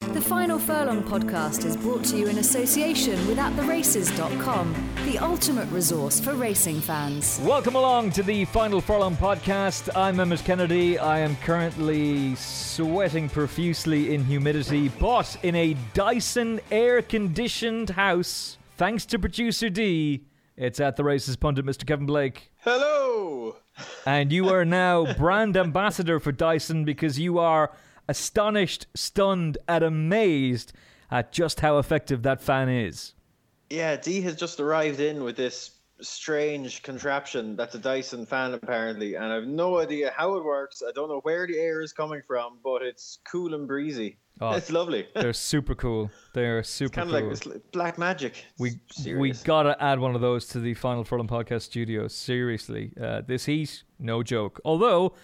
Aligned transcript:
The 0.00 0.20
Final 0.22 0.58
Furlong 0.58 1.02
podcast 1.02 1.64
is 1.66 1.76
brought 1.76 2.04
to 2.04 2.16
you 2.16 2.28
in 2.28 2.38
association 2.38 3.14
with 3.26 3.36
AtTheRaces.com, 3.36 4.74
the 5.04 5.18
ultimate 5.18 5.68
resource 5.70 6.18
for 6.20 6.34
racing 6.34 6.80
fans. 6.80 7.40
Welcome 7.42 7.74
along 7.74 8.12
to 8.12 8.22
the 8.22 8.44
Final 8.46 8.80
Furlong 8.80 9.16
podcast. 9.16 9.94
I'm 9.96 10.18
Emmet 10.20 10.44
Kennedy. 10.44 10.98
I 10.98 11.18
am 11.18 11.36
currently 11.38 12.36
sweating 12.36 13.28
profusely 13.28 14.14
in 14.14 14.24
humidity, 14.24 14.88
but 14.88 15.36
in 15.42 15.54
a 15.56 15.76
Dyson 15.94 16.60
air 16.70 17.02
conditioned 17.02 17.90
house. 17.90 18.56
Thanks 18.76 19.04
to 19.06 19.18
producer 19.18 19.68
D, 19.68 20.22
it's 20.56 20.78
at 20.80 20.96
the 20.96 21.04
races 21.04 21.36
pundit, 21.36 21.66
Mr. 21.66 21.84
Kevin 21.84 22.06
Blake. 22.06 22.50
Hello. 22.60 23.56
And 24.06 24.32
you 24.32 24.48
are 24.48 24.64
now 24.64 25.12
brand 25.14 25.56
ambassador 25.56 26.18
for 26.18 26.32
Dyson 26.32 26.84
because 26.84 27.18
you 27.18 27.38
are 27.38 27.72
astonished, 28.08 28.86
stunned, 28.94 29.58
and 29.68 29.84
amazed 29.84 30.72
at 31.10 31.32
just 31.32 31.60
how 31.60 31.78
effective 31.78 32.22
that 32.22 32.40
fan 32.40 32.68
is. 32.68 33.14
Yeah, 33.70 33.96
D 33.96 34.20
has 34.22 34.36
just 34.36 34.60
arrived 34.60 35.00
in 35.00 35.22
with 35.24 35.36
this 35.36 35.72
strange 36.00 36.82
contraption 36.84 37.56
that's 37.56 37.74
a 37.74 37.78
Dyson 37.78 38.24
fan 38.24 38.54
apparently, 38.54 39.16
and 39.16 39.24
I 39.26 39.34
have 39.34 39.46
no 39.46 39.78
idea 39.78 40.12
how 40.16 40.36
it 40.36 40.44
works. 40.44 40.82
I 40.86 40.92
don't 40.92 41.08
know 41.08 41.20
where 41.22 41.46
the 41.46 41.58
air 41.58 41.80
is 41.82 41.92
coming 41.92 42.22
from, 42.26 42.58
but 42.62 42.82
it's 42.82 43.18
cool 43.30 43.54
and 43.54 43.66
breezy. 43.66 44.16
Oh, 44.40 44.52
it's 44.52 44.70
lovely. 44.70 45.08
They're 45.16 45.32
super 45.32 45.74
cool. 45.74 46.10
They're 46.32 46.62
super 46.62 46.94
kind 46.94 47.08
of 47.10 47.12
cool. 47.16 47.24
like 47.24 47.32
it's 47.32 47.46
like 47.46 47.72
black 47.72 47.98
magic. 47.98 48.44
we 48.58 48.68
It's 48.88 48.98
we 48.98 49.02
serious. 49.02 49.42
gotta 49.42 49.76
add 49.82 49.98
one 49.98 50.14
of 50.14 50.20
those 50.20 50.46
to 50.48 50.60
the 50.60 50.74
Final 50.74 51.02
Furlong 51.02 51.26
podcast 51.26 51.62
studio. 51.62 52.06
Seriously, 52.06 52.92
uh, 53.00 53.22
this 53.26 53.46
heat, 53.46 53.82
no 53.98 54.22
joke. 54.22 54.60
Although 54.64 55.14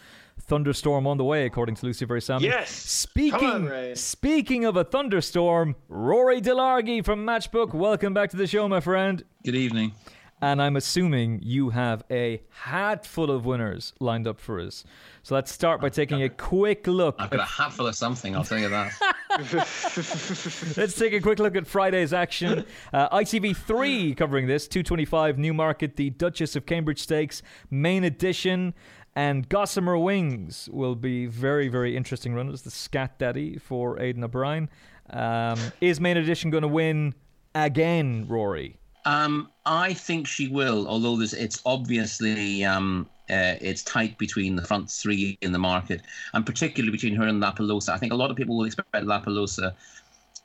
thunderstorm 0.44 1.06
on 1.06 1.16
the 1.16 1.24
way, 1.24 1.46
according 1.46 1.74
to 1.76 1.86
Lucy 1.86 2.06
Verasamy. 2.06 2.42
Yes! 2.42 2.70
Speaking 2.70 3.38
Come 3.40 3.50
on, 3.50 3.64
Ray. 3.66 3.94
speaking 3.94 4.64
of 4.64 4.76
a 4.76 4.84
thunderstorm, 4.84 5.74
Rory 5.88 6.40
Delargy 6.40 7.04
from 7.04 7.24
Matchbook. 7.26 7.72
Welcome 7.74 8.14
back 8.14 8.30
to 8.30 8.36
the 8.36 8.46
show, 8.46 8.68
my 8.68 8.80
friend. 8.80 9.24
Good 9.44 9.56
evening. 9.56 9.92
And 10.40 10.60
I'm 10.60 10.76
assuming 10.76 11.40
you 11.42 11.70
have 11.70 12.04
a 12.10 12.42
hat 12.50 13.06
full 13.06 13.30
of 13.30 13.46
winners 13.46 13.94
lined 13.98 14.26
up 14.28 14.38
for 14.38 14.60
us. 14.60 14.84
So 15.22 15.34
let's 15.34 15.50
start 15.50 15.80
by 15.80 15.88
taking 15.88 16.22
a 16.22 16.28
quick 16.28 16.86
look. 16.86 17.16
I've 17.18 17.30
got 17.30 17.40
a 17.40 17.44
hat 17.44 17.72
full 17.72 17.86
of 17.86 17.94
something, 17.94 18.36
I'll 18.36 18.44
tell 18.44 18.58
you 18.58 18.68
that. 18.68 18.92
Let's 20.76 20.94
take 20.96 21.12
a 21.12 21.20
quick 21.20 21.38
look 21.38 21.56
at 21.56 21.66
Friday's 21.66 22.12
action. 22.12 22.64
Uh, 22.92 23.08
ITV3 23.18 24.16
covering 24.16 24.46
this 24.46 24.68
225 24.68 25.38
Newmarket, 25.38 25.96
the 25.96 26.10
Duchess 26.10 26.54
of 26.56 26.66
Cambridge 26.66 27.00
Stakes 27.02 27.42
main 27.70 28.04
edition. 28.04 28.74
And 29.16 29.48
Gossamer 29.48 29.96
Wings 29.96 30.68
will 30.72 30.96
be 30.96 31.26
very, 31.26 31.68
very 31.68 31.96
interesting 31.96 32.34
runners. 32.34 32.62
The 32.62 32.70
Scat 32.70 33.18
Daddy 33.18 33.58
for 33.58 34.00
Aidan 34.00 34.24
O'Brien. 34.24 34.68
Um, 35.10 35.58
is 35.80 36.00
main 36.00 36.16
edition 36.16 36.50
going 36.50 36.62
to 36.62 36.68
win 36.68 37.14
again, 37.54 38.26
Rory? 38.28 38.76
Um, 39.04 39.50
I 39.66 39.92
think 39.92 40.26
she 40.26 40.48
will, 40.48 40.88
although 40.88 41.16
there's, 41.16 41.34
it's 41.34 41.60
obviously 41.66 42.64
um, 42.64 43.08
uh, 43.30 43.54
it's 43.60 43.82
tight 43.82 44.16
between 44.18 44.56
the 44.56 44.62
front 44.62 44.90
three 44.90 45.38
in 45.42 45.52
the 45.52 45.58
market, 45.58 46.02
and 46.32 46.44
particularly 46.44 46.90
between 46.90 47.14
her 47.14 47.26
and 47.26 47.38
La 47.38 47.52
Pelosa. 47.52 47.90
I 47.90 47.98
think 47.98 48.12
a 48.12 48.16
lot 48.16 48.30
of 48.30 48.36
people 48.36 48.56
will 48.56 48.64
expect 48.64 48.92
La 49.04 49.20
Pelosa 49.20 49.74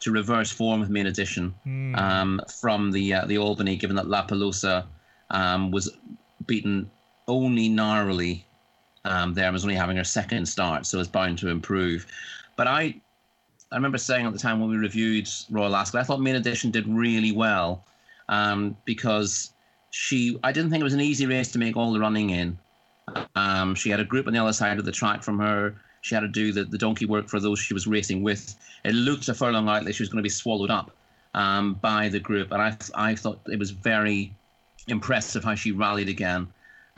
to 0.02 0.12
reverse 0.12 0.52
form 0.52 0.79
with 0.81 0.90
main 0.90 1.08
edition 1.08 1.53
um, 1.96 2.41
from 2.59 2.91
the 2.91 3.13
uh, 3.13 3.25
the 3.25 3.38
Albany, 3.38 3.78
given 3.78 3.96
that 3.96 4.08
La 4.08 4.25
Pelosa 4.25 4.85
um, 5.29 5.72
was 5.72 5.90
beaten 6.46 6.90
only 7.28 7.69
narrowly 7.69 8.46
um, 9.05 9.33
there 9.33 9.45
and 9.45 9.53
was 9.53 9.63
only 9.63 9.75
having 9.75 9.97
her 9.97 10.03
second 10.03 10.45
start, 10.45 10.85
so 10.85 10.99
it's 10.99 11.09
bound 11.09 11.37
to 11.39 11.49
improve. 11.49 12.05
But 12.55 12.67
I 12.67 12.95
I 13.71 13.75
remember 13.75 13.97
saying 13.97 14.25
at 14.25 14.33
the 14.33 14.39
time 14.39 14.59
when 14.59 14.69
we 14.69 14.77
reviewed 14.77 15.29
Royal 15.49 15.75
Ascot, 15.75 16.01
I 16.01 16.03
thought 16.03 16.19
main 16.19 16.35
edition 16.35 16.71
did 16.71 16.87
really 16.87 17.31
well 17.31 17.85
um, 18.27 18.75
because 18.85 19.51
she 19.91 20.37
I 20.43 20.51
didn't 20.51 20.71
think 20.71 20.81
it 20.81 20.83
was 20.83 20.93
an 20.93 21.01
easy 21.01 21.25
race 21.25 21.51
to 21.51 21.59
make 21.59 21.77
all 21.77 21.93
the 21.93 21.99
running 21.99 22.31
in. 22.31 22.57
Um, 23.35 23.75
she 23.75 23.89
had 23.89 23.99
a 23.99 24.05
group 24.05 24.27
on 24.27 24.33
the 24.33 24.39
other 24.39 24.53
side 24.53 24.77
of 24.79 24.85
the 24.85 24.91
track 24.91 25.23
from 25.23 25.39
her. 25.39 25.75
She 26.01 26.16
had 26.16 26.21
to 26.21 26.27
do 26.27 26.53
the, 26.53 26.63
the 26.63 26.77
donkey 26.77 27.05
work 27.05 27.27
for 27.27 27.39
those 27.39 27.59
she 27.59 27.73
was 27.73 27.87
racing 27.87 28.23
with. 28.23 28.55
It 28.85 28.93
looked 28.93 29.27
a 29.27 29.33
furlong 29.33 29.67
out 29.67 29.83
like 29.85 29.95
she 29.95 30.03
was 30.03 30.09
going 30.09 30.19
to 30.19 30.23
be 30.23 30.29
swallowed 30.29 30.69
up 30.69 30.91
um, 31.33 31.73
by 31.75 32.09
the 32.09 32.19
group, 32.19 32.51
and 32.51 32.61
I 32.61 32.77
I 32.95 33.16
thought 33.16 33.39
it 33.47 33.59
was 33.59 33.71
very 33.71 34.33
impressive 34.87 35.43
how 35.43 35.55
she 35.55 35.71
rallied 35.71 36.09
again 36.09 36.47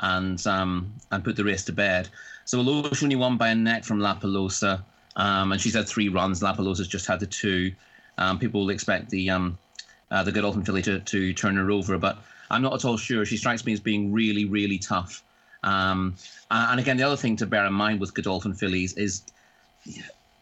and 0.01 0.45
um, 0.47 0.93
and 1.11 1.23
put 1.23 1.35
the 1.35 1.43
race 1.43 1.63
to 1.65 1.73
bed. 1.73 2.09
So 2.45 2.61
she 2.93 3.05
only 3.05 3.15
won 3.15 3.37
by 3.37 3.49
a 3.49 3.55
neck 3.55 3.83
from 3.83 3.99
La 3.99 4.15
Pelosa, 4.15 4.83
um, 5.15 5.51
and 5.51 5.61
she's 5.61 5.75
had 5.75 5.87
three 5.87 6.09
runs, 6.09 6.41
La 6.41 6.53
Pelosa's 6.53 6.87
just 6.87 7.05
had 7.05 7.19
the 7.19 7.27
two. 7.27 7.71
Um, 8.17 8.39
people 8.39 8.61
will 8.61 8.69
expect 8.71 9.09
the 9.09 9.29
um, 9.29 9.57
uh, 10.09 10.23
the 10.23 10.31
Godolphin 10.31 10.65
filly 10.65 10.81
to, 10.83 10.99
to 10.99 11.33
turn 11.33 11.55
her 11.55 11.71
over, 11.71 11.97
but 11.97 12.17
I'm 12.49 12.61
not 12.61 12.73
at 12.73 12.85
all 12.85 12.97
sure. 12.97 13.25
She 13.25 13.37
strikes 13.37 13.65
me 13.65 13.73
as 13.73 13.79
being 13.79 14.11
really, 14.11 14.45
really 14.45 14.77
tough. 14.77 15.23
Um, 15.63 16.15
and 16.49 16.79
again, 16.79 16.97
the 16.97 17.03
other 17.03 17.15
thing 17.15 17.37
to 17.37 17.45
bear 17.45 17.65
in 17.65 17.73
mind 17.73 17.99
with 17.99 18.13
Godolphin 18.13 18.53
fillies 18.53 18.93
is 18.93 19.21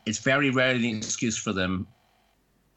it's 0.06 0.20
very 0.20 0.50
rarely 0.50 0.90
an 0.90 0.98
excuse 0.98 1.38
for 1.38 1.54
them 1.54 1.86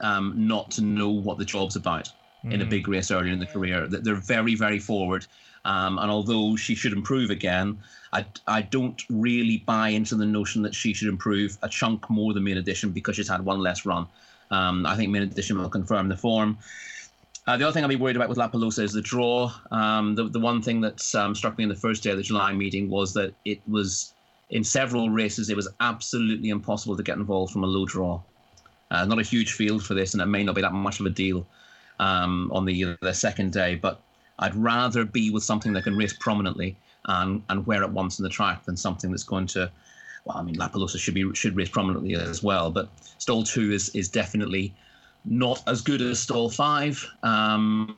um, 0.01 0.35
not 0.37 0.71
to 0.73 0.83
know 0.83 1.09
what 1.09 1.39
the 1.39 1.45
job's 1.45 1.77
about 1.77 2.11
in 2.45 2.61
a 2.61 2.65
big 2.65 2.89
race 2.89 3.11
earlier 3.11 3.33
in 3.33 3.39
the 3.39 3.47
career. 3.47 3.87
That 3.87 4.05
They're 4.05 4.15
very, 4.15 4.55
very 4.55 4.79
forward. 4.79 5.27
Um, 5.65 5.99
and 5.99 6.11
although 6.11 6.57
she 6.57 6.75
should 6.75 6.93
improve 6.93 7.31
again, 7.31 7.79
I, 8.13 8.27
I 8.47 8.63
don't 8.63 9.01
really 9.09 9.59
buy 9.59 9.91
into 9.91 10.17
the 10.17 10.27
notion 10.27 10.63
that 10.63 10.75
she 10.75 10.93
should 10.93 11.09
improve 11.09 11.57
a 11.63 11.69
chunk 11.69 12.11
more 12.11 12.35
than 12.35 12.45
main 12.45 12.57
edition 12.57 12.91
because 12.91 13.17
she's 13.17 13.29
had 13.29 13.45
one 13.45 13.61
less 13.61 13.87
run. 13.87 14.07
Um, 14.51 14.85
I 14.87 14.97
think 14.97 15.11
main 15.11 15.23
edition 15.23 15.59
will 15.59 15.69
confirm 15.69 16.09
the 16.09 16.17
form. 16.17 16.59
Uh, 17.47 17.57
the 17.57 17.65
other 17.65 17.73
thing 17.73 17.83
I'll 17.83 17.89
be 17.89 17.97
worried 17.97 18.17
about 18.17 18.29
with 18.29 18.39
La 18.39 18.51
is 18.53 18.93
the 18.93 19.01
draw. 19.01 19.53
Um, 19.71 20.15
the, 20.15 20.25
the 20.29 20.39
one 20.39 20.63
thing 20.63 20.81
that 20.83 21.15
um, 21.15 21.35
struck 21.35 21.59
me 21.59 21.65
in 21.65 21.69
the 21.69 21.75
first 21.75 22.03
day 22.03 22.11
of 22.11 22.17
the 22.17 22.23
July 22.23 22.53
meeting 22.53 22.89
was 22.89 23.15
that 23.15 23.35
it 23.45 23.61
was, 23.69 24.15
in 24.51 24.63
several 24.63 25.11
races, 25.11 25.49
it 25.49 25.57
was 25.57 25.69
absolutely 25.81 26.51
impossible 26.51 26.97
to 26.97 27.03
get 27.03 27.17
involved 27.17 27.53
from 27.53 27.65
a 27.65 27.67
low 27.67 27.85
draw. 27.85 28.21
Uh, 28.91 29.05
not 29.07 29.19
a 29.19 29.23
huge 29.23 29.53
field 29.53 29.83
for 29.83 29.95
this, 29.95 30.13
and 30.13 30.23
it 30.23 30.27
may 30.27 30.45
not 30.45 30.55
be 30.55 30.61
that 30.61 30.73
much 30.73 31.01
of 31.01 31.07
a 31.07 31.11
deal 31.11 31.47
um, 31.99 32.51
on 32.53 32.65
the 32.65 32.97
the 33.01 33.13
second 33.13 33.53
day. 33.53 33.75
But 33.75 34.01
I'd 34.39 34.55
rather 34.55 35.05
be 35.05 35.31
with 35.31 35.45
something 35.45 35.73
that 35.75 35.85
can 35.85 35.97
race 35.97 36.13
prominently 36.13 36.77
and 37.07 37.43
and 37.49 37.67
wear 37.67 37.83
it 37.83 37.91
once 37.91 38.19
in 38.19 38.23
the 38.23 38.31
track 38.31 38.65
than 38.65 38.77
something 38.77 39.11
that's 39.11 39.25
going 39.25 39.47
to. 39.49 39.71
Well, 40.25 40.37
I 40.37 40.43
mean, 40.43 40.55
La 40.55 40.69
Pelosa 40.69 40.99
should 40.99 41.15
be 41.15 41.33
should 41.35 41.57
race 41.57 41.69
prominently 41.69 42.15
as 42.15 42.43
well, 42.43 42.71
but 42.71 42.89
stall 43.19 43.43
two 43.43 43.73
is 43.73 43.89
is 43.91 44.09
definitely 44.09 44.75
not 45.25 45.63
as 45.67 45.81
good 45.81 46.01
as 46.01 46.19
stall 46.19 46.51
five. 46.51 47.05
Um, 47.23 47.97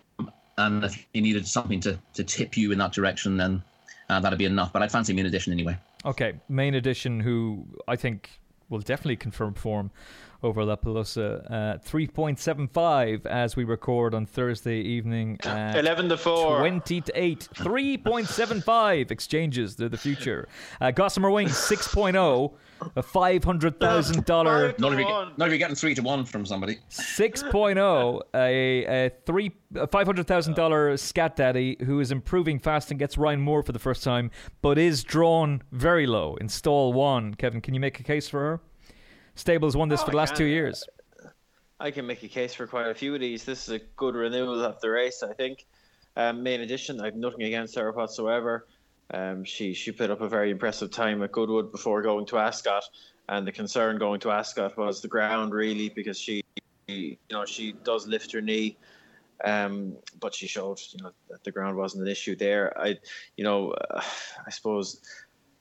and 0.56 0.84
if 0.84 1.06
you 1.12 1.22
needed 1.22 1.46
something 1.46 1.80
to 1.80 1.98
to 2.14 2.24
tip 2.24 2.56
you 2.56 2.72
in 2.72 2.78
that 2.78 2.92
direction, 2.92 3.36
then 3.36 3.62
uh, 4.08 4.20
that'd 4.20 4.38
be 4.38 4.44
enough. 4.44 4.72
But 4.72 4.82
I'd 4.82 4.92
fancy 4.92 5.12
main 5.12 5.26
edition 5.26 5.52
anyway. 5.52 5.76
Okay, 6.04 6.34
main 6.48 6.74
edition, 6.74 7.20
who 7.20 7.66
I 7.88 7.96
think 7.96 8.30
will 8.68 8.80
definitely 8.80 9.16
confirm 9.16 9.54
form 9.54 9.90
over 10.44 10.64
La 10.64 10.76
Pelosa. 10.76 11.44
Uh, 11.50 11.78
3.75 11.78 13.26
as 13.26 13.56
we 13.56 13.64
record 13.64 14.14
on 14.14 14.26
Thursday 14.26 14.78
evening. 14.78 15.38
At 15.44 15.76
11 15.76 16.10
to 16.10 16.16
4. 16.16 16.58
20 16.58 17.00
to 17.00 17.12
8. 17.20 17.48
3.75 17.54 19.10
exchanges. 19.10 19.74
They're 19.76 19.88
the 19.88 19.96
future. 19.96 20.46
Uh, 20.80 20.90
Gossamer 20.90 21.30
Wings 21.30 21.52
6.0. 21.52 22.52
A 22.96 23.02
$500,000. 23.02 24.78
Not 24.78 24.92
if, 24.92 24.98
you 24.98 25.04
get, 25.06 25.38
not 25.38 25.46
if 25.46 25.50
you're 25.52 25.58
getting 25.58 25.76
three 25.76 25.94
to 25.94 26.02
one 26.02 26.26
from 26.26 26.44
somebody. 26.44 26.80
6.0, 26.90 28.20
a, 28.34 29.06
a 29.06 29.10
three 29.24 29.52
a 29.76 29.86
$500,000 29.88 30.98
scat 30.98 31.36
daddy 31.36 31.78
who 31.86 32.00
is 32.00 32.12
improving 32.12 32.58
fast 32.58 32.90
and 32.90 32.98
gets 32.98 33.16
Ryan 33.16 33.40
Moore 33.40 33.62
for 33.62 33.72
the 33.72 33.78
first 33.78 34.04
time, 34.04 34.30
but 34.60 34.76
is 34.76 35.02
drawn 35.02 35.62
very 35.72 36.06
low 36.06 36.36
in 36.36 36.48
stall 36.48 36.92
one. 36.92 37.32
Kevin, 37.34 37.62
can 37.62 37.72
you 37.72 37.80
make 37.80 37.98
a 38.00 38.02
case 38.02 38.28
for 38.28 38.40
her? 38.40 38.60
Stables 39.34 39.76
won 39.76 39.88
this 39.88 40.00
Oh, 40.00 40.04
for 40.04 40.10
the 40.12 40.16
last 40.16 40.36
two 40.36 40.44
years. 40.44 40.84
I 41.80 41.90
can 41.90 42.06
make 42.06 42.22
a 42.22 42.28
case 42.28 42.54
for 42.54 42.66
quite 42.66 42.86
a 42.86 42.94
few 42.94 43.14
of 43.14 43.20
these. 43.20 43.44
This 43.44 43.68
is 43.68 43.74
a 43.74 43.78
good 43.96 44.14
renewal 44.14 44.64
of 44.64 44.80
the 44.80 44.90
race, 44.90 45.22
I 45.22 45.32
think. 45.34 45.66
Um, 46.16 46.42
main 46.42 46.60
edition, 46.60 47.00
I've 47.00 47.16
nothing 47.16 47.42
against 47.42 47.74
her 47.76 47.90
whatsoever. 47.90 48.66
Um, 49.12 49.44
she 49.44 49.74
she 49.74 49.92
put 49.92 50.10
up 50.10 50.20
a 50.20 50.28
very 50.28 50.50
impressive 50.50 50.90
time 50.90 51.22
at 51.22 51.32
Goodwood 51.32 51.72
before 51.72 52.00
going 52.02 52.26
to 52.26 52.38
Ascot, 52.38 52.84
and 53.28 53.46
the 53.46 53.52
concern 53.52 53.98
going 53.98 54.20
to 54.20 54.30
Ascot 54.30 54.76
was 54.78 55.02
the 55.02 55.08
ground 55.08 55.52
really 55.52 55.88
because 55.90 56.18
she, 56.18 56.42
you 56.86 57.16
know, 57.30 57.44
she 57.44 57.72
does 57.72 58.06
lift 58.06 58.32
her 58.32 58.40
knee, 58.40 58.78
um, 59.44 59.96
but 60.20 60.34
she 60.34 60.46
showed 60.46 60.78
you 60.92 61.02
know 61.02 61.10
that 61.28 61.44
the 61.44 61.50
ground 61.50 61.76
wasn't 61.76 62.02
an 62.02 62.08
issue 62.08 62.36
there. 62.36 62.72
I, 62.80 62.98
you 63.36 63.44
know, 63.44 63.72
uh, 63.72 64.00
I 64.46 64.50
suppose 64.50 65.02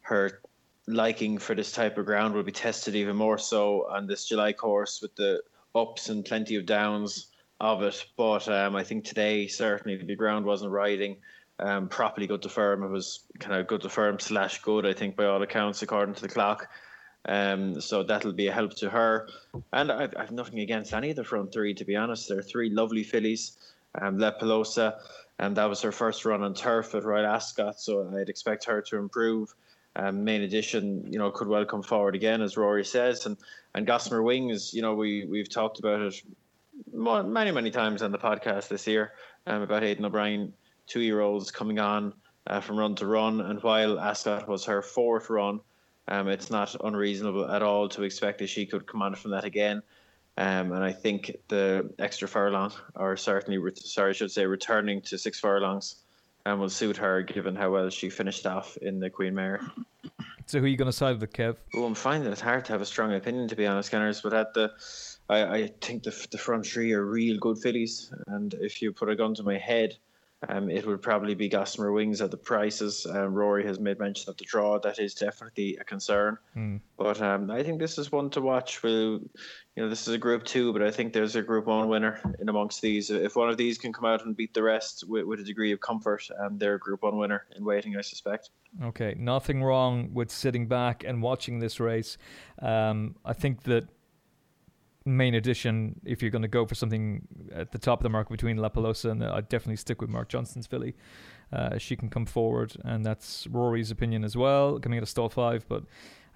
her 0.02 0.40
liking 0.88 1.38
for 1.38 1.56
this 1.56 1.72
type 1.72 1.98
of 1.98 2.06
ground 2.06 2.34
will 2.34 2.44
be 2.44 2.52
tested 2.52 2.96
even 2.96 3.16
more 3.16 3.38
so 3.38 3.88
on 3.90 4.06
this 4.06 4.28
July 4.28 4.54
course 4.54 5.02
with 5.02 5.16
the 5.16 5.42
ups 5.76 6.10
and 6.10 6.26
plenty 6.26 6.56
of 6.56 6.66
downs 6.66 7.28
of 7.60 7.82
it. 7.84 8.06
But 8.18 8.48
um, 8.50 8.76
I 8.76 8.84
think 8.84 9.06
today 9.06 9.48
certainly 9.48 9.96
the 10.04 10.16
ground 10.16 10.46
wasn't 10.46 10.72
riding 10.72 11.18
um, 11.60 11.88
properly 11.88 12.28
good 12.28 12.42
to 12.42 12.50
firm. 12.50 12.84
It 12.84 12.90
was 12.90 13.22
kind 13.40 13.60
of 13.60 13.68
good 13.68 13.82
to 13.82 13.90
firm 13.90 14.20
slash 14.20 14.62
good, 14.62 14.86
I 14.86 14.94
think, 14.94 15.16
by 15.16 15.26
all 15.26 15.42
accounts, 15.42 15.82
according 15.82 16.16
to 16.16 16.22
the 16.22 16.28
clock. 16.28 16.68
Um, 17.26 17.80
so 17.80 18.04
that'll 18.04 18.34
be 18.34 18.48
a 18.48 18.52
help 18.52 18.76
to 18.78 18.90
her. 18.90 19.30
And 19.72 19.92
I've, 19.92 20.14
I've 20.18 20.32
nothing 20.32 20.60
against 20.60 20.94
any 20.94 21.12
of 21.12 21.16
the 21.16 21.24
front 21.24 21.54
three, 21.54 21.74
to 21.76 21.86
be 21.86 21.96
honest. 21.96 22.28
They're 22.28 22.42
three 22.42 22.70
lovely 22.70 23.04
fillies. 23.04 23.58
Um, 24.02 24.18
La 24.18 24.32
Pelosa, 24.32 25.00
and 25.38 25.56
that 25.56 25.70
was 25.70 25.82
her 25.82 25.92
first 25.92 26.26
run 26.26 26.42
on 26.42 26.56
turf 26.56 26.96
at 26.96 27.04
Royal 27.04 27.28
Ascot, 27.28 27.80
so 27.80 28.10
I'd 28.18 28.28
expect 28.28 28.66
her 28.66 28.82
to 28.82 28.98
improve. 28.98 29.54
Um, 29.96 30.24
main 30.24 30.42
edition, 30.42 31.06
you 31.12 31.20
know, 31.20 31.30
could 31.30 31.48
well 31.48 31.66
come 31.66 31.84
forward 31.84 32.16
again, 32.16 32.42
as 32.42 32.58
Rory 32.58 32.86
says, 32.86 33.26
and 33.26 33.38
and 33.76 33.86
Gossamer 33.86 34.24
Wings, 34.24 34.74
you 34.74 34.82
know, 34.82 34.96
we 34.96 35.26
we've 35.26 35.50
talked 35.50 35.80
about 35.80 36.02
it 36.02 36.24
many 36.92 37.52
many 37.52 37.72
times 37.72 38.02
on 38.02 38.12
the 38.12 38.18
podcast 38.18 38.68
this 38.70 38.88
year 38.88 39.14
um, 39.46 39.62
about 39.62 39.84
Aidan 39.84 40.06
O'Brien, 40.06 40.54
two 40.88 41.02
year 41.02 41.22
olds 41.22 41.52
coming 41.52 41.80
on 41.80 42.14
uh, 42.48 42.60
from 42.60 42.78
run 42.78 42.96
to 42.96 43.06
run, 43.06 43.42
and 43.42 43.62
while 43.62 44.00
Ascot 44.00 44.48
was 44.48 44.66
her 44.66 44.82
fourth 44.82 45.30
run, 45.30 45.60
um, 46.08 46.28
it's 46.28 46.50
not 46.50 46.76
unreasonable 46.84 47.50
at 47.50 47.62
all 47.62 47.88
to 47.90 48.04
expect 48.04 48.40
that 48.40 48.48
she 48.48 48.66
could 48.66 48.88
come 48.88 49.02
on 49.02 49.16
from 49.16 49.32
that 49.32 49.46
again. 49.46 49.82
Um, 50.36 50.72
and 50.72 50.84
I 50.84 50.92
think 50.92 51.36
the 51.48 51.94
extra 52.00 52.28
furlong, 52.28 52.74
or 52.96 53.16
certainly, 53.16 53.60
re- 53.60 53.72
sorry, 53.76 54.10
I 54.10 54.14
should 54.14 54.32
say, 54.32 54.46
returning 54.46 55.02
to 55.04 55.18
six 55.18 55.40
furlongs, 55.40 56.03
um, 56.46 56.60
will 56.60 56.70
suit 56.70 56.98
her 56.98 57.22
given 57.22 57.56
how 57.56 57.72
well 57.72 57.90
she 57.90 58.10
finished 58.10 58.46
off 58.46 58.78
in 58.78 59.00
the 59.00 59.10
Queen 59.10 59.34
Mary. 59.34 59.60
So 60.46 60.60
who 60.60 60.66
are 60.66 60.68
you 60.68 60.78
going 60.78 60.88
to 60.88 60.92
side 60.92 61.20
with, 61.20 61.32
Kev? 61.32 61.56
Oh, 61.74 61.86
I'm 61.86 61.96
finding 61.96 62.32
it 62.32 62.40
hard 62.40 62.66
to 62.66 62.74
have 62.74 62.82
a 62.82 62.86
strong 62.86 63.14
opinion, 63.14 63.48
to 63.48 63.56
be 63.56 63.66
honest, 63.66 63.92
Gunners. 63.92 64.22
But 64.22 64.34
at 64.34 64.54
the, 64.54 64.72
I, 65.30 65.44
I 65.44 65.68
think 65.82 66.04
the 66.04 66.28
the 66.32 66.38
front 66.38 66.66
three 66.66 66.92
are 66.94 67.06
real 67.06 67.38
good 67.40 67.60
fillies, 67.60 68.12
and 68.28 68.54
if 68.56 68.82
you 68.82 68.92
put 68.92 69.10
a 69.10 69.16
gun 69.16 69.34
to 69.36 69.44
my 69.44 69.58
head, 69.58 69.96
um, 70.50 70.70
it 70.70 70.86
would 70.86 71.02
probably 71.02 71.36
be 71.36 71.50
Gossamer 71.50 71.92
Wings 71.92 72.22
at 72.22 72.32
the 72.32 72.38
prices. 72.38 73.06
Um, 73.06 73.34
Rory 73.34 73.66
has 73.66 73.80
made 73.80 74.00
mention 74.00 74.30
of 74.30 74.38
the 74.38 74.46
draw; 74.46 74.80
that 74.80 75.00
is 75.00 75.14
definitely 75.14 75.78
a 75.78 75.84
concern. 75.84 76.38
But 76.98 77.22
um, 77.22 77.50
I 77.52 77.64
think 77.64 77.80
this 77.80 77.98
is 77.98 78.12
one 78.12 78.30
to 78.32 78.42
watch. 78.42 78.84
We'll, 78.84 79.20
you 79.76 79.84
know, 79.84 79.90
this 79.90 80.08
is 80.08 80.14
a 80.14 80.18
Group 80.18 80.44
Two, 80.44 80.74
but 80.74 80.82
I 80.82 80.92
think 80.92 81.14
there's 81.14 81.36
a 81.36 81.42
Group 81.42 81.66
One 81.66 81.88
winner 81.88 82.20
in 82.40 82.50
amongst 82.50 82.82
these. 82.82 83.10
If 83.10 83.36
one 83.36 83.50
of 83.50 83.58
these 83.58 83.78
can 83.78 83.94
come 83.94 84.06
out 84.06 84.26
and 84.26 84.36
beat 84.36 84.54
the 84.54 84.64
rest 84.64 85.06
with, 85.08 85.26
with 85.26 85.40
a 85.40 85.44
degree 85.44 85.72
of 85.72 85.80
comfort, 85.80 86.28
um, 86.40 86.58
they're 86.58 86.76
a 86.76 86.80
Group 86.80 87.04
One 87.04 87.18
winner 87.18 87.46
in 87.56 87.64
waiting, 87.64 87.98
I 87.98 88.02
suspect. 88.02 88.50
Okay, 88.84 89.16
nothing 89.18 89.64
wrong 89.64 90.14
with 90.14 90.32
sitting 90.32 90.68
back 90.68 91.04
and 91.04 91.22
watching 91.22 91.60
this 91.60 91.80
race. 91.80 92.18
Um, 92.60 93.16
I 93.24 93.34
think 93.34 93.64
that 93.64 93.88
main 95.06 95.36
edition, 95.36 96.00
if 96.06 96.22
you're 96.22 96.32
going 96.32 96.44
to 96.44 96.48
go 96.48 96.66
for 96.66 96.76
something 96.76 97.28
at 97.54 97.72
the 97.72 97.78
top 97.78 98.00
of 98.00 98.04
the 98.04 98.10
market 98.10 98.32
between 98.32 98.58
La 98.58 98.70
Pelosa 98.70 99.12
and 99.12 99.24
I'd 99.24 99.50
definitely 99.50 99.76
stick 99.76 100.02
with 100.02 100.10
Mark 100.10 100.30
Johnston's 100.30 100.68
filly. 100.68 100.96
Uh, 101.52 101.78
she 101.78 101.96
can 101.96 102.10
come 102.10 102.26
forward, 102.26 102.74
and 102.84 103.06
that's 103.06 103.46
Rory's 103.48 103.92
opinion 103.92 104.24
as 104.24 104.36
well, 104.36 104.80
coming 104.80 104.98
out 104.98 105.04
of 105.04 105.10
stall 105.10 105.30
five. 105.30 105.66
But 105.68 105.84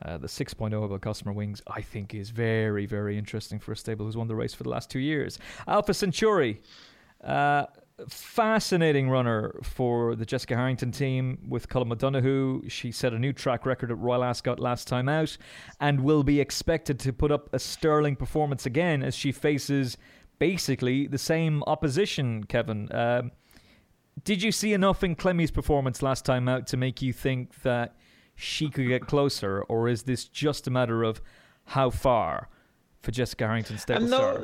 uh, 0.04 0.18
the 0.18 0.28
6.0 0.28 0.84
about 0.84 1.02
Gossamer 1.02 1.34
Wings, 1.34 1.62
I 1.68 1.82
think, 1.82 2.14
is 2.14 2.30
very, 2.30 2.86
very 2.86 3.18
interesting 3.18 3.60
for 3.60 3.72
a 3.72 3.78
stable 3.78 4.06
who's 4.06 4.18
won 4.18 4.28
the 4.28 4.36
race 4.36 4.54
for 4.54 4.64
the 4.64 4.70
last 4.70 4.90
two 4.90 5.00
years. 5.00 5.40
Alpha 5.68 5.94
Centauri. 5.94 6.62
Uh, 7.24 7.66
fascinating 8.10 9.10
runner 9.10 9.60
for 9.64 10.16
the 10.16 10.26
Jessica 10.26 10.56
Harrington 10.56 10.92
team 10.92 11.40
with 11.48 11.68
Colm 11.68 11.92
O'Donoghue. 11.92 12.70
She 12.70 12.92
set 12.92 13.14
a 13.14 13.20
new 13.20 13.34
track 13.34 13.66
record 13.66 13.92
at 13.92 13.98
Royal 13.98 14.24
Ascot 14.24 14.60
last 14.60 14.88
time 14.88 15.10
out 15.10 15.38
and 15.80 16.02
will 16.02 16.24
be 16.24 16.40
expected 16.40 17.00
to 17.00 17.14
put 17.14 17.32
up 17.32 17.50
a 17.54 17.60
sterling 17.60 18.16
performance 18.16 18.66
again 18.66 19.02
as 19.02 19.16
she 19.16 19.32
faces 19.32 19.98
basically 20.40 21.08
the 21.08 21.18
same 21.18 21.64
opposition, 21.64 22.44
Kevin. 22.44 22.88
Um, 22.94 23.32
did 24.24 24.44
you 24.44 24.52
see 24.52 24.74
enough 24.74 25.04
in 25.04 25.16
Clemmie's 25.16 25.52
performance 25.52 26.02
last 26.02 26.26
time 26.26 26.48
out 26.48 26.68
to 26.68 26.78
make 26.78 27.02
you 27.02 27.14
think 27.14 27.62
that 27.64 27.96
she 28.36 28.70
could 28.70 28.88
get 28.88 29.08
closer, 29.08 29.64
or 29.64 29.88
is 29.88 30.04
this 30.04 30.26
just 30.26 30.68
a 30.68 30.72
matter 30.72 31.04
of 31.04 31.22
how 31.66 31.90
far 31.90 32.50
for 33.02 33.12
Jessica 33.12 33.48
Harrington's 33.48 33.82
stable 33.82 34.08
star? 34.08 34.40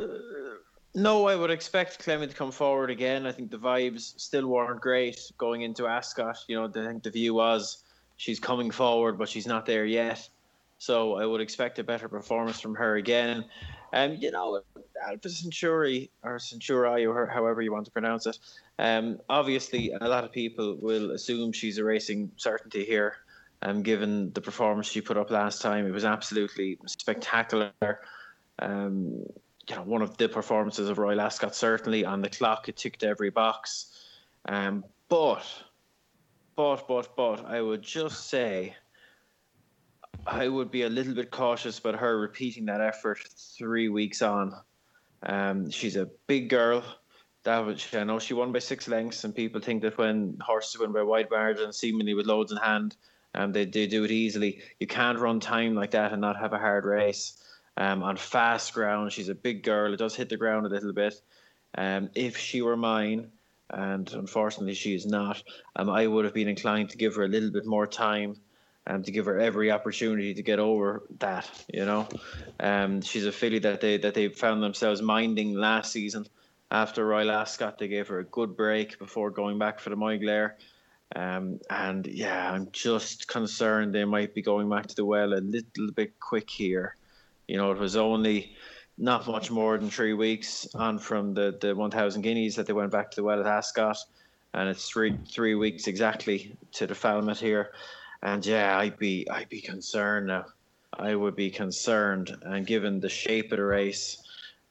No, 0.96 1.28
I 1.28 1.36
would 1.36 1.50
expect 1.50 2.00
Clemmie 2.00 2.28
to 2.28 2.36
come 2.36 2.52
forward 2.52 2.92
again. 2.92 3.26
I 3.26 3.32
think 3.32 3.50
the 3.50 3.58
vibes 3.58 4.20
still 4.20 4.48
weren't 4.48 4.80
great 4.80 5.32
going 5.40 5.64
into 5.64 5.88
Ascot. 5.88 6.38
You 6.48 6.58
know, 6.58 6.66
I 6.66 6.88
think 6.88 7.02
the 7.02 7.10
view 7.10 7.34
was 7.34 7.84
she's 8.18 8.40
coming 8.40 8.70
forward, 8.70 9.18
but 9.18 9.28
she's 9.28 9.48
not 9.48 9.66
there 9.66 9.86
yet. 9.86 10.30
So 10.78 11.16
I 11.16 11.26
would 11.26 11.42
expect 11.42 11.80
a 11.80 11.84
better 11.84 12.08
performance 12.08 12.60
from 12.60 12.76
her 12.76 12.98
again. 12.98 13.46
Um, 13.92 14.16
you 14.20 14.32
know, 14.32 14.62
Alpha 15.08 15.30
Centauri 15.30 16.12
or 16.24 16.38
Centauri, 16.38 17.06
or 17.06 17.26
however 17.26 17.62
you 17.62 17.72
want 17.72 17.86
to 17.86 17.92
pronounce 17.92 18.26
it. 18.28 18.38
Um, 18.78 19.20
obviously, 19.30 19.92
a 20.00 20.08
lot 20.08 20.24
of 20.24 20.32
people 20.32 20.76
will 20.80 21.12
assume 21.12 21.54
she's 21.54 21.78
a 21.78 21.84
racing 21.84 22.32
certainty 22.38 22.86
here. 22.86 23.16
Um, 23.62 23.82
given 23.82 24.34
the 24.34 24.42
performance 24.42 24.88
she 24.88 25.00
put 25.00 25.18
up 25.18 25.32
last 25.32 25.62
time, 25.62 25.88
it 25.88 25.92
was 25.92 26.06
absolutely 26.06 26.78
spectacular. 26.86 27.72
Um, 28.60 29.26
you 29.70 29.76
know, 29.76 29.84
one 29.84 30.02
of 30.02 30.18
the 30.18 30.28
performances 30.28 30.90
of 30.90 30.98
Royal 30.98 31.22
Ascot 31.22 31.56
certainly 31.56 32.06
on 32.06 32.22
the 32.22 32.30
clock. 32.30 32.68
It 32.68 32.78
ticked 32.78 33.04
every 33.04 33.30
box. 33.30 33.88
Um, 34.46 34.84
but, 35.10 35.46
but, 36.56 36.88
but, 36.88 37.16
but, 37.16 37.46
I 37.46 37.62
would 37.62 37.82
just 37.82 38.28
say 38.30 38.76
I 40.28 40.48
would 40.48 40.72
be 40.72 40.84
a 40.84 40.90
little 40.90 41.14
bit 41.14 41.32
cautious 41.32 41.80
about 41.80 41.96
her 41.96 42.20
repeating 42.20 42.66
that 42.66 42.82
effort 42.82 43.20
three 43.58 43.90
weeks 43.90 44.22
on. 44.22 44.54
Um, 45.24 45.70
she's 45.70 45.96
a 45.96 46.10
big 46.28 46.50
girl. 46.50 46.84
That 47.44 47.60
was, 47.60 47.86
I 47.94 48.04
know 48.04 48.20
she 48.20 48.34
won 48.34 48.52
by 48.52 48.60
six 48.60 48.88
lengths, 48.88 49.24
and 49.24 49.36
people 49.36 49.60
think 49.60 49.82
that 49.82 49.98
when 49.98 50.38
horses 50.42 50.80
win 50.80 50.94
by 50.94 51.04
wide 51.04 51.30
margins, 51.30 51.78
seemingly 51.78 52.14
with 52.14 52.26
loads 52.26 52.52
in 52.52 52.58
hand, 52.58 52.96
um, 53.36 53.52
they, 53.52 53.66
they 53.66 53.88
do 53.88 54.04
it 54.04 54.12
easily. 54.12 54.62
You 54.80 54.88
can't 54.88 55.20
run 55.20 55.40
time 55.40 55.76
like 55.76 55.92
that 55.92 56.12
and 56.12 56.22
not 56.22 56.40
have 56.40 56.54
a 56.54 56.60
hard 56.60 56.86
race. 56.86 57.43
Um, 57.76 58.04
on 58.04 58.18
fast 58.18 58.74
ground, 58.74 59.12
she's 59.12 59.30
a 59.30 59.36
big 59.36 59.64
girl. 59.64 59.94
It 59.94 59.98
does 59.98 60.16
hit 60.16 60.30
the 60.30 60.38
ground 60.38 60.66
a 60.66 60.70
little 60.70 60.94
bit. 60.94 61.20
Um, 61.76 62.10
if 62.14 62.38
she 62.38 62.62
were 62.62 62.78
mine, 62.78 63.32
and 63.70 64.12
unfortunately 64.14 64.76
she 64.76 64.94
is 64.94 65.06
not, 65.06 65.42
um, 65.76 65.90
I 65.90 66.06
would 66.06 66.26
have 66.26 66.34
been 66.34 66.48
inclined 66.48 66.92
to 66.92 66.98
give 66.98 67.16
her 67.16 67.24
a 67.24 67.28
little 67.28 67.50
bit 67.50 67.66
more 67.66 67.88
time 67.88 68.36
and 68.86 69.06
to 69.06 69.12
give 69.12 69.26
her 69.26 69.40
every 69.40 69.72
opportunity 69.72 70.34
to 70.34 70.44
get 70.44 70.60
over 70.60 71.04
that. 71.20 71.50
You 71.74 71.86
know, 71.86 72.08
um, 72.60 73.02
she's 73.02 73.26
a 73.26 73.32
filly 73.32 73.60
that 73.60 73.82
they 73.82 73.98
that 73.98 74.14
they 74.14 74.28
found 74.30 74.62
themselves 74.62 75.02
minding 75.02 75.54
last 75.56 75.92
season. 75.92 76.28
After 76.70 77.06
Royal 77.06 77.32
Ascot, 77.32 77.78
they 77.78 77.88
gave 77.88 78.08
her 78.08 78.20
a 78.20 78.24
good 78.24 78.58
break 78.58 78.98
before 78.98 79.30
going 79.30 79.60
back 79.60 79.80
for 79.80 79.90
the 79.90 79.96
Moyglare. 79.96 80.54
Um, 81.16 81.60
and 81.70 82.06
yeah, 82.08 82.52
I'm 82.52 82.70
just 82.72 83.28
concerned 83.28 83.94
they 83.94 84.06
might 84.06 84.34
be 84.34 84.42
going 84.42 84.70
back 84.70 84.88
to 84.88 84.96
the 84.96 85.06
well 85.06 85.34
a 85.34 85.36
little 85.36 85.92
bit 85.94 86.20
quick 86.20 86.50
here. 86.50 86.96
You 87.48 87.58
know, 87.58 87.72
it 87.72 87.78
was 87.78 87.96
only 87.96 88.56
not 88.98 89.28
much 89.28 89.50
more 89.52 89.78
than 89.78 89.90
three 89.90 90.14
weeks 90.14 90.68
on 90.76 91.00
from 91.00 91.34
the, 91.34 91.58
the 91.60 91.76
1,000 91.76 92.22
guineas 92.22 92.56
that 92.56 92.68
they 92.68 92.74
went 92.74 92.92
back 92.92 93.12
to 93.12 93.16
the 93.18 93.24
well 93.24 93.40
at 93.40 93.48
Ascot. 93.48 93.98
And 94.54 94.70
it's 94.70 94.88
three 94.88 95.18
three 95.28 95.56
weeks 95.56 95.88
exactly 95.88 96.56
to 96.74 96.86
the 96.86 96.94
Falmouth 96.94 97.40
here. 97.40 97.72
And 98.22 98.46
yeah, 98.46 98.78
I'd 98.78 98.98
be 99.00 99.28
I'd 99.30 99.50
be 99.50 99.62
concerned 99.62 100.28
now. 100.28 100.46
I 100.94 101.16
would 101.16 101.36
be 101.36 101.50
concerned. 101.50 102.38
And 102.44 102.66
given 102.66 103.00
the 103.00 103.10
shape 103.10 103.52
of 103.52 103.58
the 103.58 103.66
race, 103.66 104.22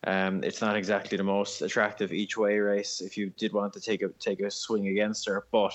um, 0.04 0.44
it's 0.44 0.60
not 0.60 0.76
exactly 0.76 1.18
the 1.18 1.24
most 1.24 1.62
attractive 1.62 2.12
each 2.12 2.36
way 2.36 2.58
race. 2.60 3.00
If 3.00 3.18
you 3.18 3.30
did 3.36 3.52
want 3.52 3.72
to 3.72 3.80
take 3.80 4.02
a 4.02 4.08
take 4.20 4.40
a 4.40 4.50
swing 4.50 4.86
against 4.86 5.26
her, 5.26 5.46
but 5.50 5.72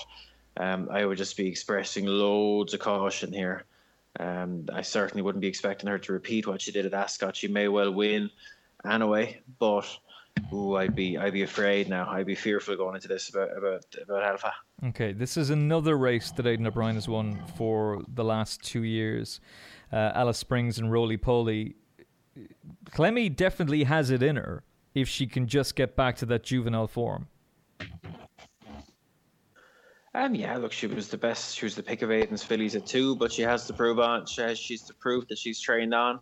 um, 0.56 0.88
I 0.90 1.04
would 1.04 1.18
just 1.18 1.36
be 1.36 1.46
expressing 1.46 2.06
loads 2.06 2.72
of 2.72 2.80
caution 2.80 3.32
here. 3.32 3.64
Um, 4.18 4.66
I 4.72 4.82
certainly 4.82 5.22
wouldn't 5.22 5.42
be 5.42 5.48
expecting 5.48 5.88
her 5.88 5.98
to 5.98 6.12
repeat 6.12 6.46
what 6.46 6.60
she 6.60 6.72
did 6.72 6.86
at 6.86 6.94
Ascot. 6.94 7.36
She 7.36 7.48
may 7.48 7.68
well 7.68 7.92
win 7.92 8.30
anyway, 8.84 9.40
but 9.58 9.86
ooh, 10.52 10.76
I'd 10.76 10.94
be 10.94 11.16
I'd 11.16 11.32
be 11.32 11.42
afraid 11.42 11.88
now. 11.88 12.08
I'd 12.10 12.26
be 12.26 12.34
fearful 12.34 12.76
going 12.76 12.96
into 12.96 13.08
this 13.08 13.28
about 13.28 13.56
about 13.56 13.84
about 14.02 14.22
Alpha. 14.22 14.52
Okay, 14.86 15.12
this 15.12 15.36
is 15.36 15.50
another 15.50 15.96
race 15.96 16.30
that 16.32 16.46
Aidan 16.46 16.66
O'Brien 16.66 16.94
has 16.94 17.08
won 17.08 17.40
for 17.56 18.02
the 18.14 18.24
last 18.24 18.62
two 18.62 18.82
years. 18.82 19.40
Uh, 19.92 20.12
Alice 20.14 20.38
Springs 20.38 20.78
and 20.78 20.92
Roly 20.92 21.16
Poly. 21.16 21.76
Clemmie 22.90 23.28
definitely 23.28 23.84
has 23.84 24.10
it 24.10 24.22
in 24.22 24.36
her 24.36 24.62
if 24.94 25.08
she 25.08 25.26
can 25.26 25.46
just 25.46 25.74
get 25.74 25.96
back 25.96 26.16
to 26.16 26.26
that 26.26 26.42
juvenile 26.42 26.86
form. 26.86 27.28
Um, 30.18 30.34
yeah, 30.34 30.56
look, 30.56 30.72
she 30.72 30.88
was 30.88 31.08
the 31.08 31.16
best. 31.16 31.56
She 31.56 31.64
was 31.64 31.76
the 31.76 31.82
pick 31.82 32.02
of 32.02 32.10
Aidan's 32.10 32.42
fillies 32.42 32.74
at 32.74 32.86
two, 32.86 33.14
but 33.14 33.30
she 33.30 33.42
has 33.42 33.68
to 33.68 33.72
prove 33.72 34.00
on. 34.00 34.26
She 34.26 34.40
has, 34.40 34.58
she's 34.58 34.82
to 34.82 34.94
prove 34.94 35.28
that 35.28 35.38
she's 35.38 35.60
trained 35.60 35.94
on, 35.94 36.18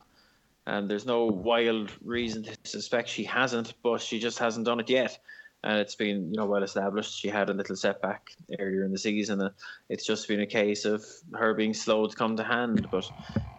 and 0.66 0.86
there's 0.88 1.06
no 1.06 1.24
wild 1.24 1.90
reason 2.04 2.42
to 2.42 2.54
suspect 2.64 3.08
she 3.08 3.24
hasn't. 3.24 3.72
But 3.82 4.02
she 4.02 4.18
just 4.18 4.38
hasn't 4.38 4.66
done 4.66 4.80
it 4.80 4.90
yet, 4.90 5.18
and 5.64 5.78
it's 5.78 5.94
been 5.94 6.28
you 6.30 6.36
know 6.36 6.44
well 6.44 6.62
established. 6.62 7.18
She 7.18 7.28
had 7.28 7.48
a 7.48 7.54
little 7.54 7.74
setback 7.74 8.28
earlier 8.58 8.84
in 8.84 8.92
the 8.92 8.98
season, 8.98 9.40
and 9.40 9.54
it's 9.88 10.04
just 10.04 10.28
been 10.28 10.40
a 10.40 10.46
case 10.46 10.84
of 10.84 11.02
her 11.32 11.54
being 11.54 11.72
slow 11.72 12.06
to 12.06 12.14
come 12.14 12.36
to 12.36 12.44
hand. 12.44 12.88
But 12.90 13.10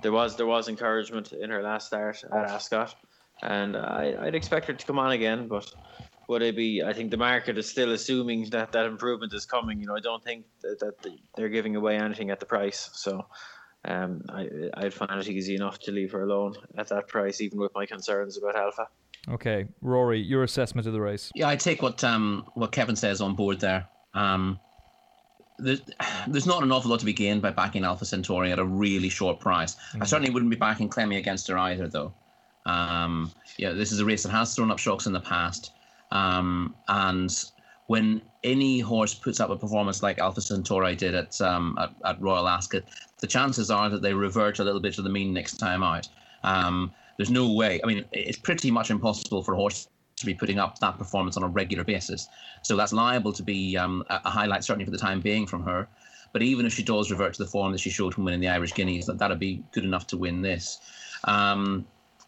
there 0.03 0.11
was 0.11 0.37
there 0.37 0.45
was 0.45 0.69
encouragement 0.69 1.33
in 1.33 1.49
her 1.49 1.63
last 1.63 1.87
start 1.87 2.23
at 2.23 2.51
Ascot, 2.51 2.93
and 3.41 3.75
I, 3.75 4.13
I'd 4.21 4.35
expect 4.35 4.67
her 4.67 4.73
to 4.73 4.85
come 4.85 4.99
on 4.99 5.13
again, 5.13 5.47
but 5.47 5.73
would 6.27 6.41
it 6.41 6.55
be? 6.55 6.83
I 6.83 6.93
think 6.93 7.11
the 7.11 7.17
market 7.17 7.57
is 7.57 7.69
still 7.69 7.93
assuming 7.93 8.49
that 8.49 8.71
that 8.73 8.85
improvement 8.85 9.33
is 9.33 9.45
coming. 9.45 9.79
You 9.79 9.87
know, 9.87 9.95
I 9.95 10.01
don't 10.01 10.23
think 10.23 10.45
that, 10.61 10.79
that 10.79 11.11
they're 11.35 11.49
giving 11.49 11.75
away 11.75 11.97
anything 11.97 12.29
at 12.29 12.39
the 12.39 12.45
price. 12.45 12.89
So, 12.93 13.25
um, 13.85 14.23
I 14.29 14.49
I'd 14.73 14.93
find 14.93 15.11
it 15.11 15.27
easy 15.27 15.55
enough 15.55 15.79
to 15.79 15.91
leave 15.91 16.11
her 16.11 16.23
alone 16.23 16.55
at 16.77 16.89
that 16.89 17.07
price, 17.07 17.41
even 17.41 17.59
with 17.59 17.73
my 17.73 17.85
concerns 17.85 18.37
about 18.37 18.55
Alpha. 18.55 18.87
Okay, 19.29 19.65
Rory, 19.81 20.19
your 20.19 20.43
assessment 20.43 20.87
of 20.87 20.93
the 20.93 21.01
race? 21.01 21.31
Yeah, 21.35 21.49
I 21.49 21.55
take 21.55 21.81
what 21.81 22.03
um 22.03 22.45
what 22.53 22.71
Kevin 22.71 22.95
says 22.95 23.21
on 23.21 23.35
board 23.35 23.59
there. 23.59 23.87
Um, 24.13 24.59
there's, 25.59 25.81
there's 26.27 26.45
not 26.45 26.63
an 26.63 26.71
awful 26.71 26.91
lot 26.91 26.99
to 26.99 27.05
be 27.05 27.13
gained 27.13 27.41
by 27.41 27.51
backing 27.51 27.83
Alpha 27.83 28.05
Centauri 28.05 28.51
at 28.51 28.59
a 28.59 28.65
really 28.65 29.09
short 29.09 29.39
price. 29.39 29.75
Mm. 29.93 30.01
I 30.01 30.05
certainly 30.05 30.31
wouldn't 30.31 30.51
be 30.51 30.57
backing 30.57 30.89
Clemmie 30.89 31.17
against 31.17 31.47
her 31.47 31.57
either, 31.57 31.87
though. 31.87 32.13
Um, 32.65 33.31
yeah, 33.57 33.71
this 33.71 33.91
is 33.91 33.99
a 33.99 34.05
race 34.05 34.23
that 34.23 34.29
has 34.29 34.53
thrown 34.53 34.71
up 34.71 34.79
shocks 34.79 35.05
in 35.05 35.13
the 35.13 35.21
past. 35.21 35.71
Um, 36.11 36.75
and 36.87 37.31
when 37.87 38.21
any 38.43 38.79
horse 38.79 39.13
puts 39.13 39.39
up 39.39 39.49
a 39.49 39.55
performance 39.55 40.03
like 40.03 40.19
Alpha 40.19 40.41
Centauri 40.41 40.95
did 40.95 41.15
at, 41.15 41.39
um, 41.41 41.77
at, 41.79 41.91
at 42.05 42.21
Royal 42.21 42.47
Ascot, 42.47 42.83
the 43.19 43.27
chances 43.27 43.71
are 43.71 43.89
that 43.89 44.01
they 44.01 44.13
revert 44.13 44.59
a 44.59 44.63
little 44.63 44.79
bit 44.79 44.93
to 44.95 45.01
the 45.01 45.09
mean 45.09 45.33
next 45.33 45.57
time 45.57 45.83
out. 45.83 46.07
Um, 46.43 46.91
there's 47.17 47.31
no 47.31 47.51
way. 47.51 47.79
I 47.83 47.87
mean, 47.87 48.05
it's 48.11 48.37
pretty 48.37 48.69
much 48.71 48.91
impossible 48.91 49.41
for 49.43 49.53
a 49.53 49.57
horse 49.57 49.87
to 50.17 50.25
be 50.25 50.33
putting 50.33 50.59
up 50.59 50.79
that 50.79 50.97
performance 50.97 51.37
on 51.37 51.43
a 51.43 51.47
regular 51.47 51.83
basis. 51.83 52.27
So 52.63 52.75
that's 52.75 52.93
liable 52.93 53.33
to 53.33 53.43
be 53.43 53.77
um, 53.77 54.03
a 54.09 54.29
highlight, 54.29 54.63
certainly 54.63 54.85
for 54.85 54.91
the 54.91 54.97
time 54.97 55.21
being, 55.21 55.47
from 55.47 55.63
her. 55.63 55.87
But 56.33 56.41
even 56.41 56.65
if 56.65 56.73
she 56.73 56.83
does 56.83 57.09
revert 57.09 57.33
to 57.35 57.43
the 57.43 57.49
form 57.49 57.71
that 57.71 57.79
she 57.79 57.89
showed 57.89 58.15
when 58.15 58.25
winning 58.25 58.41
the 58.41 58.49
Irish 58.49 58.73
Guineas, 58.73 59.05
that 59.05 59.17
that'd 59.17 59.39
be 59.39 59.63
good 59.71 59.83
enough 59.85 60.07
to 60.07 60.17
win 60.17 60.41
this. 60.41 60.79
Um, 61.23 61.85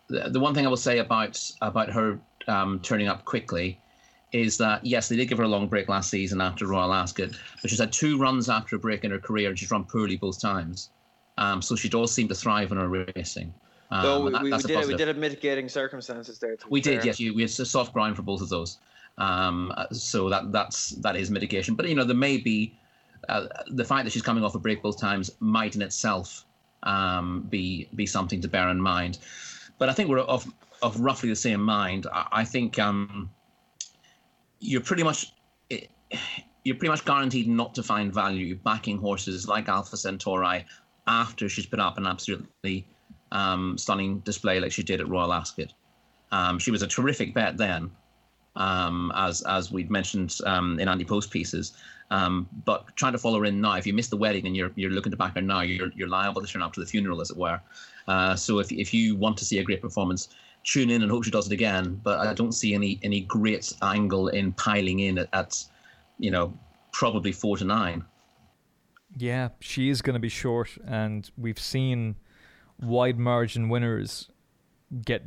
the, 0.09 0.29
the 0.29 0.39
one 0.39 0.53
thing 0.53 0.65
I 0.65 0.69
will 0.69 0.77
say 0.77 0.99
about 0.99 1.39
about 1.61 1.89
her 1.91 2.19
um, 2.47 2.79
turning 2.81 3.07
up 3.07 3.25
quickly 3.25 3.79
is 4.31 4.57
that 4.57 4.85
yes, 4.85 5.09
they 5.09 5.15
did 5.15 5.27
give 5.27 5.37
her 5.37 5.43
a 5.43 5.47
long 5.47 5.67
break 5.67 5.89
last 5.89 6.09
season 6.09 6.41
after 6.41 6.67
Royal 6.67 6.93
Ascot, 6.93 7.31
but 7.61 7.69
she's 7.69 7.79
had 7.79 7.91
two 7.91 8.17
runs 8.17 8.49
after 8.49 8.75
a 8.75 8.79
break 8.79 9.03
in 9.03 9.11
her 9.11 9.19
career, 9.19 9.49
and 9.49 9.57
she's 9.57 9.71
run 9.71 9.83
poorly 9.83 10.17
both 10.17 10.39
times. 10.39 10.89
Um, 11.37 11.61
so 11.61 11.75
she 11.75 11.89
does 11.89 12.13
seem 12.13 12.27
to 12.27 12.35
thrive 12.35 12.71
in 12.71 12.77
her 12.77 12.87
racing. 13.15 13.53
Um, 13.91 14.03
so 14.03 14.25
we, 14.25 14.31
that, 14.31 14.41
we, 14.43 14.51
did, 14.51 14.87
we 14.87 14.95
did 14.95 15.07
have 15.07 15.17
mitigating 15.17 15.67
circumstances 15.67 16.37
there. 16.37 16.57
We 16.69 16.81
fair. 16.81 16.95
did, 16.95 17.05
yes. 17.05 17.19
You, 17.19 17.33
we 17.33 17.41
had 17.41 17.49
a 17.51 17.65
soft 17.65 17.93
ground 17.93 18.15
for 18.15 18.21
both 18.21 18.41
of 18.41 18.49
those. 18.49 18.77
Um, 19.17 19.73
so 19.91 20.29
that 20.29 20.51
that's 20.51 20.91
that 20.91 21.15
is 21.15 21.31
mitigation. 21.31 21.75
But 21.75 21.87
you 21.89 21.95
know, 21.95 22.03
there 22.03 22.15
may 22.15 22.37
be 22.37 22.77
uh, 23.27 23.47
the 23.67 23.83
fact 23.83 24.05
that 24.05 24.11
she's 24.11 24.21
coming 24.21 24.43
off 24.43 24.55
a 24.55 24.59
break 24.59 24.81
both 24.81 24.99
times 24.99 25.31
might 25.39 25.75
in 25.75 25.81
itself 25.81 26.45
um, 26.83 27.47
be 27.49 27.89
be 27.95 28.05
something 28.05 28.41
to 28.41 28.47
bear 28.47 28.69
in 28.69 28.79
mind. 28.79 29.17
But 29.79 29.89
I 29.89 29.93
think 29.93 30.09
we're 30.09 30.19
of 30.19 30.45
of 30.81 30.99
roughly 30.99 31.29
the 31.29 31.35
same 31.35 31.61
mind. 31.61 32.05
I, 32.13 32.27
I 32.31 32.45
think 32.45 32.77
um, 32.77 33.29
you're 34.59 34.81
pretty 34.81 35.03
much 35.03 35.33
you're 36.63 36.75
pretty 36.75 36.89
much 36.89 37.05
guaranteed 37.05 37.47
not 37.47 37.73
to 37.75 37.83
find 37.83 38.13
value 38.13 38.55
backing 38.55 38.97
horses 38.97 39.47
like 39.47 39.67
Alpha 39.69 39.97
Centauri 39.97 40.65
after 41.07 41.49
she's 41.49 41.65
put 41.65 41.79
up 41.79 41.97
an 41.97 42.05
absolutely 42.05 42.85
um, 43.31 43.77
stunning 43.77 44.19
display 44.19 44.59
like 44.59 44.71
she 44.71 44.83
did 44.83 44.99
at 44.99 45.07
Royal 45.07 45.33
Ascot. 45.33 45.73
Um, 46.31 46.59
she 46.59 46.71
was 46.71 46.81
a 46.81 46.87
terrific 46.87 47.33
bet 47.33 47.57
then, 47.57 47.89
um, 48.55 49.11
as 49.15 49.41
as 49.43 49.71
we'd 49.71 49.89
mentioned 49.89 50.37
um, 50.45 50.79
in 50.79 50.87
ante-post 50.87 51.31
pieces. 51.31 51.73
Um, 52.11 52.49
but 52.65 52.95
trying 52.95 53.13
to 53.13 53.19
follow 53.19 53.39
her 53.39 53.45
in 53.45 53.61
now, 53.61 53.73
if 53.73 53.85
you 53.85 53.93
miss 53.93 54.07
the 54.07 54.17
wedding 54.17 54.47
and 54.47 54.55
you're 54.55 54.71
you're 54.75 54.91
looking 54.91 55.11
to 55.11 55.17
back 55.17 55.35
her 55.35 55.41
now, 55.41 55.61
you're 55.61 55.91
you're 55.95 56.07
liable 56.07 56.41
to 56.41 56.47
turn 56.47 56.61
up 56.61 56.73
to 56.73 56.79
the 56.79 56.85
funeral, 56.85 57.21
as 57.21 57.29
it 57.29 57.37
were. 57.37 57.59
Uh, 58.07 58.35
so 58.35 58.59
if 58.59 58.71
if 58.71 58.93
you 58.93 59.15
want 59.15 59.37
to 59.37 59.45
see 59.45 59.59
a 59.59 59.63
great 59.63 59.81
performance, 59.81 60.29
tune 60.63 60.89
in 60.89 61.01
and 61.01 61.11
hope 61.11 61.23
she 61.23 61.31
does 61.31 61.47
it 61.47 61.53
again. 61.53 61.99
But 62.03 62.19
I 62.19 62.33
don't 62.33 62.53
see 62.53 62.73
any 62.73 62.99
any 63.03 63.21
great 63.21 63.71
angle 63.81 64.29
in 64.29 64.53
piling 64.53 64.99
in 64.99 65.19
at, 65.19 65.29
at 65.33 65.63
you 66.17 66.31
know 66.31 66.57
probably 66.91 67.31
four 67.31 67.57
to 67.57 67.65
nine. 67.65 68.03
Yeah, 69.17 69.49
she 69.59 69.89
is 69.89 70.01
going 70.01 70.15
to 70.15 70.19
be 70.19 70.29
short, 70.29 70.77
and 70.85 71.29
we've 71.37 71.59
seen 71.59 72.15
wide 72.79 73.19
margin 73.19 73.69
winners 73.69 74.29
get 75.05 75.23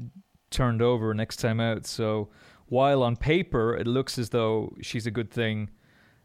turned 0.51 0.83
over 0.83 1.15
next 1.15 1.37
time 1.37 1.61
out. 1.61 1.87
So 1.87 2.29
while 2.67 3.03
on 3.03 3.17
paper 3.17 3.77
it 3.77 3.87
looks 3.87 4.19
as 4.19 4.31
though 4.31 4.75
she's 4.81 5.07
a 5.07 5.11
good 5.11 5.31
thing, 5.31 5.71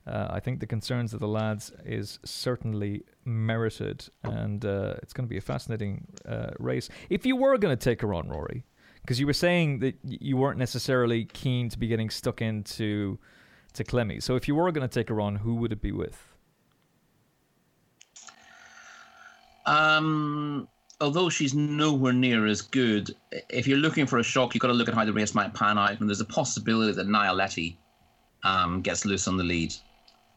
uh, 0.08 0.28
I 0.30 0.40
think 0.40 0.60
the 0.60 0.68
concerns 0.68 1.14
of 1.14 1.20
the 1.20 1.28
lads 1.28 1.72
is 1.84 2.20
certainly 2.24 3.04
merited, 3.26 4.08
and 4.24 4.64
uh, 4.64 4.96
it's 5.02 5.14
going 5.14 5.28
to 5.28 5.30
be 5.30 5.38
a 5.38 5.42
fascinating 5.42 6.08
uh, 6.28 6.52
race. 6.60 6.90
If 7.10 7.26
you 7.26 7.36
were 7.36 7.58
going 7.58 7.78
to 7.78 7.84
take 7.84 8.02
her 8.02 8.14
on, 8.14 8.30
Rory, 8.30 8.64
because 9.02 9.20
you 9.20 9.26
were 9.26 9.34
saying 9.34 9.80
that 9.80 9.96
you 10.04 10.38
weren't 10.38 10.60
necessarily 10.60 11.26
keen 11.26 11.70
to 11.70 11.78
be 11.78 11.88
getting 11.88 12.10
stuck 12.10 12.42
into 12.42 13.20
to 13.74 13.84
Clemmie. 13.84 14.20
So 14.20 14.36
if 14.36 14.48
you 14.48 14.56
were 14.56 14.72
going 14.72 14.88
to 14.88 14.94
take 14.94 15.10
her 15.10 15.22
on, 15.22 15.36
who 15.36 15.56
would 15.56 15.72
it 15.72 15.82
be 15.82 15.92
with? 15.92 16.18
Um, 19.66 20.68
although 21.02 21.30
she's 21.30 21.54
nowhere 21.54 22.14
near 22.14 22.48
as 22.48 22.62
good, 22.62 23.14
if 23.50 23.68
you're 23.68 23.78
looking 23.78 24.06
for 24.06 24.20
a 24.20 24.24
shock, 24.24 24.56
you've 24.56 24.62
got 24.62 24.70
to 24.70 24.74
look 24.74 24.88
at 24.88 24.94
how 24.94 25.06
the 25.06 25.14
race 25.14 25.36
might 25.36 25.54
pan 25.54 25.78
out. 25.78 26.00
And 26.00 26.10
there's 26.10 26.22
a 26.22 26.26
possibility 26.26 26.94
that 26.94 27.08
Nyaleti 27.08 27.76
um, 28.44 28.82
gets 28.82 29.06
loose 29.06 29.28
on 29.28 29.38
the 29.38 29.44
lead. 29.44 29.74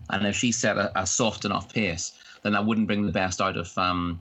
And 0.09 0.27
if 0.27 0.37
she 0.37 0.53
set 0.53 0.77
a, 0.77 0.99
a, 0.99 1.07
soft 1.07 1.45
enough 1.45 1.73
pace, 1.73 2.13
then 2.43 2.53
that 2.53 2.65
wouldn't 2.65 2.87
bring 2.87 3.07
the 3.07 3.13
best 3.13 3.41
out 3.41 3.57
of 3.57 3.77
um, 3.77 4.21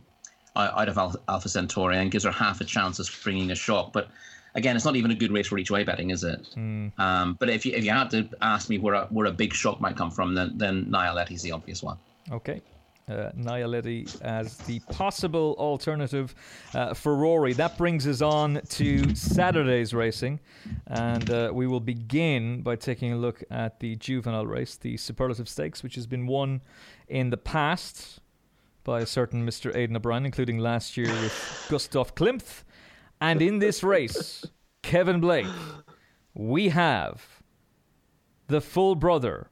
out 0.56 0.90
of 0.90 0.98
Alpha, 0.98 1.20
Alpha 1.28 1.50
Centauri 1.50 1.98
and 1.98 2.12
gives 2.12 2.26
her 2.26 2.32
half 2.32 2.62
a 2.62 2.66
chance 2.66 3.00
of 3.00 3.06
springing 3.06 3.52
a 3.52 3.56
shock. 3.56 3.94
But 3.94 4.10
again, 4.56 4.76
it's 4.76 4.86
not 4.86 4.96
even 4.96 5.12
a 5.12 5.16
good 5.16 5.32
race 5.32 5.48
for 5.48 5.58
each 5.58 5.72
way 5.72 5.84
betting, 5.84 6.10
is 6.10 6.24
it? 6.24 6.48
Mm. 6.56 6.98
Um, 7.00 7.38
but 7.40 7.50
if 7.50 7.66
you 7.66 7.74
if 7.74 7.84
you 7.84 7.92
had 7.92 8.10
to 8.12 8.28
ask 8.42 8.70
me 8.70 8.78
where 8.78 8.96
a, 8.96 9.06
where 9.06 9.28
a 9.28 9.32
big 9.32 9.54
shock 9.54 9.80
might 9.80 9.96
come 9.96 10.12
from, 10.12 10.36
then 10.36 10.58
then 10.58 10.86
Nyaleti's 10.86 11.42
the 11.42 11.52
obvious 11.52 11.82
one. 11.82 11.98
Okay. 12.32 12.62
Uh, 13.10 13.32
Nyaleti 13.32 14.22
as 14.22 14.58
the 14.58 14.80
possible 14.82 15.56
alternative 15.58 16.36
uh, 16.76 16.94
for 16.94 17.16
Rory. 17.16 17.54
That 17.54 17.76
brings 17.76 18.06
us 18.06 18.22
on 18.22 18.62
to 18.70 19.16
Saturday's 19.16 19.96
racing, 19.96 20.40
and 20.86 21.28
uh, 21.32 21.50
we 21.52 21.66
will 21.66 21.80
begin 21.80 22.62
by 22.62 22.76
taking 22.76 23.12
a 23.12 23.18
look 23.18 23.44
at 23.50 23.80
the 23.80 23.96
juvenile 23.96 24.46
race, 24.46 24.76
the 24.76 24.96
Superlative 24.96 25.50
Stakes, 25.50 25.82
which 25.82 25.96
has 25.96 26.06
been 26.06 26.28
won 26.28 26.62
in 27.08 27.32
the 27.32 27.38
past 27.38 28.20
by 28.84 29.02
a 29.02 29.08
certain 29.08 29.44
Mr. 29.44 29.76
Aidan 29.76 29.96
O'Brien, 29.96 30.26
including 30.26 30.60
last 30.60 30.96
year 30.96 31.08
with 31.08 31.68
Gustav 31.68 32.14
Klimt. 32.14 32.64
And 33.20 33.42
in 33.42 33.58
this 33.58 33.82
race, 33.84 34.46
Kevin 34.84 35.20
Blake, 35.20 35.48
we 36.36 36.70
have 36.70 37.42
the 38.48 38.62
full 38.62 38.94
brother 38.94 39.50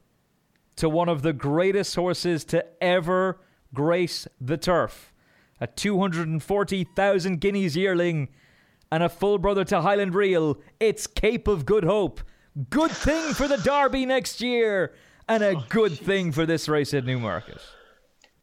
to 0.76 0.88
one 0.88 1.10
of 1.10 1.24
the 1.24 1.34
greatest 1.34 1.96
horses 1.96 2.46
to 2.46 2.64
ever 2.82 3.40
grace 3.74 4.28
the 4.40 4.58
turf. 4.58 5.14
A 5.60 5.68
240,000 5.68 7.42
guineas 7.42 7.76
yearling 7.76 8.30
and 8.92 9.04
a 9.04 9.10
full 9.10 9.38
brother 9.38 9.64
to 9.66 9.82
Highland 9.82 10.14
Reel. 10.14 10.58
It's 10.80 11.08
Cape 11.08 11.48
of 11.48 11.66
Good 11.66 11.84
Hope. 11.84 12.22
Good 12.70 12.92
thing 12.92 13.34
for 13.34 13.48
the 13.48 13.58
Derby 13.58 14.06
next 14.06 14.42
year 14.42 14.94
and 15.28 15.44
a 15.44 15.56
good 15.70 15.98
thing 15.98 16.32
for 16.32 16.46
this 16.46 16.70
race 16.70 16.94
at 16.94 17.06
Newmarket. 17.06 17.60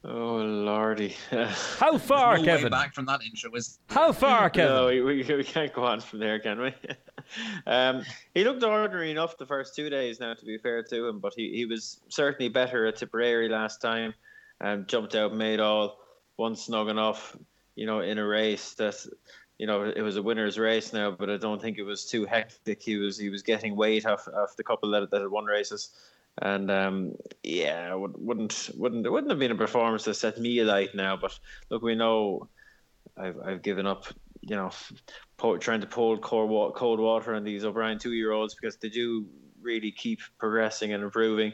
Oh 0.06 0.36
lordy! 0.36 1.16
How 1.30 1.96
far, 1.96 2.36
no 2.36 2.44
Kevin? 2.44 2.70
back 2.70 2.94
from 2.94 3.06
that 3.06 3.22
intro 3.22 3.50
is 3.54 3.78
How 3.88 4.12
far, 4.12 4.50
Kevin? 4.50 4.74
no, 4.74 4.86
we, 4.88 5.00
we, 5.00 5.22
we 5.34 5.44
can't 5.44 5.72
go 5.72 5.82
on 5.84 6.00
from 6.00 6.18
there, 6.18 6.38
can 6.38 6.60
we? 6.60 6.74
um, 7.66 8.02
he 8.34 8.44
looked 8.44 8.62
ordinary 8.62 9.10
enough 9.10 9.38
the 9.38 9.46
first 9.46 9.74
two 9.74 9.88
days. 9.88 10.20
Now, 10.20 10.34
to 10.34 10.44
be 10.44 10.58
fair 10.58 10.82
to 10.82 11.08
him, 11.08 11.20
but 11.20 11.32
he, 11.34 11.52
he 11.54 11.64
was 11.64 12.00
certainly 12.08 12.50
better 12.50 12.84
at 12.84 12.96
Tipperary 12.96 13.48
last 13.48 13.80
time. 13.80 14.12
Um, 14.60 14.86
jumped 14.86 15.14
out, 15.14 15.34
made 15.34 15.60
all, 15.60 15.98
one 16.36 16.56
snug 16.56 16.88
enough. 16.88 17.36
You 17.76 17.86
know, 17.86 18.00
in 18.00 18.18
a 18.18 18.26
race 18.26 18.74
that, 18.74 19.04
you 19.58 19.66
know, 19.66 19.82
it 19.82 20.00
was 20.00 20.16
a 20.16 20.22
winner's 20.22 20.58
race 20.58 20.92
now, 20.92 21.10
but 21.10 21.28
I 21.28 21.36
don't 21.36 21.60
think 21.60 21.78
it 21.78 21.82
was 21.82 22.06
too 22.06 22.24
hectic. 22.24 22.82
He 22.82 22.96
was 22.96 23.18
he 23.18 23.30
was 23.30 23.42
getting 23.42 23.76
weight 23.76 24.06
off, 24.06 24.28
off 24.28 24.56
the 24.56 24.64
couple 24.64 24.90
that, 24.90 25.10
that 25.10 25.20
had 25.20 25.30
won 25.30 25.44
races. 25.44 25.90
And 26.40 26.70
um, 26.70 27.14
yeah, 27.42 27.94
would, 27.94 28.14
wouldn't 28.16 28.70
wouldn't 28.76 29.06
it 29.06 29.10
wouldn't 29.10 29.30
have 29.30 29.38
been 29.38 29.52
a 29.52 29.56
performance 29.56 30.04
that 30.04 30.14
set 30.14 30.38
me 30.38 30.58
alight 30.58 30.94
now. 30.94 31.16
But 31.16 31.38
look, 31.70 31.82
we 31.82 31.94
know 31.94 32.48
I've 33.16 33.38
I've 33.44 33.62
given 33.62 33.86
up, 33.86 34.06
you 34.40 34.56
know, 34.56 34.70
trying 35.60 35.80
to 35.80 35.86
pull 35.86 36.18
cold 36.18 37.00
water 37.00 37.34
on 37.34 37.44
these 37.44 37.64
O'Brien 37.64 37.98
two 37.98 38.12
year 38.12 38.32
olds 38.32 38.54
because 38.54 38.76
they 38.76 38.88
do 38.88 39.26
really 39.62 39.92
keep 39.92 40.20
progressing 40.38 40.92
and 40.92 41.02
improving. 41.02 41.52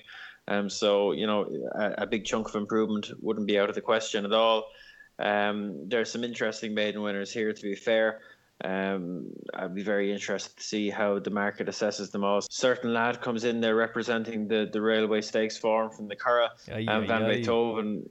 Um, 0.50 0.68
so 0.68 1.12
you 1.12 1.26
know, 1.26 1.46
a, 1.74 2.02
a 2.02 2.06
big 2.06 2.24
chunk 2.24 2.48
of 2.48 2.56
improvement 2.56 3.10
wouldn't 3.20 3.46
be 3.46 3.58
out 3.58 3.68
of 3.68 3.74
the 3.76 3.80
question 3.80 4.24
at 4.24 4.32
all. 4.32 4.66
Um, 5.18 5.88
there's 5.88 6.10
some 6.10 6.24
interesting 6.24 6.74
maiden 6.74 7.02
winners 7.02 7.32
here. 7.32 7.52
To 7.52 7.62
be 7.62 7.76
fair, 7.76 8.20
um, 8.64 9.30
I'd 9.54 9.74
be 9.74 9.82
very 9.82 10.12
interested 10.12 10.56
to 10.56 10.62
see 10.62 10.90
how 10.90 11.20
the 11.20 11.30
market 11.30 11.68
assesses 11.68 12.10
them 12.10 12.24
all. 12.24 12.40
Certain 12.50 12.92
lad 12.92 13.20
comes 13.20 13.44
in 13.44 13.60
there 13.60 13.76
representing 13.76 14.48
the, 14.48 14.68
the 14.70 14.80
Railway 14.80 15.20
Stakes 15.20 15.56
form 15.56 15.90
from 15.90 16.08
the 16.08 16.16
Curragh, 16.16 16.50
and 16.66 16.90
aye, 16.90 17.06
Van. 17.06 17.28
Beethoven. 17.28 18.10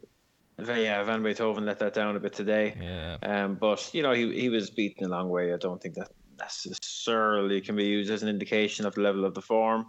Yeah, 0.60 1.04
Van 1.04 1.22
Beethoven 1.24 1.66
let 1.66 1.80
that 1.80 1.94
down 1.94 2.16
a 2.16 2.20
bit 2.20 2.34
today. 2.34 2.76
Yeah. 2.82 3.18
Um, 3.22 3.56
but 3.56 3.90
you 3.94 4.02
know 4.02 4.14
he 4.14 4.40
he 4.40 4.50
was 4.50 4.70
beaten 4.70 5.06
a 5.06 5.10
long 5.10 5.30
way. 5.30 5.54
I 5.54 5.58
don't 5.58 5.82
think 5.82 5.96
that 5.96 6.10
necessarily 6.38 7.60
can 7.60 7.76
be 7.76 7.86
used 7.86 8.10
as 8.10 8.24
an 8.24 8.30
indication 8.30 8.86
of 8.86 8.96
the 8.96 9.02
level 9.02 9.26
of 9.26 9.34
the 9.34 9.42
form. 9.42 9.88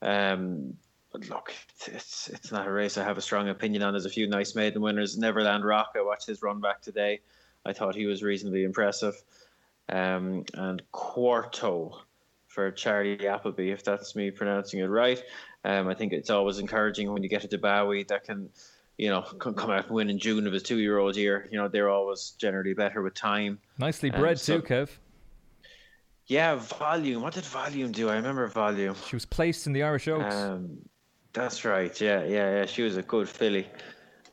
Um, 0.00 0.74
but 1.12 1.28
look, 1.28 1.52
it's, 1.86 2.28
it's 2.28 2.50
not 2.52 2.66
a 2.66 2.72
race 2.72 2.96
I 2.98 3.04
have 3.04 3.18
a 3.18 3.22
strong 3.22 3.48
opinion 3.48 3.82
on. 3.82 3.92
There's 3.92 4.06
a 4.06 4.10
few 4.10 4.26
nice 4.26 4.54
maiden 4.54 4.80
winners. 4.82 5.18
Neverland 5.18 5.64
Rock. 5.64 5.92
I 5.96 6.02
watched 6.02 6.26
his 6.26 6.42
run 6.42 6.60
back 6.60 6.80
today. 6.80 7.20
I 7.64 7.72
thought 7.72 7.94
he 7.94 8.06
was 8.06 8.22
reasonably 8.22 8.64
impressive. 8.64 9.14
Um, 9.88 10.44
and 10.54 10.82
Quorto 10.92 11.92
for 12.48 12.70
Charlie 12.70 13.26
Appleby, 13.28 13.70
if 13.70 13.84
that's 13.84 14.14
me 14.16 14.30
pronouncing 14.30 14.80
it 14.80 14.86
right. 14.86 15.22
Um, 15.64 15.88
I 15.88 15.94
think 15.94 16.12
it's 16.12 16.30
always 16.30 16.58
encouraging 16.58 17.12
when 17.12 17.22
you 17.22 17.28
get 17.28 17.44
a 17.44 17.48
Dubawi 17.48 18.06
that 18.08 18.24
can, 18.24 18.48
you 18.98 19.08
know, 19.10 19.22
can 19.22 19.54
come 19.54 19.70
out 19.70 19.86
and 19.86 19.94
win 19.94 20.10
in 20.10 20.18
June 20.18 20.46
of 20.46 20.52
his 20.52 20.62
two-year-old 20.62 21.16
year. 21.16 21.48
You 21.50 21.58
know, 21.58 21.68
they're 21.68 21.88
always 21.90 22.30
generally 22.38 22.74
better 22.74 23.00
with 23.02 23.14
time. 23.14 23.58
Nicely 23.78 24.10
Um, 24.10 24.20
bred 24.20 24.38
so- 24.40 24.60
too, 24.60 24.66
Kev. 24.66 24.88
Yeah, 26.26 26.54
volume. 26.54 27.20
What 27.20 27.34
did 27.34 27.44
volume 27.44 27.90
do? 27.92 28.08
I 28.08 28.14
remember 28.14 28.46
volume. 28.46 28.94
She 29.08 29.16
was 29.16 29.24
placed 29.26 29.66
in 29.66 29.72
the 29.72 29.82
Irish 29.82 30.06
Oaks. 30.08 30.34
Um, 30.34 30.78
that's 31.32 31.64
right. 31.64 31.98
Yeah, 32.00 32.24
yeah, 32.24 32.58
yeah. 32.58 32.66
She 32.66 32.82
was 32.82 32.96
a 32.96 33.02
good 33.02 33.28
filly. 33.28 33.66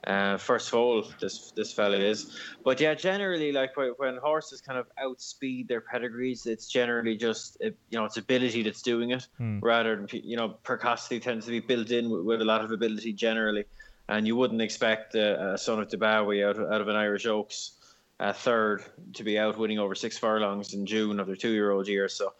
Uh, 0.07 0.37
first 0.37 0.69
foal, 0.69 1.05
this 1.19 1.51
this 1.51 1.73
fella 1.73 1.97
is. 1.97 2.37
But 2.63 2.79
yeah, 2.79 2.93
generally, 2.93 3.51
like 3.51 3.75
when, 3.75 4.17
horses 4.17 4.61
kind 4.61 4.79
of 4.79 4.87
outspeed 4.97 5.67
their 5.67 5.81
pedigrees, 5.81 6.45
it's 6.45 6.67
generally 6.67 7.17
just 7.17 7.57
you 7.61 7.73
know 7.91 8.05
it's 8.05 8.15
ability 8.15 8.63
that's 8.63 8.81
doing 8.81 9.11
it, 9.11 9.27
rather 9.61 9.97
than 9.97 10.07
you 10.11 10.37
know 10.37 10.49
precocity 10.63 11.19
tends 11.19 11.45
to 11.45 11.51
be 11.51 11.59
built 11.59 11.91
in 11.91 12.09
with, 12.09 12.23
with 12.23 12.41
a 12.41 12.45
lot 12.45 12.63
of 12.63 12.71
ability 12.71 13.11
generally, 13.11 13.65
and 14.07 14.25
you 14.25 14.37
wouldn't 14.37 14.61
expect 14.61 15.15
a, 15.15 15.53
a 15.53 15.57
son 15.57 15.81
of 15.81 15.89
Dubawi 15.89 16.47
out 16.47 16.57
of, 16.57 16.71
out 16.71 16.81
of 16.81 16.87
an 16.87 16.95
Irish 16.95 17.25
Oaks. 17.25 17.73
Uh, 18.21 18.33
third 18.33 18.83
to 19.13 19.23
be 19.23 19.39
out 19.39 19.57
winning 19.57 19.79
over 19.79 19.95
six 19.95 20.17
furlongs 20.17 20.73
in 20.73 20.85
June 20.85 21.21
of 21.21 21.27
their 21.27 21.37
two-year-old 21.37 21.87
year. 21.87 22.09
So, 22.09 22.33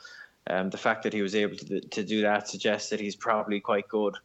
um, 0.47 0.69
the 0.69 0.77
fact 0.77 1.03
that 1.03 1.13
he 1.13 1.21
was 1.21 1.35
able 1.35 1.55
to 1.57 1.81
to 1.81 2.03
do 2.03 2.21
that 2.21 2.47
suggests 2.47 2.89
that 2.89 3.01
he's 3.01 3.15
probably 3.17 3.59
quite 3.59 3.87
good, 3.89 4.15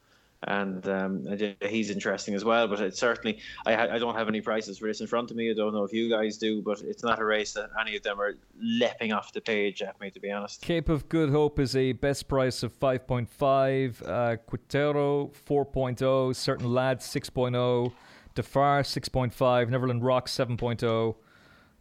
and 0.44 0.86
um, 0.88 1.26
he's 1.60 1.90
interesting 1.90 2.34
as 2.34 2.44
well. 2.44 2.68
But 2.68 2.80
it's 2.80 2.98
certainly 2.98 3.40
I 3.66 3.88
I 3.88 3.98
don't 3.98 4.14
have 4.14 4.28
any 4.28 4.40
prices 4.40 4.78
for 4.78 4.86
this 4.86 5.00
in 5.00 5.06
front 5.06 5.30
of 5.30 5.36
me. 5.36 5.50
I 5.50 5.54
don't 5.54 5.72
know 5.72 5.84
if 5.84 5.92
you 5.92 6.08
guys 6.08 6.38
do, 6.38 6.62
but 6.62 6.80
it's 6.82 7.02
not 7.02 7.20
a 7.20 7.24
race 7.24 7.52
that 7.54 7.70
any 7.80 7.96
of 7.96 8.02
them 8.02 8.20
are 8.20 8.34
leaping 8.60 9.12
off 9.12 9.32
the 9.32 9.40
page 9.40 9.82
at 9.82 10.00
me, 10.00 10.10
to 10.10 10.20
be 10.20 10.30
honest. 10.30 10.62
Cape 10.62 10.88
of 10.88 11.08
Good 11.08 11.30
Hope 11.30 11.58
is 11.58 11.76
a 11.76 11.92
best 11.92 12.28
price 12.28 12.62
of 12.62 12.78
5.5. 12.78 14.08
Uh, 14.08 14.36
Quintero 14.46 15.30
4.0. 15.48 16.34
Certain 16.34 16.72
Lads 16.72 17.06
6.0. 17.06 17.92
Defar 18.34 18.82
6.5. 18.82 19.68
Neverland 19.68 20.04
Rock 20.04 20.26
7.0. 20.26 21.14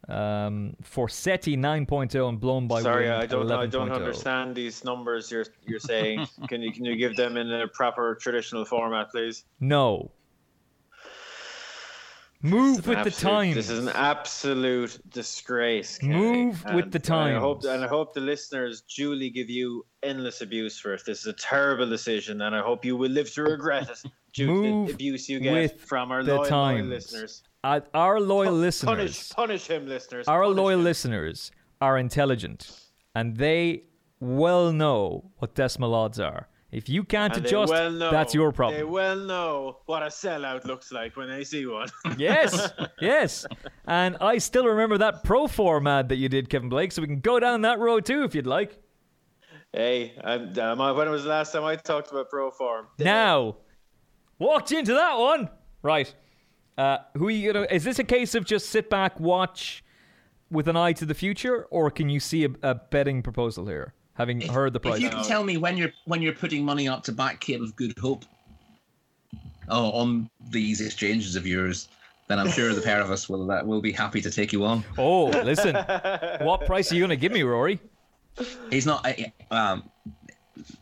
Um, 0.10 0.76
Forsetti 0.84 1.58
9.0 1.58 2.28
and 2.30 2.40
Blown 2.40 2.68
by 2.68 2.82
Sorry, 2.82 3.06
Wind 3.08 3.14
I 3.24 3.26
don't 3.26 3.50
I 3.50 3.66
don't 3.68 3.88
11.0. 3.90 3.94
understand 3.96 4.54
these 4.54 4.84
numbers 4.84 5.32
you're 5.32 5.46
you're 5.66 5.80
saying. 5.80 6.28
can 6.50 6.62
you 6.62 6.74
can 6.74 6.84
you 6.84 6.96
give 6.98 7.16
them 7.16 7.38
in 7.38 7.50
a 7.52 7.68
proper 7.70 8.16
traditional 8.16 8.66
format, 8.66 9.12
please? 9.12 9.46
No. 9.62 10.12
Move 12.46 12.86
with 12.86 12.98
the 13.04 13.08
Absolute- 13.08 13.32
times. 13.32 13.56
This 13.56 13.70
is 13.70 13.80
an 13.80 13.94
absolute 13.96 15.00
disgrace. 15.10 15.98
Kenny. 15.98 16.14
Move 16.14 16.62
with 16.74 16.84
And 16.86 16.92
the 16.92 17.14
I 17.14 17.34
hope, 17.40 17.62
times. 17.62 17.74
and 17.74 17.86
I 17.86 17.88
hope 17.88 18.14
the 18.14 18.20
listeners 18.20 18.82
duly 18.82 19.30
give 19.30 19.50
you 19.50 19.86
endless 20.04 20.42
abuse 20.42 20.78
for 20.78 20.94
it. 20.94 21.04
This 21.06 21.22
is 21.22 21.28
a 21.28 21.34
terrible 21.34 21.90
decision, 21.90 22.42
and 22.42 22.54
I 22.54 22.62
hope 22.62 22.84
you 22.84 22.98
will 22.98 23.10
live 23.10 23.32
to 23.36 23.44
regret 23.44 23.90
it 23.90 24.04
due 24.34 24.48
Move 24.48 24.88
to 24.88 24.92
the 24.92 24.94
abuse 24.96 25.30
you 25.30 25.40
get 25.40 25.80
from 25.80 26.12
our 26.12 26.22
loyal, 26.22 26.50
loyal 26.50 26.86
listeners. 26.86 27.44
Uh, 27.64 27.80
our 27.94 28.20
loyal 28.20 28.52
Punish, 28.52 28.62
listeners. 28.84 29.34
punish 29.34 29.68
him, 29.68 29.88
listeners. 29.88 30.28
our 30.28 30.44
Punish 30.44 30.58
loyal 30.58 30.80
him. 30.80 30.84
listeners 30.84 31.52
are 31.80 31.98
intelligent 31.98 32.70
and 33.16 33.38
they 33.38 33.84
well 34.20 34.72
know 34.74 35.32
what 35.38 35.56
decimal 35.56 35.94
odds 35.96 36.20
are. 36.20 36.48
If 36.72 36.90
you 36.90 37.04
can't 37.04 37.36
And 37.38 37.46
adjust, 37.46 37.72
well 37.72 37.92
know, 37.92 38.10
that's 38.10 38.34
your 38.34 38.52
problem. 38.52 38.80
They 38.80 38.84
well 38.84 39.16
know 39.16 39.78
what 39.86 40.02
a 40.02 40.08
sellout 40.08 40.66
looks 40.66 40.92
like 40.92 41.16
when 41.16 41.30
they 41.30 41.44
see 41.44 41.68
one. 41.68 41.88
yes, 42.18 42.72
yes. 43.00 43.46
And 43.86 44.18
I 44.20 44.40
still 44.40 44.66
remember 44.66 44.98
that 44.98 45.24
pro 45.24 45.48
form 45.48 45.86
ad 45.86 46.10
that 46.10 46.16
you 46.16 46.30
did, 46.30 46.50
Kevin 46.50 46.70
Blake, 46.70 46.92
so 46.92 47.02
we 47.04 47.08
can 47.08 47.20
go 47.20 47.40
down 47.40 47.62
that 47.62 47.78
road 47.80 48.06
too 48.06 48.24
if 48.24 48.34
you'd 48.34 48.48
like. 48.48 48.78
hey, 49.72 50.14
I'm, 50.24 50.58
um, 50.60 50.98
when 50.98 51.10
was 51.12 51.24
the 51.24 51.30
last 51.30 51.52
time 51.54 51.64
I 51.64 51.76
talked 51.76 52.10
about 52.12 52.30
pro 52.32 52.50
form? 52.50 52.88
Now, 52.98 53.58
walked 54.40 54.72
into 54.72 54.94
that 54.94 55.18
one. 55.20 55.50
Right. 55.84 56.14
Uh, 56.78 56.98
who 57.16 57.28
are 57.28 57.32
you 57.32 57.54
gonna? 57.54 57.68
Is 57.70 57.84
this 57.84 58.00
a 58.00 58.04
case 58.04 58.36
of 58.36 58.46
just 58.46 58.70
sit 58.70 58.90
back, 58.90 59.20
watch, 59.20 59.84
with 60.50 60.68
an 60.68 60.76
eye 60.76 60.94
to 60.94 61.06
the 61.06 61.14
future, 61.14 61.66
or 61.70 61.92
can 61.92 62.10
you 62.10 62.20
see 62.20 62.46
a, 62.46 62.50
a 62.64 62.76
betting 62.76 63.22
proposal 63.22 63.68
here? 63.68 63.94
Having 64.16 64.42
heard 64.42 64.74
the 64.74 64.80
If 64.90 65.00
you 65.00 65.10
can 65.10 65.24
tell 65.24 65.44
me 65.44 65.58
when 65.58 65.76
you're 65.78 65.92
when 66.06 66.22
you're 66.22 66.34
putting 66.34 66.64
money 66.64 66.88
up 66.88 67.04
to 67.04 67.12
back 67.12 67.40
Cape 67.40 67.62
of 67.62 67.76
Good 67.76 67.98
Hope, 67.98 68.26
oh, 69.70 69.92
on 69.92 70.30
these 70.50 70.82
exchanges 70.82 71.36
of 71.36 71.48
yours, 71.48 71.88
then 72.28 72.38
I'm 72.40 72.50
sure 72.50 72.74
the 72.74 72.82
pair 72.82 73.02
of 73.02 73.10
us 73.10 73.28
will 73.28 73.50
uh, 73.50 73.64
will 73.64 73.82
be 73.82 73.92
happy 73.92 74.22
to 74.22 74.30
take 74.30 74.54
you 74.54 74.66
on. 74.66 74.84
oh, 74.98 75.26
listen, 75.44 75.76
what 76.42 76.66
price 76.66 76.92
are 76.92 76.96
you 76.96 77.02
gonna 77.02 77.16
give 77.16 77.32
me, 77.32 77.42
Rory? 77.44 77.80
He's 78.70 78.86
not. 78.86 79.06
uh, 79.08 79.14
Um, 79.52 79.90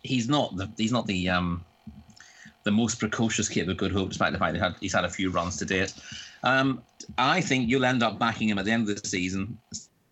he's 0.04 0.30
not 0.30 0.56
the. 0.56 0.70
He's 0.78 0.92
not 0.92 1.06
the. 1.08 1.30
Um, 1.30 1.64
the 2.64 2.72
most 2.72 3.00
precocious 3.00 3.50
kid 3.50 3.68
with 3.68 3.78
Good 3.78 3.92
Hope, 3.92 4.10
despite 4.10 4.34
the 4.34 4.40
fact 4.40 4.54
that 4.54 4.60
he 4.60 4.64
had, 4.64 4.76
he's 4.80 4.94
had 4.94 5.06
a 5.06 5.10
few 5.10 5.32
runs 5.32 5.58
to 5.58 5.66
date. 5.66 5.94
Um, 6.44 6.82
I 7.18 7.42
think 7.42 7.70
you'll 7.70 7.86
end 7.86 8.04
up 8.04 8.20
backing 8.20 8.50
him 8.50 8.58
at 8.58 8.66
the 8.66 8.72
end 8.72 8.90
of 8.90 9.02
the 9.02 9.08
season, 9.08 9.58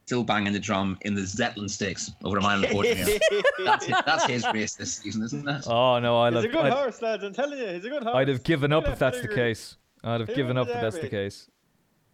still 0.05 0.23
banging 0.23 0.53
the 0.53 0.59
drum 0.59 0.97
in 1.01 1.13
the 1.13 1.21
Zetland 1.21 1.69
Stakes 1.69 2.11
over 2.23 2.37
a 2.37 2.41
mile 2.41 2.55
and 2.57 2.65
a 2.65 2.71
quarter. 2.71 2.95
that's, 3.65 3.85
his, 3.85 3.95
that's 4.05 4.25
his 4.25 4.45
race 4.53 4.73
this 4.75 4.95
season, 4.95 5.23
isn't 5.23 5.47
it? 5.47 5.67
Oh 5.67 5.99
no, 5.99 6.19
I'd 6.21 6.33
He's 6.33 6.45
a 6.45 6.47
good 6.47 6.65
I'd, 6.65 6.73
horse, 6.73 7.01
lads. 7.01 7.23
I'm 7.23 7.33
telling 7.33 7.59
you, 7.59 7.67
he's 7.67 7.85
a 7.85 7.89
good 7.89 8.03
horse. 8.03 8.15
I'd 8.15 8.27
have 8.27 8.43
given 8.43 8.73
up 8.73 8.85
if 8.85 8.93
at 8.93 8.99
that 8.99 9.13
that's 9.13 9.27
the 9.27 9.33
case. 9.33 9.77
I'd 10.03 10.21
have 10.21 10.29
He 10.29 10.35
given 10.35 10.57
up 10.57 10.67
if 10.67 10.81
that's 10.81 10.97
the 10.97 11.09
case. 11.09 11.49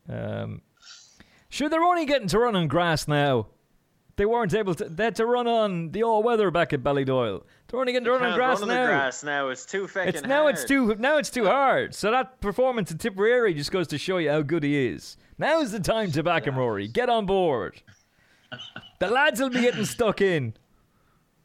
Um, 0.09 0.61
sure, 1.49 1.69
they're 1.69 1.83
only 1.83 2.05
getting 2.05 2.27
to 2.29 2.39
run 2.39 2.55
on 2.55 2.67
grass 2.67 3.07
now. 3.07 3.47
They 4.17 4.25
weren't 4.25 4.53
able 4.53 4.73
to. 4.75 4.85
They 4.85 5.05
had 5.05 5.15
to 5.17 5.25
run 5.25 5.47
on 5.47 5.91
the 5.91 6.03
all 6.03 6.23
weather 6.23 6.49
back 6.49 6.71
at 6.71 6.81
Ballydoyle. 6.81 7.43
They're 7.67 7.79
only 7.79 7.91
getting 7.91 8.05
to 8.05 8.11
run 8.11 8.23
on 8.23 8.35
grass 8.35 8.61
run 8.61 8.69
on 8.69 8.75
now. 8.75 8.81
the 8.83 8.91
grass 8.91 9.23
now. 9.23 9.49
It's 9.49 9.65
too 9.65 9.87
fucking 9.87 10.15
It's 10.15 10.21
now 10.23 10.47
it's 10.47 10.63
too 10.63 10.95
now 10.95 11.17
it's 11.17 11.29
too 11.29 11.45
hard. 11.45 11.93
So 11.93 12.11
that 12.11 12.39
performance 12.39 12.91
in 12.91 12.97
Tipperary 12.97 13.53
just 13.53 13.71
goes 13.71 13.87
to 13.87 13.97
show 13.97 14.17
you 14.17 14.31
how 14.31 14.41
good 14.41 14.63
he 14.63 14.87
is. 14.87 15.17
Now's 15.37 15.71
the 15.71 15.81
time 15.81 16.11
to 16.11 16.23
back 16.23 16.47
him, 16.47 16.57
Rory. 16.57 16.87
Get 16.87 17.09
on 17.09 17.25
board. 17.25 17.81
The 18.99 19.07
lads 19.07 19.41
will 19.41 19.49
be 19.49 19.59
getting 19.61 19.83
stuck 19.83 20.21
in. 20.21 20.53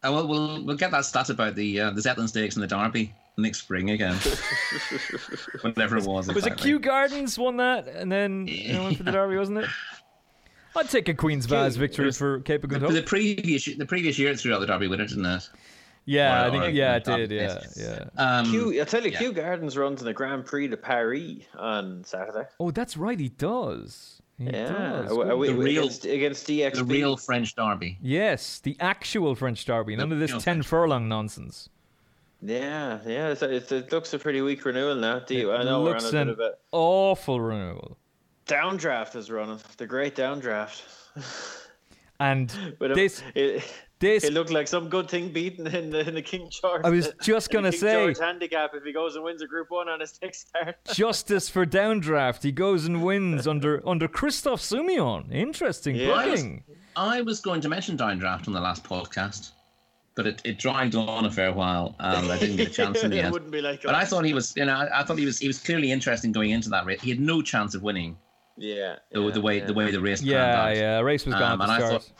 Uh, 0.05 0.13
well, 0.13 0.29
we'll 0.29 0.65
we'll 0.65 0.77
get 0.77 0.93
that 0.93 1.05
stat 1.05 1.29
about 1.29 1.57
the 1.57 1.81
uh, 1.81 1.91
the 1.91 2.01
Zetland 2.01 2.29
Stakes 2.29 2.55
and 2.55 2.63
the 2.63 2.69
Derby 2.69 3.13
next 3.37 3.59
spring 3.59 3.91
again. 3.91 4.15
Whatever 5.63 5.97
it 5.97 6.05
was. 6.05 6.29
Was 6.29 6.29
it 6.29 6.37
exactly. 6.37 6.71
Kew 6.71 6.79
Gardens 6.79 7.39
won 7.39 7.57
that, 7.57 7.89
and 7.89 8.11
then 8.11 8.47
you 8.47 8.73
know, 8.75 8.85
went 8.85 8.97
for 8.99 9.03
the 9.03 9.13
Derby, 9.13 9.37
wasn't 9.37 9.59
it? 9.59 9.69
I'd 10.77 10.89
take 10.89 11.09
a 11.09 11.15
Queen's 11.15 11.47
Vase 11.47 11.77
victory 11.77 12.13
for 12.13 12.41
Cape 12.41 12.63
of 12.65 12.71
Good 12.71 12.81
The, 12.81 12.89
the 12.89 12.95
Hope. 13.01 13.07
previous 13.07 13.65
the 13.65 13.87
previous 13.87 14.19
year 14.19 14.31
it 14.31 14.39
threw 14.41 14.55
out 14.55 14.61
the 14.61 14.67
Derby 14.67 14.87
winner, 14.89 15.07
didn't 15.07 15.27
it? 15.27 15.49
Yeah, 16.07 16.45
Or- 16.45 16.47
I 16.47 16.51
think 16.51 16.65
or 16.65 16.69
yeah, 16.71 16.97
it 16.97 17.05
did. 17.05 17.31
Yeah, 17.31 17.59
pace. 17.59 17.77
yeah. 17.79 18.05
Um, 18.17 18.47
Q, 18.51 18.81
I 18.81 18.85
tell 18.85 19.05
you, 19.05 19.11
yeah. 19.11 19.19
Kew 19.19 19.33
Gardens 19.33 19.77
runs 19.77 20.01
in 20.01 20.07
the 20.07 20.13
Grand 20.15 20.47
Prix 20.47 20.69
de 20.69 20.77
Paris 20.77 21.41
on 21.59 22.03
Saturday. 22.05 22.49
Oh, 22.59 22.71
that's 22.71 22.97
right. 22.97 23.19
He 23.21 23.29
does. 23.29 24.23
He 24.39 24.47
Yeah, 24.47 24.69
does. 24.73 25.11
Are 25.13 25.37
we- 25.37 25.49
The 25.49 25.55
real- 25.55 25.83
against, 25.83 26.05
against 26.07 26.47
Dee 26.47 26.65
Ex 26.65 26.79
Bee. 26.81 26.85
the 26.87 26.95
real 26.95 27.17
French 27.17 27.55
derby. 27.55 27.99
Yes, 28.01 28.61
the 28.61 28.77
actual 28.81 29.35
French 29.35 29.65
derby. 29.67 29.95
None 29.97 30.09
The 30.09 30.15
of 30.17 30.21
this 30.21 30.31
ten 30.31 30.41
French 30.41 30.67
furlong 30.67 31.09
nonsense. 31.09 31.69
Yeah, 32.43 33.01
yeah. 33.07 33.29
It's, 33.29 33.43
it's, 33.43 33.71
it 33.71 33.93
looks 33.93 34.15
a 34.15 34.19
pretty 34.19 34.41
weak 34.41 34.65
renewal 34.65 34.95
now. 34.95 35.19
Do 35.19 35.35
you, 35.35 35.53
I 35.53 35.63
know 35.63 35.83
we're 35.83 35.89
on 35.89 35.93
Looks 35.97 36.09
a 36.09 36.13
bit 36.13 36.21
an 36.23 36.29
of 36.31 36.41
a 36.41 36.53
awful 36.73 37.39
renewal. 37.41 37.99
Downdraft 38.51 39.17
is 39.17 39.31
running. 39.31 39.59
The 39.77 39.87
great 39.87 40.15
downdraft. 40.17 40.83
And 42.23 42.55
But 42.79 42.91
it- 42.91 42.95
this, 42.97 43.23
it, 43.35 43.65
this, 43.99 44.25
it 44.25 44.35
looked 44.35 44.51
like 44.51 44.69
some 44.69 44.91
good 44.91 45.09
thing 45.09 45.31
beaten 45.31 45.67
in 45.67 45.89
the 45.89 46.07
in 46.07 46.13
the 46.15 46.21
King 46.21 46.51
George. 46.51 46.83
I 46.85 46.91
was 46.91 47.11
just 47.23 47.49
gonna 47.55 47.71
King 47.71 47.81
say- 47.81 47.95
George 47.95 48.19
handicap 48.19 48.73
if 48.75 48.85
he 48.85 48.93
goes 48.93 49.17
and 49.17 49.25
wins 49.25 49.41
a 49.41 49.47
Group 49.47 49.71
One 49.71 49.89
on 49.89 50.01
his 50.01 50.19
next 50.21 50.49
start. 50.49 50.77
justice 50.93 51.49
for 51.49 51.65
downdraft. 51.65 52.43
He 52.43 52.53
goes 52.53 52.85
and 52.85 53.03
wins 53.03 53.47
under 53.49 53.83
under 53.89 54.07
Christophe 54.07 54.61
Soumillon. 54.61 55.33
Interesting 55.33 55.97
Yeah. 55.97 56.09
booking. 56.27 56.63
I 56.95 57.23
was 57.23 57.41
going 57.41 57.63
to 57.63 57.71
mention 57.71 57.97
Downdraft 57.97 58.47
on 58.49 58.53
the 58.53 58.61
last 58.61 58.85
podcast, 58.85 59.53
but 60.15 60.27
it, 60.27 60.43
it 60.45 60.59
dragged 60.59 60.95
on 60.97 61.25
a 61.25 61.31
fair 61.31 61.55
while, 61.55 61.97
and 62.01 62.31
I 62.31 62.39
didn't 62.39 62.57
get 62.57 62.69
a 62.69 62.71
chance 62.71 63.03
in 63.03 63.11
the 63.13 63.17
it 63.21 63.25
end. 63.25 63.33
wouldn't 63.33 63.51
be 63.51 63.63
like. 63.63 63.83
But 63.83 63.95
I 63.95 64.05
thought 64.05 64.27
he 64.27 64.35
was, 64.35 64.53
you 64.59 64.67
know, 64.67 64.75
I, 64.75 65.01
I 65.01 65.05
thought 65.05 65.17
he 65.17 65.25
was 65.25 65.39
he 65.39 65.47
was 65.47 65.59
clearly 65.59 65.91
interesting 65.91 66.33
going 66.33 66.51
into 66.51 66.69
that 66.69 66.85
race. 66.85 67.01
He 67.01 67.09
had 67.09 67.21
no 67.21 67.41
chance 67.41 67.75
of 67.75 67.83
winning 67.83 68.19
Yeah. 68.61 68.97
the, 69.11 69.21
yeah, 69.23 69.31
the 69.33 69.41
way 69.41 69.59
yeah. 69.59 69.65
the 69.67 69.73
way 69.75 69.91
the 69.91 70.01
race 70.01 70.23
Yeah, 70.23 70.63
out. 70.65 70.77
yeah. 70.77 71.01
Race 71.01 71.25
was 71.27 71.35
gone 71.35 71.53
Um, 71.53 71.61
and 71.63 71.71
the 71.71 71.75
I 71.75 71.89
thought 71.89 72.11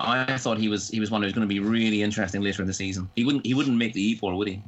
I 0.00 0.36
thought 0.38 0.58
he 0.58 0.68
was 0.68 0.88
he 0.88 1.00
was 1.00 1.10
one 1.10 1.22
who 1.22 1.26
was 1.26 1.32
going 1.32 1.48
to 1.48 1.52
be 1.52 1.60
really 1.60 2.02
interesting 2.02 2.42
later 2.42 2.62
in 2.62 2.68
the 2.68 2.74
season. 2.74 3.10
He 3.16 3.24
wouldn't 3.24 3.44
he 3.46 3.54
wouldn't 3.54 3.76
make 3.76 3.94
the 3.94 4.12
Ebor, 4.12 4.34
would 4.34 4.48
he? 4.48 4.62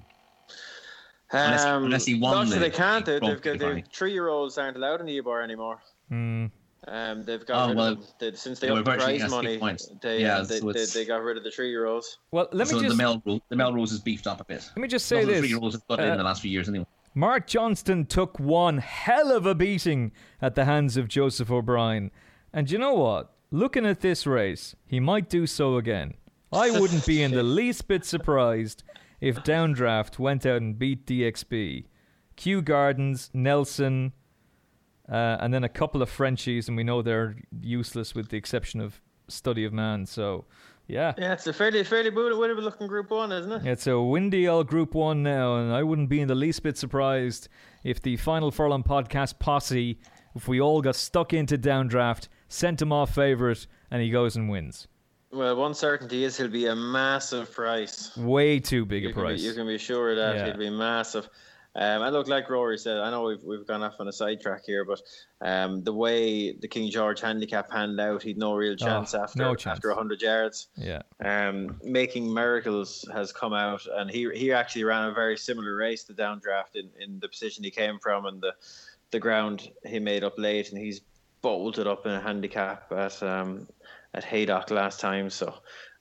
Unless- 1.32 1.64
Um, 1.64 1.84
unless 1.84 2.04
he 2.06 2.14
won 2.14 2.32
no, 2.34 2.40
actually 2.42 2.54
the- 2.54 2.60
they 2.60 2.70
can't. 2.70 3.04
the 3.06 3.20
They, 3.20 3.28
they've 3.28 3.42
got 3.42 3.60
Party. 3.60 3.84
three-year-olds 3.92 4.58
aren't 4.58 4.76
allowed 4.76 5.00
in 5.00 5.06
the 5.06 5.16
Ebor 5.18 5.42
anymore. 5.42 5.78
Hmm. 6.08 6.46
Um, 6.88 7.22
they've 7.24 7.44
got 7.46 7.64
Oh, 7.64 7.68
rid 7.68 7.76
well, 7.76 7.86
of. 7.92 8.06
They, 8.18 8.32
since 8.32 8.58
they 8.58 8.66
they 8.68 8.72
were 8.72 8.82
the 8.82 8.96
prize 8.96 9.30
money. 9.30 9.58
They, 10.00 10.22
Yeah, 10.22 10.38
uh, 10.38 10.44
they, 10.44 10.58
so 10.60 10.72
they, 10.72 10.86
they 10.86 11.04
got 11.04 11.22
rid 11.22 11.36
of 11.36 11.44
the 11.44 11.50
three-year-olds. 11.50 12.18
Well, 12.32 12.48
let 12.52 12.66
me 12.66 12.72
so 12.72 12.80
just 12.82 12.96
the 12.96 13.00
Melrose 13.00 13.40
the 13.50 13.54
Melrose 13.56 13.92
is 13.92 14.00
beefed 14.00 14.26
up 14.26 14.40
a 14.40 14.44
bit. 14.44 14.64
let 14.74 14.78
me 14.78 14.88
just 14.88 15.06
say 15.06 15.16
None 15.16 15.24
of 15.24 15.28
the 15.34 15.38
three-year-olds 15.40 15.74
have 15.76 15.86
got 15.86 16.00
in 16.00 16.10
Uh, 16.10 16.16
the 16.16 16.22
last 16.24 16.40
few 16.42 16.50
years 16.50 16.68
anyway. 16.68 16.86
Mark 17.14 17.46
Johnston 17.46 18.06
took 18.06 18.38
one 18.38 18.78
hell 18.78 19.32
of 19.32 19.44
a 19.44 19.54
beating 19.54 20.12
at 20.40 20.54
the 20.54 20.64
hands 20.64 20.96
of 20.96 21.08
Joseph 21.08 21.50
O'Brien. 21.50 22.10
And 22.52 22.70
you 22.70 22.78
know 22.78 22.94
what? 22.94 23.32
Looking 23.50 23.84
at 23.84 24.00
this 24.00 24.26
race, 24.26 24.76
he 24.86 25.00
might 25.00 25.28
do 25.28 25.46
so 25.46 25.76
again. 25.76 26.14
I 26.52 26.70
wouldn't 26.80 27.06
be 27.06 27.22
in 27.22 27.32
the 27.32 27.42
least 27.42 27.88
bit 27.88 28.04
surprised 28.04 28.84
if 29.20 29.36
Downdraft 29.38 30.18
went 30.18 30.46
out 30.46 30.62
and 30.62 30.78
beat 30.78 31.04
Dee 31.04 31.24
Ex 31.24 31.42
Bee. 31.42 31.86
Kew 32.36 32.62
Gardens, 32.62 33.30
Nelson, 33.34 34.12
uh, 35.10 35.36
and 35.40 35.52
then 35.52 35.64
a 35.64 35.68
couple 35.68 36.02
of 36.02 36.08
Frenchies, 36.08 36.68
and 36.68 36.76
we 36.76 36.84
know 36.84 37.02
they're 37.02 37.36
useless 37.60 38.14
with 38.14 38.28
the 38.28 38.36
exception 38.36 38.80
of 38.80 39.02
Study 39.28 39.64
of 39.64 39.72
Man. 39.72 40.06
So, 40.06 40.44
yeah. 40.90 41.14
Yeah, 41.16 41.32
it's 41.32 41.46
a 41.46 41.52
fairly 41.52 41.82
fairly 41.84 42.10
winnable 42.10 42.62
looking 42.62 42.86
Group 42.86 43.10
One, 43.10 43.32
isn't 43.32 43.52
it? 43.52 43.66
It's 43.66 43.86
a 43.86 44.00
windy 44.00 44.48
old 44.48 44.66
Group 44.66 44.94
1 44.94 45.22
now, 45.22 45.56
and 45.56 45.72
I 45.72 45.82
wouldn't 45.82 46.08
be 46.08 46.20
in 46.20 46.28
the 46.28 46.34
least 46.34 46.62
bit 46.62 46.76
surprised 46.76 47.48
if 47.84 48.02
the 48.02 48.16
Final 48.16 48.50
Furlong 48.50 48.82
podcast 48.82 49.38
posse, 49.38 49.98
if 50.34 50.48
we 50.48 50.60
all 50.60 50.82
got 50.82 50.96
stuck 50.96 51.32
into 51.32 51.56
downdraft, 51.56 52.28
sent 52.48 52.82
him 52.82 52.92
off 52.92 53.14
favourite, 53.14 53.66
and 53.90 54.02
he 54.02 54.10
goes 54.10 54.36
and 54.36 54.50
wins. 54.50 54.88
Well, 55.32 55.54
one 55.56 55.74
certainty 55.74 56.24
is 56.24 56.36
he'll 56.36 56.48
be 56.48 56.66
a 56.66 56.74
massive 56.74 57.52
price. 57.52 58.16
Way 58.16 58.58
too 58.58 58.84
big 58.84 59.04
You 59.04 59.10
a 59.10 59.12
can, 59.12 59.22
be, 59.22 59.26
price. 59.28 59.40
you 59.42 59.52
can 59.54 59.66
be 59.66 59.78
sure 59.78 60.10
of 60.10 60.16
that 60.16 60.34
Yeah. 60.36 60.46
he'll 60.46 60.56
be 60.58 60.70
massive. 60.70 61.28
Um, 61.76 62.02
and 62.02 62.12
look, 62.12 62.26
like 62.26 62.50
Rory 62.50 62.78
said, 62.78 62.98
I 62.98 63.10
know 63.10 63.22
we've 63.24 63.42
we've 63.44 63.66
gone 63.66 63.82
off 63.84 63.94
on 64.00 64.08
a 64.08 64.12
sidetrack 64.12 64.64
here, 64.66 64.84
but 64.84 65.00
um, 65.40 65.84
the 65.84 65.92
way 65.92 66.52
the 66.52 66.66
King 66.66 66.90
George 66.90 67.20
handicap 67.20 67.70
panned 67.70 68.00
out, 68.00 68.22
he'd 68.24 68.36
no 68.38 68.54
real 68.54 68.74
chance 68.74 69.14
Oh, 69.14 69.22
after 69.22 69.38
no 69.38 69.54
chance. 69.54 69.76
after 69.76 69.88
100 69.88 70.20
yards. 70.20 70.66
Yeah. 70.76 71.02
Um, 71.24 71.76
Making 71.84 72.32
Miracles 72.34 73.08
has 73.14 73.30
come 73.30 73.52
out, 73.52 73.82
and 73.88 74.10
he 74.10 74.28
he 74.34 74.52
actually 74.52 74.82
ran 74.84 75.08
a 75.08 75.12
very 75.14 75.36
similar 75.36 75.76
race 75.76 76.02
to 76.04 76.12
Downdraft 76.12 76.74
in, 76.74 76.90
in 76.98 77.20
the 77.20 77.28
position 77.28 77.62
he 77.62 77.70
came 77.70 78.00
from 78.00 78.26
and 78.26 78.40
the 78.40 78.52
the 79.12 79.20
ground 79.20 79.70
he 79.86 80.00
made 80.00 80.24
up 80.24 80.38
late, 80.38 80.70
and 80.72 80.78
he's 80.80 81.00
bolted 81.40 81.86
up 81.86 82.04
in 82.04 82.12
a 82.12 82.20
handicap 82.20 82.90
at 82.90 83.22
um, 83.22 83.68
at 84.12 84.24
Haydock 84.24 84.70
last 84.72 84.98
time. 84.98 85.30
So, 85.30 85.54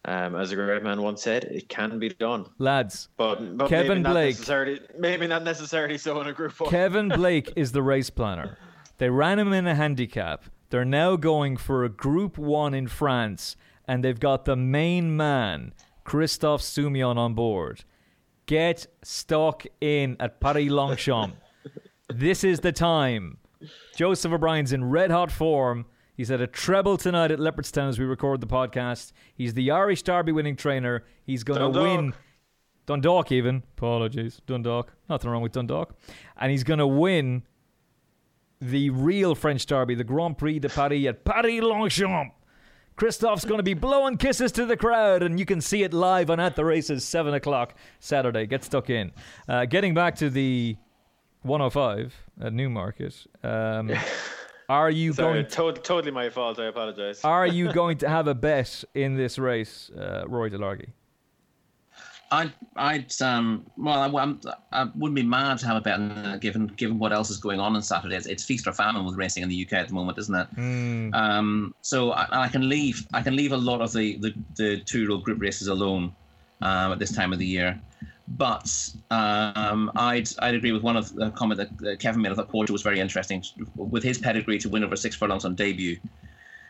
um, 0.05 0.35
as 0.35 0.51
a 0.51 0.55
great 0.55 0.83
man 0.83 1.01
once 1.01 1.23
said, 1.23 1.43
it 1.45 1.67
can 1.69 1.99
be 1.99 2.09
done. 2.09 2.45
Lads, 2.57 3.09
But, 3.17 3.57
but 3.57 3.67
Kevin 3.69 4.01
maybe 4.01 4.33
Blake. 4.35 4.89
maybe 4.97 5.27
not 5.27 5.43
necessarily 5.43 5.97
so 5.97 6.19
in 6.21 6.27
a 6.27 6.33
group 6.33 6.59
one. 6.59 6.69
Kevin 6.69 7.09
Blake 7.09 7.51
is 7.55 7.71
the 7.71 7.83
race 7.83 8.09
planner. 8.09 8.57
They 8.97 9.09
ran 9.09 9.39
him 9.39 9.53
in 9.53 9.67
a 9.67 9.75
handicap. 9.75 10.45
They're 10.69 10.85
now 10.85 11.15
going 11.15 11.57
for 11.57 11.83
a 11.83 11.89
Group 11.89 12.37
1 12.37 12.73
in 12.73 12.87
France, 12.87 13.55
and 13.87 14.03
they've 14.03 14.19
got 14.19 14.45
the 14.45 14.55
main 14.55 15.15
man, 15.17 15.73
Christophe 16.03 16.61
Soumillon, 16.61 17.17
on 17.17 17.33
board. 17.33 17.83
Get 18.45 18.87
stuck 19.03 19.65
in 19.81 20.15
at 20.19 20.39
Paris 20.39 20.69
Longchamp. 20.69 21.35
this 22.09 22.43
is 22.43 22.59
the 22.59 22.71
time. 22.71 23.37
Joseph 23.95 24.31
O'Brien's 24.31 24.71
in 24.71 24.85
red 24.85 25.11
hot 25.11 25.31
form. 25.31 25.85
He's 26.19 26.31
at 26.31 26.41
a 26.41 26.47
treble 26.47 26.97
tonight 26.97 27.31
at 27.31 27.39
Leopardstown 27.39 27.87
as 27.87 27.97
we 27.97 28.03
record 28.03 28.41
the 28.41 28.45
podcast. 28.45 29.13
He's 29.33 29.53
the 29.53 29.71
Irish 29.71 30.03
Derby 30.03 30.33
winning 30.33 30.57
trainer. 30.57 31.05
He's 31.23 31.45
going 31.45 31.61
to 31.61 31.81
win. 31.81 32.13
Dundalk, 32.85 33.31
even. 33.31 33.63
Apologies. 33.77 34.41
Dundalk. 34.45 34.91
Nothing 35.09 35.31
wrong 35.31 35.41
with 35.41 35.53
Dundalk. 35.53 35.97
And 36.35 36.51
he's 36.51 36.65
going 36.65 36.79
to 36.79 36.87
win 36.87 37.43
the 38.59 38.89
real 38.89 39.33
French 39.33 39.65
Derby, 39.65 39.95
the 39.95 40.03
Grand 40.03 40.37
Prix 40.37 40.59
de 40.59 40.67
Paris 40.67 41.05
at 41.07 41.23
Paris 41.23 41.61
Longchamp. 41.61 42.33
Christophe's 42.97 43.45
going 43.45 43.59
to 43.59 43.63
be 43.63 43.73
blowing 43.73 44.17
kisses 44.17 44.51
to 44.51 44.65
the 44.65 44.75
crowd, 44.75 45.23
and 45.23 45.39
you 45.39 45.45
can 45.45 45.61
see 45.61 45.83
it 45.83 45.93
live 45.93 46.29
on 46.29 46.41
At 46.41 46.57
the 46.57 46.65
Races, 46.65 47.05
7 47.05 47.33
o'clock 47.33 47.75
Saturday. 48.01 48.45
Get 48.45 48.65
stuck 48.65 48.89
in. 48.89 49.13
Uh, 49.47 49.63
getting 49.63 49.93
back 49.93 50.15
to 50.15 50.29
the 50.29 50.75
105 51.43 52.13
at 52.41 52.51
Newmarket. 52.51 53.25
Um, 53.41 53.93
are 54.69 54.89
you 54.91 55.13
Sorry, 55.13 55.41
going 55.43 55.73
to- 55.73 55.81
totally 55.81 56.11
my 56.11 56.29
fault. 56.29 56.59
I 56.59 56.65
apologize. 56.65 57.21
are 57.23 57.47
you 57.47 57.73
going 57.81 57.97
to 57.97 58.09
have 58.09 58.27
a 58.27 58.35
bet 58.35 58.83
in 58.93 59.17
this 59.17 59.39
race, 59.39 59.89
uh, 59.89 60.23
Rory 60.27 60.51
Delargy? 60.51 60.89
I'd, 62.31 62.53
I'd, 62.75 63.19
um, 63.23 63.65
well, 63.75 64.15
I, 64.15 64.37
I'm, 64.71 64.91
wouldn't 64.95 65.15
be 65.15 65.23
mad 65.23 65.57
to 65.59 65.65
have 65.65 65.77
a 65.77 65.81
bet, 65.81 65.95
on 65.95 66.11
it, 66.11 66.41
given 66.41 66.67
given 66.67 66.99
what 66.99 67.11
else 67.11 67.31
is 67.31 67.37
going 67.37 67.59
on 67.59 67.75
on 67.75 67.81
Saturday. 67.81 68.15
It's, 68.15 68.27
it's 68.27 68.43
feast 68.43 68.67
or 68.67 68.71
famine 68.71 69.03
with 69.03 69.15
racing 69.15 69.41
in 69.41 69.49
the 69.49 69.65
UK 69.65 69.73
at 69.73 69.87
the 69.87 69.95
moment, 69.95 70.19
isn't 70.19 70.35
it? 70.35 70.47
Um, 71.15 71.73
so 71.81 72.11
I, 72.11 72.43
I 72.43 72.47
can 72.47 72.69
leave, 72.69 73.07
I 73.13 73.23
can 73.23 73.35
leave 73.35 73.51
a 73.51 73.57
lot 73.57 73.81
of 73.81 73.91
the 73.93 74.17
the, 74.17 74.33
the 74.57 74.79
two-year-old 74.81 75.23
group 75.23 75.41
races 75.41 75.69
alone 75.69 76.13
um, 76.61 76.91
at 76.91 76.99
this 76.99 77.11
time 77.11 77.33
of 77.33 77.39
the 77.39 77.47
year. 77.47 77.81
But 78.37 78.89
um, 79.09 79.91
I'd 79.95 80.29
I'd 80.39 80.55
agree 80.55 80.71
with 80.71 80.83
one 80.83 80.95
of 80.95 81.13
the 81.15 81.31
comment 81.31 81.59
that 81.79 81.99
Kevin 81.99 82.21
made. 82.21 82.31
I 82.31 82.35
thought 82.35 82.49
Porter 82.49 82.71
was 82.71 82.81
very 82.81 82.99
interesting 82.99 83.43
with 83.75 84.03
his 84.03 84.17
pedigree 84.17 84.59
to 84.59 84.69
win 84.69 84.83
over 84.83 84.95
six 84.95 85.15
furlongs 85.15 85.45
on 85.45 85.55
debut. 85.55 85.97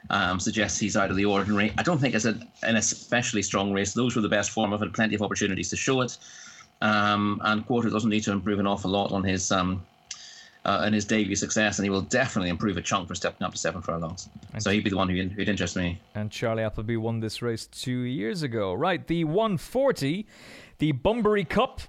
Um, 0.10 0.40
suggests 0.40 0.80
he's 0.80 0.98
out 0.98 1.12
of 1.12 1.18
the 1.18 1.26
ordinary. 1.26 1.72
I 1.78 1.84
don't 1.84 2.00
think 2.00 2.16
it's 2.16 2.26
a, 2.26 2.40
an 2.64 2.78
especially 2.78 3.44
strong 3.44 3.74
race. 3.74 3.94
Those 3.94 4.16
were 4.16 4.22
the 4.22 4.30
best 4.30 4.50
form. 4.52 4.74
I've 4.74 4.80
had 4.80 4.94
plenty 4.94 5.14
of 5.14 5.22
opportunities 5.22 5.70
to 5.70 5.76
show 5.76 6.02
it. 6.02 6.18
Um, 6.82 7.42
and 7.44 7.68
Quorto 7.68 7.92
doesn't 7.92 8.10
need 8.10 8.24
to 8.24 8.32
improve 8.32 8.60
an 8.60 8.66
awful 8.66 8.90
lot 8.90 9.12
on 9.12 9.24
his 9.24 9.52
um, 9.52 9.86
uh, 10.66 10.84
in 10.86 10.94
his 10.94 11.06
debut 11.06 11.36
success, 11.36 11.80
and 11.80 11.86
he 11.86 11.90
will 11.90 12.02
definitely 12.02 12.50
improve 12.50 12.78
a 12.78 12.82
chunk 12.82 13.08
for 13.08 13.16
stepping 13.16 13.46
up 13.46 13.54
to 13.54 13.58
seven 13.58 13.82
furlongs. 13.82 14.30
So 14.60 14.72
he'd 14.72 14.84
be 14.84 14.90
the 14.90 14.98
one 14.98 15.10
who'd, 15.10 15.32
who'd 15.32 15.50
interest 15.50 15.76
me. 15.76 16.00
And 16.16 16.30
Charlie 16.32 16.64
Appleby 16.64 16.98
won 16.98 17.20
this 17.20 17.42
race 17.42 17.66
two 17.66 18.02
years 18.02 18.44
ago. 18.44 18.74
Right, 18.74 19.06
the 19.06 19.24
140, 19.24 20.26
the 20.80 20.92
Bunbury 20.94 21.46
Cup. 21.46 21.82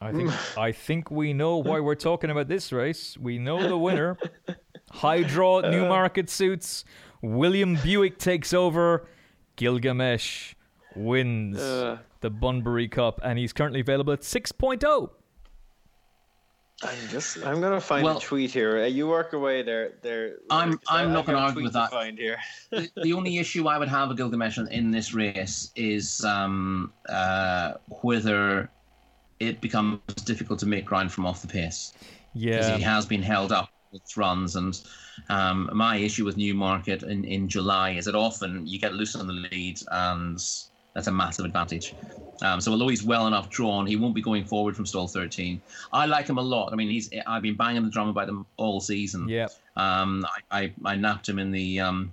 I 0.00 0.12
think 0.12 0.30
I 0.58 0.72
think 0.72 1.10
we 1.10 1.32
know 1.32 1.58
why 1.58 1.80
we're 1.80 1.94
talking 1.94 2.30
about 2.30 2.48
this 2.48 2.72
race. 2.72 3.16
We 3.18 3.38
know 3.38 3.68
the 3.68 3.76
winner. 3.76 4.16
High 4.90 5.22
draw 5.22 5.60
Newmarket 5.60 6.30
suits. 6.30 6.84
William 7.20 7.76
Buick 7.82 8.18
takes 8.18 8.54
over. 8.54 9.06
Gilgamesh 9.56 10.54
wins 10.94 11.58
Uh. 11.58 11.98
the 12.20 12.30
Bunbury 12.30 12.88
Cup, 12.88 13.20
and 13.24 13.38
he's 13.38 13.52
currently 13.52 13.80
available 13.80 14.12
at 14.12 14.20
oh. 14.20 14.22
6.0. 14.22 15.10
I'm 16.82 17.08
just. 17.10 17.38
I'm 17.44 17.60
gonna 17.60 17.80
find 17.80 18.04
Well- 18.04 18.18
a 18.18 18.20
tweet 18.20 18.52
here. 18.52 18.82
Uh, 18.82 18.86
you 18.86 19.08
work 19.08 19.32
away 19.32 19.62
there. 19.62 19.94
There. 20.02 20.36
I'm- 20.50 20.78
I'm 20.88 21.08
I- 21.08 21.12
not 21.12 21.20
I've 21.20 21.26
gonna 21.26 21.38
argue 21.38 21.62
with 21.64 21.72
that. 21.72 21.90
Find 21.90 22.16
here. 22.18 22.38
the, 22.70 22.88
the 23.02 23.12
only 23.12 23.38
issue 23.44 23.66
I 23.66 23.78
would 23.78 23.88
have 23.88 24.08
with 24.08 24.16
Gilgamesh 24.18 24.58
in, 24.58 24.68
in 24.68 24.90
this 24.92 25.12
race 25.12 25.72
is 25.74 26.24
um, 26.24 26.92
uh, 27.08 27.74
whether 28.02 28.70
it 29.40 29.60
becomes 29.60 30.00
difficult 30.24 30.58
to 30.60 30.66
make 30.66 30.84
ground 30.84 31.10
from 31.12 31.26
off 31.26 31.42
the 31.42 31.48
pace. 31.48 31.92
because 32.34 32.68
Yeah. 32.68 32.76
he 32.76 32.82
has 32.82 33.06
been 33.06 33.22
held 33.22 33.50
up 33.52 33.70
with 33.92 34.16
runs. 34.16 34.54
And 34.56 34.80
um, 35.30 35.70
my 35.72 35.96
issue 35.96 36.24
with 36.24 36.36
Newmarket 36.36 37.02
in, 37.02 37.24
in 37.24 37.48
July 37.48 37.90
is 37.90 38.04
that 38.04 38.14
often 38.14 38.66
you 38.66 38.78
get 38.78 38.94
loose 38.94 39.14
on 39.16 39.26
the 39.26 39.32
lead 39.32 39.80
and 39.90 40.36
that's 40.94 41.06
a 41.06 41.12
massive 41.12 41.44
advantage. 41.44 41.94
Um, 42.42 42.60
so 42.60 42.70
although 42.72 42.88
he's 42.88 43.02
well 43.02 43.26
enough 43.26 43.50
drawn, 43.50 43.86
he 43.86 43.96
won't 43.96 44.14
be 44.14 44.22
going 44.22 44.44
forward 44.44 44.76
from 44.76 44.86
stall 44.86 45.08
13. 45.08 45.60
I 45.92 46.06
like 46.06 46.28
him 46.28 46.38
a 46.38 46.42
lot. 46.42 46.72
I 46.72 46.76
mean, 46.76 46.88
he's 46.88 47.10
I've 47.26 47.42
been 47.42 47.56
banging 47.56 47.82
the 47.84 47.90
drum 47.90 48.08
about 48.08 48.28
him 48.28 48.46
all 48.56 48.80
season. 48.80 49.28
Yeah. 49.28 49.48
Um, 49.76 50.24
I, 50.50 50.62
I, 50.62 50.72
I 50.84 50.94
napped 50.96 51.28
him 51.28 51.38
in 51.38 51.50
the 51.50 51.80
um, 51.80 52.12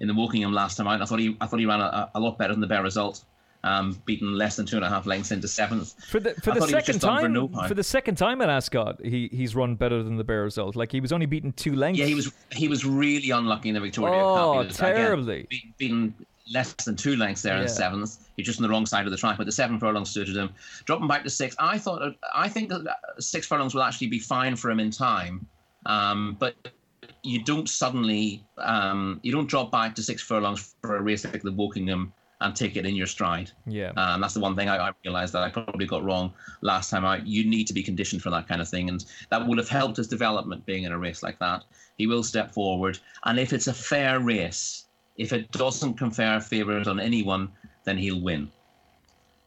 in 0.00 0.08
the 0.08 0.14
Wokingham 0.14 0.52
last 0.52 0.76
time 0.76 0.86
out. 0.88 1.02
I 1.02 1.04
thought 1.04 1.18
he 1.18 1.36
I 1.40 1.46
thought 1.46 1.60
he 1.60 1.66
ran 1.66 1.80
a, 1.80 2.10
a 2.14 2.20
lot 2.20 2.38
better 2.38 2.52
than 2.54 2.60
the 2.60 2.66
Bear 2.66 2.82
result. 2.82 3.24
Um, 3.62 4.00
beaten 4.06 4.38
less 4.38 4.56
than 4.56 4.64
two 4.64 4.76
and 4.76 4.84
a 4.86 4.88
half 4.88 5.04
lengths 5.04 5.32
into 5.32 5.46
seventh. 5.46 5.92
For 6.06 6.18
the 6.18 6.32
for 6.36 6.52
the 6.54 6.60
thought 6.60 6.68
he 6.70 6.74
was 6.76 6.84
second 6.86 7.00
done 7.02 7.16
for 7.16 7.22
time 7.22 7.32
no 7.34 7.68
for 7.68 7.74
the 7.74 7.84
second 7.84 8.14
time 8.14 8.40
at 8.40 8.48
Ascot, 8.48 9.04
he 9.04 9.28
he's 9.30 9.54
run 9.54 9.74
better 9.74 10.02
than 10.02 10.16
the 10.16 10.24
Bear 10.24 10.44
result. 10.44 10.76
Like 10.76 10.90
he 10.90 11.00
was 11.02 11.12
only 11.12 11.26
beaten 11.26 11.52
two 11.52 11.74
lengths. 11.76 12.00
Yeah, 12.00 12.06
he 12.06 12.14
was 12.14 12.32
he 12.52 12.68
was 12.68 12.86
really 12.86 13.28
unlucky 13.28 13.68
in 13.68 13.74
the 13.74 13.80
Victoria 13.82 14.14
Oh, 14.14 14.34
Cup. 14.34 14.54
He 14.54 14.60
again, 14.70 14.96
terribly. 14.96 15.46
be- 15.50 15.74
beaten 15.76 16.14
less 16.52 16.72
than 16.74 16.96
two 16.96 17.16
lengths 17.16 17.42
there 17.42 17.56
Yeah. 17.56 17.62
in 17.62 17.68
seventh. 17.68 18.18
He's 18.36 18.46
just 18.46 18.58
on 18.58 18.62
the 18.62 18.68
wrong 18.68 18.86
side 18.86 19.06
of 19.06 19.10
the 19.12 19.16
track, 19.16 19.36
but 19.38 19.46
the 19.46 19.52
seven 19.52 19.78
furlongs 19.78 20.10
suited 20.10 20.36
him. 20.36 20.50
Dropping 20.84 21.08
back 21.08 21.22
to 21.24 21.30
six, 21.30 21.54
I 21.58 21.78
thought 21.78 22.14
I 22.34 22.48
think 22.48 22.68
that 22.70 22.82
six 23.18 23.46
furlongs 23.46 23.74
will 23.74 23.82
actually 23.82 24.08
be 24.08 24.18
fine 24.18 24.56
for 24.56 24.70
him 24.70 24.80
in 24.80 24.90
time, 24.90 25.46
um, 25.86 26.36
but 26.38 26.54
you 27.22 27.42
don't 27.42 27.68
suddenly 27.68 28.44
um, 28.58 29.20
you 29.22 29.32
don't 29.32 29.48
drop 29.48 29.70
back 29.70 29.94
to 29.94 30.02
six 30.02 30.22
furlongs 30.22 30.74
for 30.82 30.96
a 30.96 31.02
race 31.02 31.24
like 31.24 31.42
the 31.42 31.52
Wokingham 31.52 32.12
and 32.42 32.56
take 32.56 32.76
it 32.76 32.86
in 32.86 32.96
your 32.96 33.06
stride. 33.06 33.50
Yeah. 33.66 33.90
Um, 33.98 34.22
that's 34.22 34.32
the 34.32 34.40
one 34.40 34.56
thing 34.56 34.68
I, 34.70 34.88
I 34.88 34.92
realised 35.04 35.34
that 35.34 35.42
I 35.42 35.50
probably 35.50 35.84
got 35.86 36.02
wrong 36.02 36.32
last 36.62 36.88
time 36.88 37.04
out. 37.04 37.26
You 37.26 37.44
need 37.44 37.66
to 37.66 37.74
be 37.74 37.82
conditioned 37.82 38.22
for 38.22 38.30
that 38.30 38.48
kind 38.48 38.62
of 38.62 38.68
thing, 38.68 38.88
and 38.88 39.04
that 39.28 39.46
would 39.46 39.58
have 39.58 39.68
helped 39.68 39.98
his 39.98 40.08
development 40.08 40.64
being 40.64 40.84
in 40.84 40.92
a 40.92 40.98
race 40.98 41.22
like 41.22 41.38
that. 41.40 41.64
He 41.98 42.06
will 42.06 42.22
step 42.22 42.50
forward, 42.50 42.98
and 43.24 43.38
if 43.38 43.52
it's 43.52 43.66
a 43.66 43.74
fair 43.74 44.20
race, 44.20 44.86
if 45.20 45.34
it 45.34 45.50
doesn't 45.52 45.94
confer 45.98 46.36
a 46.36 46.40
favourite 46.40 46.86
on 46.86 46.98
anyone, 46.98 47.50
then 47.84 47.98
he'll 47.98 48.22
win. 48.22 48.50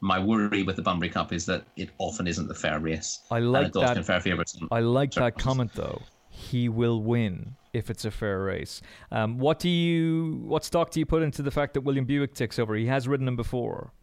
My 0.01 0.19
worry 0.19 0.61
with 0.61 0.75
the 0.75 0.83
Bunbury 0.83 1.09
Cup 1.09 1.33
is 1.33 1.47
that 1.47 1.63
it 1.77 1.89
often 1.97 2.27
isn't 2.27 2.47
the 2.47 2.53
fair 2.53 2.79
race. 2.79 3.21
I 3.31 3.39
like 3.39 3.67
it 3.67 3.73
does 3.73 3.81
that- 3.83 3.93
confer 3.95 4.19
favourites. 4.19 4.55
on- 4.61 4.67
I 4.71 4.81
like 4.81 5.11
that 5.13 5.39
comment 5.39 5.71
though. 5.73 6.03
He 6.29 6.69
will 6.69 7.01
win 7.01 7.55
if 7.73 7.89
it's 7.89 8.05
a 8.05 8.11
fair 8.11 8.43
race. 8.43 8.81
Um, 9.11 9.39
what 9.39 9.59
do 9.59 9.69
you 9.69 10.41
what 10.45 10.63
stock 10.63 10.91
do 10.91 10.99
you 10.99 11.05
put 11.07 11.23
into 11.23 11.41
the 11.41 11.51
fact 11.51 11.73
that 11.73 11.81
William 11.81 12.05
Buick 12.05 12.35
takes 12.35 12.59
over? 12.59 12.75
He 12.75 12.85
has 12.87 13.07
ridden 13.07 13.27
him 13.27 13.35
before. 13.35 13.93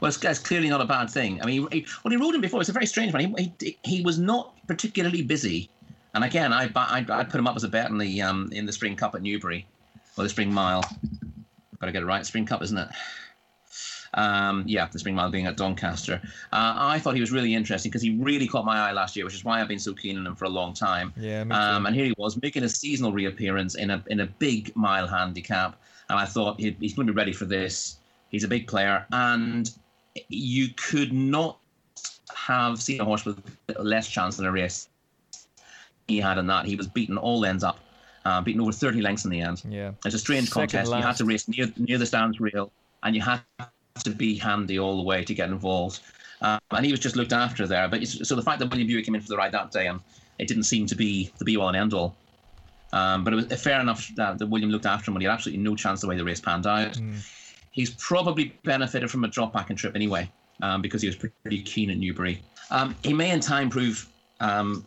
Well, 0.00 0.08
it's, 0.08 0.22
it's 0.24 0.38
clearly 0.40 0.68
not 0.68 0.80
a 0.80 0.84
bad 0.84 1.10
thing. 1.10 1.40
I 1.42 1.46
mean, 1.46 1.68
he, 1.70 1.86
when 2.02 2.12
he 2.12 2.16
rode 2.16 2.34
him 2.34 2.40
before, 2.40 2.60
it's 2.60 2.68
a 2.68 2.72
very 2.72 2.86
strange 2.86 3.12
one. 3.12 3.34
He, 3.36 3.54
he, 3.60 3.78
he 3.84 4.02
was 4.02 4.18
not 4.18 4.54
particularly 4.66 5.22
busy, 5.22 5.70
and 6.14 6.24
again, 6.24 6.52
I 6.52 6.70
I 6.74 7.04
I 7.08 7.24
put 7.24 7.36
him 7.38 7.46
up 7.46 7.56
as 7.56 7.64
a 7.64 7.68
bet 7.68 7.90
in 7.90 7.98
the 7.98 8.22
um 8.22 8.48
in 8.52 8.66
the 8.66 8.72
Spring 8.72 8.96
Cup 8.96 9.14
at 9.14 9.22
Newbury, 9.22 9.66
or 10.16 10.24
the 10.24 10.30
Spring 10.30 10.52
Mile. 10.52 10.82
Got 11.80 11.86
to 11.86 11.92
get 11.92 12.02
it 12.02 12.06
right. 12.06 12.24
Spring 12.24 12.46
Cup, 12.46 12.62
isn't 12.62 12.78
it? 12.78 12.88
Um, 14.14 14.64
yeah, 14.66 14.86
the 14.92 14.98
Spring 14.98 15.14
Mile 15.14 15.30
being 15.30 15.46
at 15.46 15.56
Doncaster. 15.56 16.20
Uh, 16.52 16.74
I 16.76 16.98
thought 16.98 17.14
he 17.14 17.20
was 17.20 17.32
really 17.32 17.54
interesting 17.54 17.90
because 17.90 18.02
he 18.02 18.16
really 18.18 18.46
caught 18.46 18.64
my 18.64 18.78
eye 18.78 18.92
last 18.92 19.16
year, 19.16 19.24
which 19.24 19.34
is 19.34 19.44
why 19.44 19.60
I've 19.60 19.68
been 19.68 19.78
so 19.78 19.94
keen 19.94 20.18
on 20.18 20.26
him 20.26 20.34
for 20.36 20.44
a 20.44 20.50
long 20.50 20.74
time. 20.74 21.14
Yeah, 21.16 21.40
Um, 21.50 21.86
and 21.86 21.96
here 21.96 22.04
he 22.04 22.14
was 22.18 22.40
making 22.42 22.62
a 22.62 22.68
seasonal 22.68 23.12
reappearance 23.12 23.74
in 23.74 23.90
a 23.90 24.04
in 24.08 24.20
a 24.20 24.26
big 24.26 24.74
mile 24.76 25.06
handicap, 25.06 25.80
and 26.10 26.18
I 26.18 26.26
thought 26.26 26.60
he, 26.60 26.76
he's 26.78 26.92
going 26.94 27.06
to 27.06 27.12
be 27.12 27.16
ready 27.16 27.32
for 27.32 27.46
this. 27.46 27.96
He's 28.28 28.44
a 28.44 28.48
big 28.48 28.66
player, 28.66 29.06
and 29.12 29.70
you 30.28 30.68
could 30.76 31.12
not 31.12 31.58
have 32.34 32.82
seen 32.82 33.00
a 33.00 33.04
horse 33.04 33.24
with 33.24 33.38
less 33.78 34.08
chance 34.08 34.38
in 34.38 34.44
a 34.44 34.52
race 34.52 34.88
he 36.06 36.18
had 36.18 36.36
in 36.36 36.46
that. 36.48 36.66
He 36.66 36.76
was 36.76 36.86
beaten 36.86 37.16
all 37.16 37.46
ends 37.46 37.64
up, 37.64 37.78
uh, 38.24 38.40
beaten 38.40 38.60
over 38.60 38.72
30 38.72 39.00
lengths 39.00 39.24
in 39.24 39.30
the 39.30 39.40
end. 39.40 39.62
Yeah. 39.68 39.92
It's 40.04 40.14
a 40.14 40.18
strange 40.18 40.48
Second 40.48 40.70
contest. 40.70 40.92
You 40.92 41.02
had 41.02 41.16
to 41.16 41.24
race 41.24 41.48
near 41.48 41.72
near 41.76 41.98
the 41.98 42.06
stands 42.06 42.40
rail, 42.40 42.70
and 43.02 43.14
you 43.14 43.22
had 43.22 43.40
to 44.04 44.10
be 44.10 44.36
handy 44.36 44.78
all 44.78 44.96
the 44.96 45.02
way 45.02 45.24
to 45.24 45.34
get 45.34 45.48
involved. 45.48 46.00
Um, 46.40 46.58
and 46.72 46.84
he 46.84 46.90
was 46.90 47.00
just 47.00 47.14
looked 47.16 47.32
after 47.32 47.66
there. 47.66 47.88
But 47.88 48.06
so 48.06 48.34
the 48.34 48.42
fact 48.42 48.58
that 48.58 48.70
William 48.70 48.88
Buick 48.88 49.04
came 49.04 49.14
in 49.14 49.20
for 49.20 49.28
the 49.28 49.36
ride 49.36 49.52
that 49.52 49.70
day, 49.70 49.86
and 49.86 50.00
it 50.38 50.48
didn't 50.48 50.64
seem 50.64 50.86
to 50.86 50.96
be 50.96 51.30
the 51.38 51.44
be 51.44 51.56
all 51.56 51.68
and 51.68 51.76
end 51.76 51.94
all. 51.94 52.16
Um, 52.92 53.24
but 53.24 53.32
it 53.32 53.36
was 53.36 53.62
fair 53.62 53.80
enough 53.80 54.10
that, 54.16 54.38
that 54.38 54.46
William 54.46 54.70
looked 54.70 54.86
after 54.86 55.10
him 55.10 55.14
when 55.14 55.22
he 55.22 55.26
had 55.26 55.32
absolutely 55.32 55.62
no 55.62 55.74
chance 55.74 56.02
the 56.02 56.08
way 56.08 56.16
the 56.16 56.24
race 56.24 56.40
panned 56.40 56.66
out. 56.66 56.98
He's 57.70 57.90
probably 57.90 58.54
benefited 58.64 59.10
from 59.10 59.24
a 59.24 59.28
drop 59.28 59.52
back 59.52 59.70
in 59.70 59.76
trip 59.76 59.94
anyway, 59.94 60.30
um, 60.60 60.82
because 60.82 61.00
he 61.00 61.08
was 61.08 61.16
pretty 61.16 61.62
keen 61.62 61.90
at 61.90 61.96
Newbury. 61.96 62.42
Um, 62.70 62.94
he 63.02 63.14
may 63.14 63.30
in 63.30 63.40
time 63.40 63.70
prove 63.70 64.06
um, 64.40 64.84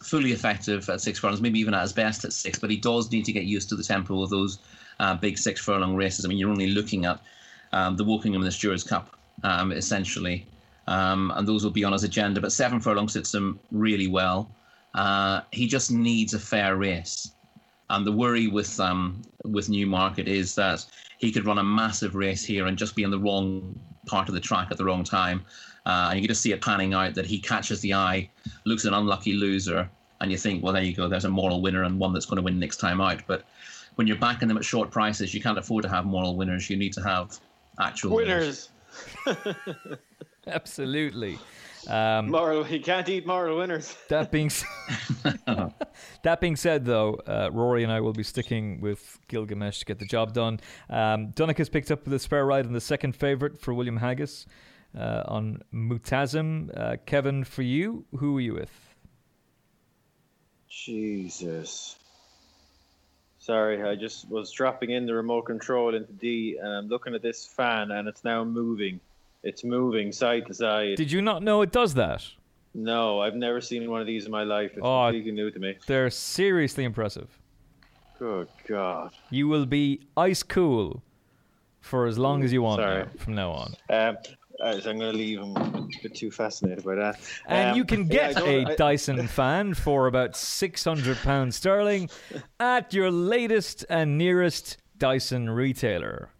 fully 0.00 0.32
effective 0.32 0.88
at 0.88 1.00
six 1.00 1.18
furlongs, 1.18 1.40
maybe 1.40 1.58
even 1.58 1.74
at 1.74 1.82
his 1.82 1.92
best 1.92 2.24
at 2.24 2.32
six, 2.32 2.58
but 2.58 2.70
he 2.70 2.76
does 2.76 3.10
need 3.10 3.24
to 3.24 3.32
get 3.32 3.44
used 3.44 3.68
to 3.68 3.76
the 3.76 3.82
tempo 3.82 4.22
of 4.22 4.30
those 4.30 4.58
uh, 5.00 5.14
big 5.14 5.38
six 5.38 5.60
furlong 5.60 5.96
races. 5.96 6.24
I 6.24 6.28
mean, 6.28 6.38
you're 6.38 6.50
only 6.50 6.68
looking 6.68 7.04
at 7.04 7.20
um, 7.72 7.96
the 7.96 8.04
Wokingham 8.04 8.36
and 8.36 8.44
the 8.44 8.52
Stewards 8.52 8.84
Cup, 8.84 9.16
um, 9.42 9.72
essentially, 9.72 10.46
um, 10.86 11.32
and 11.34 11.46
those 11.46 11.64
will 11.64 11.70
be 11.70 11.84
on 11.84 11.92
his 11.92 12.04
agenda. 12.04 12.40
But 12.40 12.52
seven 12.52 12.80
furlongs 12.80 13.12
sits 13.12 13.34
him 13.34 13.58
really 13.70 14.08
well. 14.08 14.50
Uh, 14.94 15.40
he 15.50 15.66
just 15.66 15.90
needs 15.90 16.34
a 16.34 16.38
fair 16.38 16.76
race. 16.76 17.32
And 17.90 18.06
the 18.06 18.12
worry 18.12 18.46
with 18.46 18.78
um, 18.80 19.22
with 19.44 19.68
Newmarket 19.68 20.26
is 20.26 20.54
that 20.54 20.84
he 21.18 21.30
could 21.30 21.44
run 21.44 21.58
a 21.58 21.64
massive 21.64 22.14
race 22.14 22.44
here 22.44 22.66
and 22.66 22.78
just 22.78 22.96
be 22.96 23.02
in 23.02 23.10
the 23.10 23.18
wrong 23.18 23.78
part 24.06 24.28
of 24.28 24.34
the 24.34 24.40
track 24.40 24.68
at 24.70 24.78
the 24.78 24.84
wrong 24.84 25.04
time. 25.04 25.44
Uh, 25.84 26.08
and 26.10 26.18
you 26.18 26.22
can 26.22 26.28
just 26.28 26.42
see 26.42 26.52
it 26.52 26.60
panning 26.62 26.94
out 26.94 27.14
that 27.14 27.26
he 27.26 27.38
catches 27.40 27.80
the 27.80 27.92
eye, 27.94 28.28
looks 28.64 28.84
an 28.84 28.94
unlucky 28.94 29.32
loser, 29.32 29.90
and 30.20 30.30
you 30.30 30.36
think, 30.38 30.62
well, 30.62 30.72
there 30.72 30.82
you 30.82 30.94
go, 30.94 31.08
there's 31.08 31.24
a 31.24 31.28
moral 31.28 31.60
winner 31.60 31.82
and 31.82 31.98
one 31.98 32.12
that's 32.12 32.26
going 32.26 32.36
to 32.36 32.42
win 32.42 32.58
next 32.58 32.76
time 32.76 33.00
out. 33.00 33.20
But 33.26 33.44
when 33.96 34.06
you're 34.06 34.16
backing 34.16 34.48
them 34.48 34.56
at 34.56 34.64
short 34.64 34.90
prices, 34.90 35.34
you 35.34 35.40
can't 35.42 35.58
afford 35.58 35.82
to 35.82 35.88
have 35.88 36.04
moral 36.04 36.36
winners. 36.36 36.70
You 36.70 36.76
need 36.76 36.92
to 36.92 37.02
have 37.02 37.38
actual 37.80 38.14
winners. 38.16 38.68
Winners. 39.26 39.48
Absolutely. 40.46 41.38
Um, 41.88 42.30
Moral. 42.30 42.62
He 42.62 42.78
can't 42.78 43.08
eat 43.08 43.26
moral 43.26 43.58
winners. 43.58 43.96
That 44.08 44.30
being 44.30 44.46
s- 44.46 44.64
that 46.22 46.40
being 46.40 46.54
said, 46.54 46.84
though, 46.84 47.14
uh, 47.26 47.50
Rory 47.52 47.82
and 47.82 47.90
I 47.90 48.00
will 48.00 48.12
be 48.12 48.22
sticking 48.22 48.80
with 48.80 49.18
Gilgamesh 49.26 49.80
to 49.80 49.84
get 49.86 49.98
the 49.98 50.04
job 50.06 50.32
done. 50.32 50.60
Um, 50.88 51.32
Dunica's 51.32 51.68
picked 51.68 51.90
up 51.90 52.04
the 52.04 52.20
spare 52.20 52.46
ride 52.46 52.66
in 52.66 52.72
the 52.72 52.80
second 52.80 53.16
favourite 53.16 53.58
for 53.58 53.74
William 53.74 53.98
Haggas 53.98 54.46
uh, 54.96 55.22
on 55.26 55.62
Mutazim. 55.72 56.70
Uh, 56.76 56.96
Kevin, 57.06 57.44
for 57.44 57.62
you, 57.62 58.04
who 58.16 58.36
are 58.36 58.40
you 58.40 58.54
with? 58.54 58.70
Jesus. 60.68 61.96
Sorry, 63.38 63.82
I 63.82 63.96
just 63.96 64.28
was 64.30 64.52
dropping 64.52 64.90
in 64.90 65.04
the 65.06 65.14
remote 65.14 65.42
control 65.42 65.94
into 65.94 66.12
D, 66.12 66.58
and 66.62 66.68
I'm 66.72 66.88
looking 66.88 67.14
at 67.14 67.22
this 67.22 67.44
fan, 67.44 67.90
and 67.90 68.06
it's 68.08 68.24
now 68.24 68.44
moving. 68.44 69.00
It's 69.42 69.64
moving 69.64 70.12
side 70.12 70.46
to 70.46 70.54
side. 70.54 70.96
Did 70.96 71.10
you 71.10 71.20
not 71.20 71.42
know 71.42 71.62
it 71.62 71.72
does 71.72 71.94
that? 71.94 72.24
no, 72.74 73.20
I've 73.20 73.34
never 73.34 73.60
seen 73.60 73.90
one 73.90 74.00
of 74.00 74.06
these 74.06 74.24
in 74.24 74.30
my 74.30 74.44
life. 74.44 74.70
It's 74.70 74.80
Oh. 74.82 75.04
completely 75.08 75.32
new 75.32 75.50
to 75.50 75.58
me. 75.58 75.76
They're 75.86 76.08
seriously 76.08 76.84
impressive. 76.84 77.28
Good 78.18 78.48
God. 78.66 79.12
You 79.28 79.46
will 79.46 79.66
be 79.66 80.00
ice 80.16 80.42
cool 80.42 81.02
for 81.82 82.06
as 82.06 82.16
long 82.18 82.42
as 82.42 82.50
you 82.50 82.62
want 82.62 82.80
now, 82.80 83.08
from 83.18 83.34
now 83.34 83.50
on. 83.50 83.74
Um, 83.90 84.16
so 84.80 84.90
I'm 84.90 84.98
going 84.98 85.12
to 85.12 85.18
leave. 85.18 85.40
I'm 85.40 85.56
a 85.56 85.88
bit 86.02 86.14
too 86.14 86.30
fascinated 86.30 86.84
by 86.84 86.94
that. 86.94 87.20
And 87.46 87.70
Um, 87.70 87.76
you 87.76 87.84
can 87.84 88.06
get 88.06 88.36
don't- 88.36 88.48
a 88.48 88.70
I- 88.72 88.74
Dyson 88.76 89.26
fan 89.38 89.74
for 89.74 90.06
about 90.06 90.32
£600 90.32 91.52
sterling 91.52 92.08
at 92.60 92.94
your 92.94 93.10
latest 93.10 93.84
and 93.90 94.16
nearest 94.16 94.78
Dyson 94.98 95.50
retailer. 95.50 96.30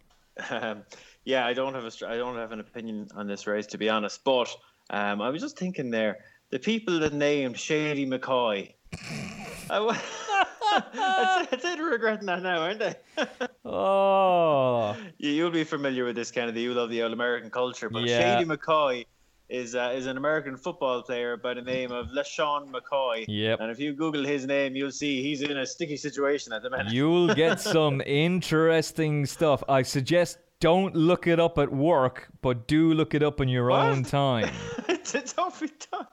Um, 0.51 0.85
yeah, 1.25 1.47
I 1.47 1.53
don't 1.53 1.75
have 1.75 1.85
a 1.85 2.09
I 2.09 2.17
don't 2.17 2.37
have 2.37 2.53
an 2.53 2.61
opinion 2.61 3.09
on 3.15 3.27
this 3.27 3.47
race 3.47 3.67
to 3.69 3.79
be 3.79 3.89
honest. 3.89 4.23
But 4.25 4.49
um, 4.91 5.21
I 5.21 5.29
was 5.31 5.43
just 5.43 5.59
thinking 5.59 5.91
there, 5.91 6.19
the 6.51 6.59
people 6.59 6.99
that 7.01 7.13
named 7.13 7.59
Shady 7.59 8.07
McCoy. 8.07 8.73
I, 9.71 10.01
wa- 10.73 10.83
I'd, 10.95 11.47
say- 11.51 11.57
I'd 11.57 11.63
say 11.63 11.77
they're 11.77 11.85
regretting 11.85 12.27
that 12.27 12.43
now, 12.43 12.61
aren't 12.63 12.79
they? 12.81 12.95
Oh, 13.65 14.97
you, 15.19 15.31
you'll 15.31 15.51
be 15.51 15.65
familiar 15.65 16.05
with 16.05 16.17
this, 16.17 16.31
Kennedy. 16.31 16.63
You 16.63 16.75
love 16.75 16.91
the 16.91 17.03
old 17.03 17.13
American 17.13 17.51
culture, 17.51 17.89
but 17.89 18.03
Yeah. 18.03 18.39
Shady 18.39 18.49
McCoy 18.51 19.07
is 19.49 19.75
uh, 19.75 19.93
is 19.95 20.07
an 20.07 20.17
American 20.17 20.57
football 20.57 21.03
player 21.03 21.37
by 21.37 21.55
the 21.55 21.63
name 21.63 21.93
of 21.93 22.07
LeSean 22.09 22.71
McCoy. 22.71 23.25
Yep. 23.29 23.61
And 23.61 23.71
if 23.71 23.79
you 23.79 23.93
Google 23.93 24.25
his 24.25 24.47
name, 24.47 24.75
you'll 24.77 24.91
see 24.91 25.23
he's 25.23 25.43
in 25.43 25.57
a 25.59 25.67
sticky 25.67 25.97
situation 25.97 26.53
at 26.53 26.63
the 26.63 26.71
minute. 26.71 26.93
you'll 26.93 27.33
get 27.45 27.61
some 27.61 28.01
interesting 28.05 29.27
stuff. 29.27 29.63
I 29.69 29.83
suggest 29.83 30.39
don't 30.61 30.95
look 30.95 31.27
it 31.27 31.39
up 31.41 31.59
at 31.59 31.73
work, 31.73 32.29
but 32.41 32.67
do 32.69 32.93
look 32.95 33.15
it 33.15 33.23
up 33.23 33.41
in 33.41 33.49
your 33.49 33.69
What? 33.69 33.81
own 33.87 34.03
time. 34.05 34.51
don't 35.37 35.61
be 35.61 35.71
done. 35.91 36.07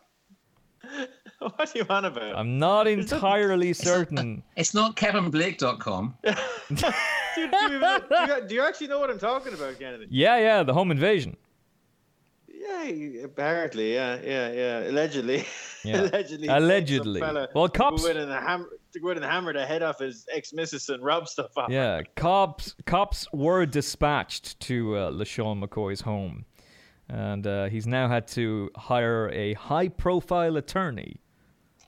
What 1.55 1.73
are 1.73 1.77
you 1.77 1.85
on 1.89 2.05
about? 2.05 2.35
I'm 2.35 2.59
not 2.59 2.87
entirely 2.87 3.71
certain. 3.89 4.43
It's 4.57 4.73
not 4.73 4.95
kevinblake.com. 4.97 6.17
do, 6.23 6.31
you, 6.69 6.75
do, 7.37 7.41
you, 7.41 7.79
do, 7.79 8.33
you, 8.33 8.47
do 8.47 8.55
you 8.55 8.61
actually 8.63 8.87
know 8.87 8.99
what 8.99 9.09
I'm 9.09 9.19
talking 9.19 9.53
about, 9.53 9.79
Kennedy? 9.79 10.07
Yeah, 10.09 10.37
yeah, 10.37 10.63
the 10.63 10.73
home 10.73 10.91
invasion. 10.91 11.37
Yeah, 12.47 13.23
apparently, 13.23 13.93
yeah, 13.93 14.19
yeah, 14.21 14.51
yeah. 14.51 14.89
Allegedly, 14.89 15.45
Yeah. 15.83 16.01
allegedly, 16.01 16.47
Allegedly. 16.49 17.19
fella 17.21 17.47
Well, 17.55 17.69
to 17.69 17.77
cops- 17.77 18.03
go 18.03 18.09
in 18.09 18.17
and 18.17 18.31
ham- 18.31 18.69
to 18.91 18.99
go 18.99 19.09
in 19.11 19.17
and 19.17 19.25
hammer 19.25 19.53
the 19.53 19.65
head 19.65 19.81
off 19.81 19.99
his 19.99 20.25
ex 20.33 20.51
missus 20.51 20.89
and 20.89 21.01
rob 21.03 21.27
stuff 21.29 21.51
off. 21.57 21.69
Yeah, 21.69 22.01
cops 22.15 22.75
cops 22.85 23.27
were 23.31 23.65
dispatched 23.65 24.59
to 24.61 24.95
uh, 24.97 25.11
LeSean 25.11 25.63
McCoy's 25.63 26.01
home, 26.01 26.45
and 27.07 27.47
uh, 27.47 27.65
he's 27.69 27.87
now 27.87 28.07
had 28.09 28.27
to 28.29 28.69
hire 28.75 29.29
a 29.29 29.53
high-profile 29.53 30.57
attorney. 30.57 31.15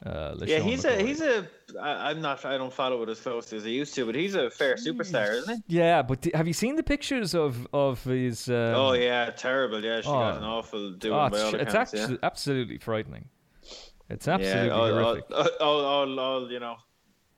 Uh, 0.06 0.36
Yeah, 0.46 0.60
he's 0.60 0.84
McCoy. 0.84 1.00
a 1.00 1.04
he's 1.04 1.22
a. 1.22 1.48
I, 1.80 2.10
I'm 2.10 2.22
not. 2.22 2.44
I 2.44 2.58
don't 2.58 2.74
follow 2.74 3.04
it 3.04 3.10
as 3.10 3.20
closely 3.20 3.58
as 3.60 3.66
I 3.66 3.70
used 3.70 3.94
to, 3.96 4.06
but 4.06 4.16
he's 4.16 4.34
a 4.34 4.50
fair 4.50 4.76
superstar, 4.76 5.32
isn't 5.32 5.64
he? 5.68 5.78
yeah, 5.78 6.02
but 6.02 6.22
d- 6.22 6.32
have 6.34 6.48
you 6.48 6.54
seen 6.54 6.76
the 6.76 6.84
pictures 6.84 7.36
of 7.36 7.68
of 7.72 8.04
his? 8.04 8.50
Um, 8.50 8.56
oh 8.56 8.94
yeah, 8.94 9.30
terrible. 9.30 9.84
Yeah, 9.84 10.02
she 10.02 10.08
got 10.08 10.36
oh. 10.36 10.38
an 10.38 10.44
awful 10.44 10.92
doing 10.94 11.14
oh, 11.14 11.26
it's, 11.28 11.36
it's 11.36 11.54
accounts. 11.54 11.94
actu- 11.94 12.14
yeah. 12.14 12.18
absolutely 12.24 12.78
frightening. 12.80 13.26
It's 14.10 14.28
absolutely 14.28 14.68
yeah, 14.68 14.74
all, 14.74 14.82
all, 14.82 15.04
horrific. 15.04 15.32
all, 15.62 15.86
all, 15.86 16.20
all, 16.20 16.52
you 16.52 16.60
know, 16.60 16.78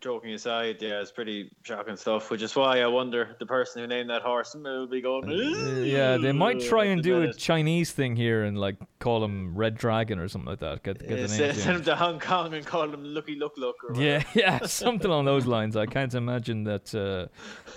joking 0.03 0.33
aside, 0.33 0.81
yeah, 0.81 0.99
it's 1.01 1.11
pretty 1.11 1.49
shocking 1.63 1.95
stuff. 1.95 2.29
Which 2.29 2.41
is 2.41 2.55
why 2.55 2.81
I 2.81 2.87
wonder 2.87 3.35
the 3.39 3.45
person 3.45 3.81
who 3.81 3.87
named 3.87 4.09
that 4.09 4.21
horse 4.21 4.53
will 4.53 4.85
be 4.85 5.01
going. 5.01 5.29
Yeah, 5.85 6.17
they 6.17 6.33
might 6.33 6.59
try 6.61 6.85
and 6.85 7.01
do 7.01 7.23
a. 7.23 7.33
Chinese 7.33 7.91
thing 7.91 8.15
here 8.15 8.43
and 8.43 8.57
like 8.57 8.75
call 8.99 9.23
him 9.23 9.55
Red 9.55 9.75
Dragon 9.75 10.19
or 10.19 10.27
something 10.27 10.49
like 10.49 10.59
that. 10.59 10.83
Get 10.83 10.99
get 10.99 11.09
Yeah, 11.09 11.15
the 11.15 11.21
name. 11.21 11.27
send, 11.29 11.57
send 11.57 11.77
him 11.77 11.83
to 11.85 11.95
Hong 11.95 12.19
Kong 12.19 12.53
and 12.53 12.65
call 12.65 12.89
him 12.93 13.03
Lucky 13.03 13.35
Look 13.35 13.57
Look. 13.57 13.77
Or 13.83 13.95
Yeah, 13.95 14.23
yeah, 14.35 14.59
something 14.65 15.07
along 15.09 15.25
those 15.25 15.45
lines. 15.45 15.75
I 15.75 15.85
can't 15.85 16.13
imagine 16.13 16.65
that 16.65 16.93
uh, 16.93 17.27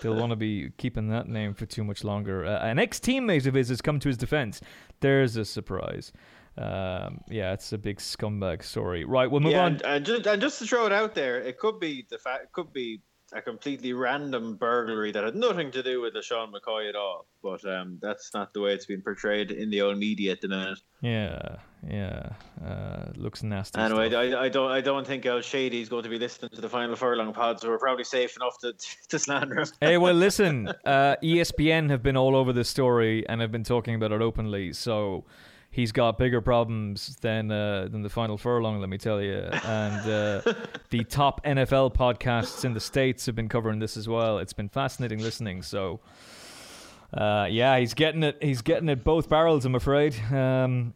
they'll 0.02 0.16
want 0.16 0.30
to 0.30 0.36
be 0.36 0.70
keeping 0.76 1.08
that 1.08 1.28
name 1.28 1.54
for 1.54 1.64
too 1.66 1.84
much 1.84 2.04
longer. 2.04 2.44
Uh, 2.44 2.58
an 2.58 2.78
ex-teammate 2.78 3.46
of 3.46 3.54
his 3.54 3.68
has 3.68 3.80
come 3.80 3.98
to 4.00 4.08
his 4.08 4.16
defense. 4.16 4.60
There's 5.00 5.36
a 5.36 5.44
surprise. 5.44 6.12
Um, 6.58 7.20
yeah, 7.28 7.52
it's 7.52 7.72
a 7.72 7.78
big 7.78 7.98
scumbag 7.98 8.62
story. 8.62 9.04
Right, 9.04 9.30
we'll 9.30 9.40
move 9.40 9.52
yeah, 9.52 9.64
on. 9.64 9.72
and, 9.72 9.82
and, 9.82 10.06
just, 10.06 10.26
and 10.26 10.40
just 10.40 10.58
to 10.60 10.66
throw 10.66 10.86
it 10.86 10.92
out 10.92 11.14
there, 11.14 11.40
it 11.40 11.58
could 11.58 11.78
be 11.78 12.06
the 12.08 12.18
fact, 12.18 12.44
it 12.44 12.52
could 12.52 12.72
be 12.72 13.00
a 13.32 13.42
completely 13.42 13.92
random 13.92 14.56
burglary 14.56 15.10
that 15.10 15.24
had 15.24 15.34
nothing 15.34 15.70
to 15.72 15.82
do 15.82 16.00
with 16.00 16.14
LeSean 16.14 16.52
McCoy 16.52 16.88
at 16.88 16.94
all. 16.94 17.26
But 17.42 17.64
um, 17.64 17.98
that's 18.00 18.32
not 18.32 18.54
the 18.54 18.60
way 18.60 18.72
it's 18.72 18.86
been 18.86 19.02
portrayed 19.02 19.50
in 19.50 19.68
the 19.70 19.82
old 19.82 19.98
media 19.98 20.32
at 20.32 20.40
the 20.40 20.48
minute. 20.48 20.78
Yeah, 21.02 21.56
yeah, 21.88 22.30
uh, 22.64 23.06
looks 23.16 23.42
nasty. 23.42 23.80
Anyway. 23.80 24.14
I, 24.14 24.44
I 24.44 24.48
don't 24.48 24.70
I 24.70 24.80
don't 24.80 25.06
think 25.06 25.26
El 25.26 25.40
Shady 25.40 25.80
is 25.80 25.88
going 25.88 26.04
to 26.04 26.08
be 26.08 26.18
listening 26.18 26.50
to 26.54 26.60
the 26.60 26.68
final 26.68 26.96
furlong 26.96 27.32
pod, 27.32 27.60
so 27.60 27.68
we're 27.68 27.78
probably 27.78 28.04
safe 28.04 28.36
enough 28.36 28.58
to 28.60 28.74
to 29.08 29.18
slander 29.18 29.60
him. 29.60 29.66
Hey, 29.80 29.98
well, 29.98 30.14
listen. 30.26 30.68
Uh, 30.84 31.16
ESPN 31.22 31.90
have 31.90 32.02
been 32.02 32.16
all 32.16 32.36
over 32.36 32.52
this 32.52 32.68
story 32.68 33.28
and 33.28 33.40
have 33.40 33.52
been 33.52 33.64
talking 33.64 33.94
about 33.94 34.12
it 34.12 34.22
openly. 34.22 34.72
So 34.72 35.24
he's 35.76 35.92
got 35.92 36.16
bigger 36.16 36.40
problems 36.40 37.16
than 37.20 37.52
uh, 37.52 37.86
than 37.90 38.02
the 38.02 38.08
final 38.08 38.38
furlong, 38.38 38.80
let 38.80 38.88
me 38.88 38.96
tell 38.98 39.20
you. 39.20 39.34
And 39.64 40.10
uh, 40.10 40.54
the 40.90 41.04
top 41.04 41.44
NFL 41.44 41.94
podcasts 41.94 42.64
in 42.64 42.72
the 42.72 42.80
states 42.80 43.26
have 43.26 43.36
been 43.36 43.48
covering 43.48 43.78
this 43.78 43.96
as 43.96 44.08
well. 44.08 44.38
It's 44.38 44.54
been 44.54 44.68
fascinating 44.70 45.20
listening. 45.20 45.62
So. 45.62 46.00
Uh, 47.14 47.46
yeah, 47.48 47.78
he's 47.78 47.94
getting 47.94 48.24
it. 48.24 48.36
He's 48.42 48.62
getting 48.62 48.88
it 48.88 49.04
both 49.04 49.28
barrels. 49.28 49.64
I'm 49.64 49.76
afraid. 49.76 50.16
Um, 50.32 50.92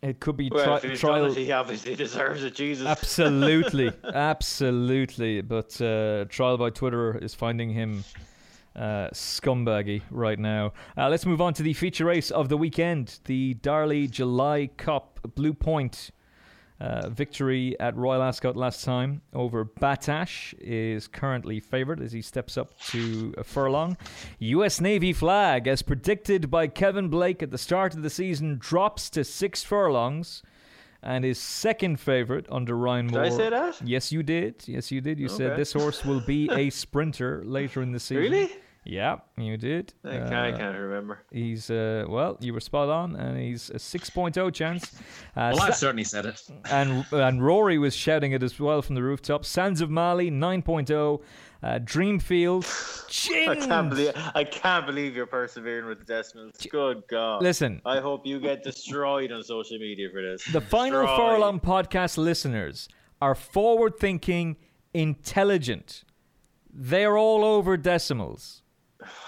it 0.00 0.20
could 0.20 0.36
be 0.36 0.48
Well, 0.48 0.76
if 0.76 0.84
he's 0.84 1.00
trial. 1.00 1.26
it, 1.26 1.36
he 1.36 1.50
obviously 1.50 1.94
deserves 2.04 2.44
it. 2.44 2.54
Jesus. 2.54 2.86
Absolutely, 2.86 3.90
absolutely. 4.14 5.40
But 5.42 5.78
uh, 5.80 6.26
trial 6.26 6.56
by 6.56 6.70
Twitter 6.70 7.18
is 7.18 7.34
finding 7.34 7.68
him 7.70 8.04
uh, 8.76 9.08
scumbaggy 9.12 10.02
right 10.10 10.38
now. 10.38 10.72
Uh, 10.96 11.08
let's 11.08 11.26
move 11.26 11.40
on 11.40 11.54
to 11.54 11.62
the 11.62 11.72
feature 11.72 12.04
race 12.04 12.30
of 12.30 12.48
the 12.48 12.56
weekend: 12.56 13.20
the 13.24 13.54
Darley 13.54 14.06
July 14.06 14.70
Cup 14.76 15.20
Blue 15.34 15.54
Point. 15.54 16.10
Uh, 16.80 17.10
victory 17.10 17.78
at 17.78 17.94
Royal 17.94 18.22
Ascot 18.22 18.56
last 18.56 18.86
time 18.86 19.20
over 19.34 19.66
Battaash 19.66 20.54
is 20.58 21.08
currently 21.08 21.60
favoured 21.60 22.00
as 22.00 22.10
he 22.12 22.22
steps 22.22 22.56
up 22.56 22.74
to 22.84 23.34
a 23.36 23.44
furlong. 23.44 23.98
U.S. 24.38 24.80
Navy 24.80 25.12
flag, 25.12 25.68
as 25.68 25.82
predicted 25.82 26.50
by 26.50 26.68
Kevin 26.68 27.08
Blake 27.08 27.42
at 27.42 27.50
the 27.50 27.58
start 27.58 27.94
of 27.94 28.00
the 28.00 28.08
season, 28.08 28.56
drops 28.58 29.10
to 29.10 29.24
six 29.24 29.62
furlongs 29.62 30.42
and 31.02 31.24
his 31.24 31.38
second 31.38 31.98
favourite 32.00 32.46
under 32.50 32.76
Ryan 32.76 33.06
Moore. 33.06 33.24
Did 33.24 33.32
I 33.32 33.36
say 33.36 33.50
that? 33.50 33.80
Yes, 33.84 34.12
you 34.12 34.22
did. 34.22 34.62
Yes, 34.66 34.90
you 34.90 35.00
did. 35.00 35.18
You 35.18 35.28
said 35.28 35.56
this 35.56 35.72
horse 35.72 36.04
will 36.04 36.20
be 36.20 36.48
a 36.50 36.70
sprinter 36.82 37.42
later 37.44 37.82
in 37.82 37.92
the 37.92 38.00
season. 38.00 38.22
Really? 38.32 38.50
Yeah, 38.82 39.18
you 39.36 39.58
did. 39.58 39.92
I 40.04 40.08
can't, 40.16 40.32
I 40.34 40.50
Uh, 40.52 40.56
can't 40.56 40.78
remember. 40.78 41.18
He's 41.30 41.70
uh, 41.70 42.06
well, 42.08 42.38
you 42.40 42.54
were 42.54 42.60
spot 42.60 42.88
on, 42.88 43.14
and 43.14 43.38
he's 43.38 43.68
a 43.68 43.74
6.0 43.74 44.54
chance. 44.54 44.94
Uh, 45.36 45.52
Well, 45.52 45.60
I've 45.62 45.74
Sa- 45.74 45.80
certainly 45.86 46.04
said 46.04 46.24
it. 46.24 46.42
and 46.70 47.04
and 47.12 47.44
Rory 47.44 47.76
was 47.78 47.94
shouting 47.94 48.32
it 48.32 48.42
as 48.42 48.58
well 48.58 48.80
from 48.80 48.94
the 48.94 49.02
rooftop. 49.02 49.44
Sands 49.44 49.82
of 49.82 49.90
Mali 49.90 50.30
9.0, 50.30 51.20
uh, 51.62 51.78
Dreamfield, 51.80 52.64
I 53.48 53.54
can't 53.56 53.90
believe 53.90 54.12
I 54.34 54.44
can't 54.44 54.86
believe 54.86 55.14
you're 55.16 55.26
persevering 55.26 55.86
with 55.86 55.98
the 56.00 56.04
decimals. 56.04 56.54
Good 56.70 57.02
God! 57.08 57.42
Listen, 57.42 57.82
I 57.84 58.00
hope 58.00 58.26
you 58.26 58.40
get 58.40 58.62
destroyed 58.62 59.30
on 59.32 59.42
social 59.42 59.78
media 59.78 60.08
for 60.12 60.22
this. 60.22 60.44
the 60.46 60.60
final 60.60 61.02
Destroyed. 61.02 61.18
furlong 61.34 61.60
podcast 61.60 62.16
listeners 62.16 62.88
are 63.20 63.34
forward-thinking, 63.34 64.56
intelligent. 64.94 66.04
They're 66.72 67.18
all 67.18 67.44
over 67.44 67.76
decimals. 67.76 68.62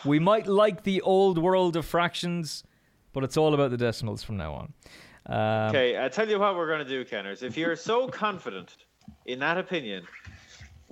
We 0.04 0.18
might 0.18 0.46
like 0.46 0.84
the 0.84 1.00
old 1.02 1.38
world 1.38 1.76
of 1.76 1.84
fractions, 1.84 2.62
but 3.12 3.24
it's 3.24 3.36
all 3.36 3.52
about 3.54 3.70
the 3.70 3.76
decimals 3.76 4.22
from 4.22 4.36
now 4.36 4.54
on. 4.54 4.72
Um, 5.26 5.68
Okay, 5.70 6.02
I 6.02 6.08
tell 6.08 6.28
you 6.28 6.38
what 6.38 6.56
we're 6.56 6.66
going 6.68 6.84
to 6.86 6.88
do, 6.88 7.04
Kenners. 7.04 7.42
If 7.42 7.56
you're 7.56 7.76
so 7.76 8.08
confident 8.08 8.76
in 9.26 9.38
that 9.40 9.58
opinion, 9.58 10.04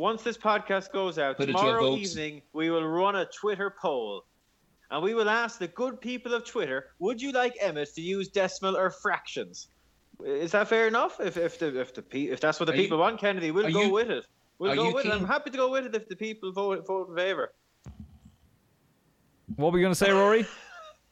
once 0.00 0.22
this 0.22 0.38
podcast 0.38 0.90
goes 0.92 1.18
out 1.18 1.36
Put 1.36 1.50
it 1.50 1.52
to 1.52 1.58
a 1.58 1.60
tomorrow 1.60 1.94
evening, 1.94 2.40
we 2.54 2.70
will 2.70 2.86
run 2.86 3.16
a 3.16 3.26
Twitter 3.26 3.74
poll, 3.80 4.24
and 4.90 5.02
we 5.02 5.12
will 5.14 5.28
ask 5.28 5.58
the 5.58 5.68
good 5.68 6.00
people 6.00 6.32
of 6.32 6.44
Twitter: 6.44 6.86
Would 7.00 7.20
you 7.20 7.32
like 7.32 7.54
Emmet 7.60 7.94
to 7.94 8.00
use 8.00 8.28
decimal 8.28 8.76
or 8.76 8.90
fractions? 8.90 9.68
Is 10.24 10.52
that 10.52 10.68
fair 10.68 10.88
enough? 10.88 11.20
If 11.20 11.36
if 11.36 11.58
the 11.58 11.78
if 11.78 11.92
the 11.94 12.02
if 12.30 12.40
that's 12.40 12.58
what 12.58 12.66
the 12.66 12.72
Are 12.72 12.76
you- 12.76 12.82
people 12.82 12.98
want, 12.98 13.20
Kennedy, 13.20 13.50
we'll 13.50 13.70
go 13.70 13.82
you- 13.82 13.92
with 13.92 14.10
it. 14.10 14.24
We'll 14.58 14.74
go 14.74 14.88
you 14.88 14.94
with 14.94 15.06
it. 15.06 15.12
I'm 15.12 15.26
happy 15.26 15.50
to 15.50 15.56
go 15.56 15.70
with 15.70 15.86
it 15.86 15.94
if 15.94 16.08
the 16.08 16.16
people 16.16 16.50
vote 16.52 16.86
vote 16.86 17.10
in 17.10 17.16
favour. 17.16 17.52
what 19.56 19.72
were 19.72 19.78
you 19.78 19.84
going 19.84 19.92
to 19.92 20.04
say, 20.04 20.10
Rory? 20.10 20.46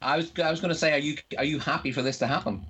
I 0.01 0.17
was 0.17 0.33
I 0.43 0.51
was 0.51 0.61
going 0.61 0.69
to 0.73 0.81
say, 0.85 0.93
are 0.93 0.99
you 1.09 1.17
are 1.37 1.45
you 1.45 1.59
happy 1.59 1.93
for 1.93 2.03
this 2.03 2.19
to 2.19 2.27
happen? 2.27 2.65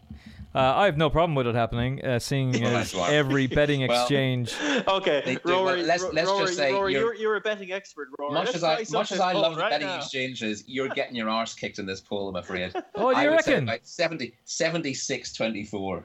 Uh, 0.54 0.58
I 0.76 0.86
have 0.86 0.96
no 0.96 1.10
problem 1.10 1.34
with 1.34 1.46
it 1.46 1.54
happening, 1.54 2.02
uh, 2.04 2.18
seeing 2.18 2.52
Well, 2.62 2.76
as 2.76 2.94
every 2.94 3.46
betting 3.46 3.86
Well- 3.86 4.00
exchange. 4.00 4.54
Okay, 4.88 5.22
They 5.24 5.34
do, 5.36 5.40
Rory. 5.52 5.82
let's- 5.82 6.04
let's 6.12 6.30
just 6.30 6.56
say 6.56 6.72
Rory, 6.72 6.92
you're- 6.94 7.04
you're, 7.04 7.14
you're 7.14 7.36
a 7.36 7.40
betting 7.40 7.70
expert, 7.72 8.08
Rory. 8.18 8.32
Much 8.32 8.46
Let's 8.46 8.56
as 8.56 8.64
I 8.64 8.84
much 8.96 9.12
as 9.12 9.20
I 9.20 9.32
love 9.32 9.56
right 9.56 9.70
betting 9.70 9.86
now. 9.86 9.96
exchanges, 9.98 10.64
you're 10.66 10.88
getting 10.88 11.14
your 11.16 11.28
arse 11.28 11.54
kicked 11.54 11.78
in 11.78 11.86
this 11.86 12.00
poll. 12.00 12.28
I'm 12.30 12.36
afraid. 12.36 12.72
Oh, 12.94 13.10
do 13.12 13.16
I 13.18 13.24
you 13.24 13.30
would 13.30 13.44
say 13.44 13.52
reckon? 13.52 13.68
about 13.68 13.86
70, 13.86 14.32
76 14.44 15.32
24. 15.34 16.04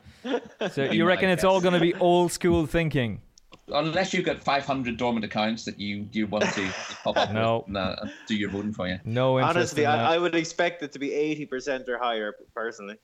So 0.72 0.84
you 0.84 1.06
reckon 1.06 1.30
it's 1.30 1.44
all 1.44 1.60
going 1.62 1.74
to 1.74 1.80
be 1.80 1.94
old 1.96 2.32
school 2.32 2.66
thinking? 2.68 3.22
Unless 3.70 4.14
you've 4.14 4.26
got 4.26 4.40
500 4.40 4.98
dormant 4.98 5.24
accounts 5.26 5.64
that 5.66 5.80
you 5.80 6.08
you 6.12 6.28
want 6.28 6.44
to 6.44 6.70
pop 7.04 7.16
up 7.18 7.32
No. 7.32 7.60
with 7.60 7.68
and 7.70 7.78
uh, 7.78 7.96
do 8.28 8.36
your 8.36 8.50
voting 8.50 8.74
for 8.74 8.88
you. 8.88 9.00
No 9.06 9.40
interest 9.40 9.56
Honestly, 9.58 9.84
in 9.86 9.90
that. 9.90 10.00
I, 10.00 10.16
I 10.16 10.18
would 10.18 10.36
expect 10.36 10.84
it 10.84 10.92
to 10.92 11.00
be 11.00 11.14
eighty 11.14 11.46
percent 11.46 11.88
or 11.88 11.98
higher. 11.98 12.34
Personally, 12.54 12.96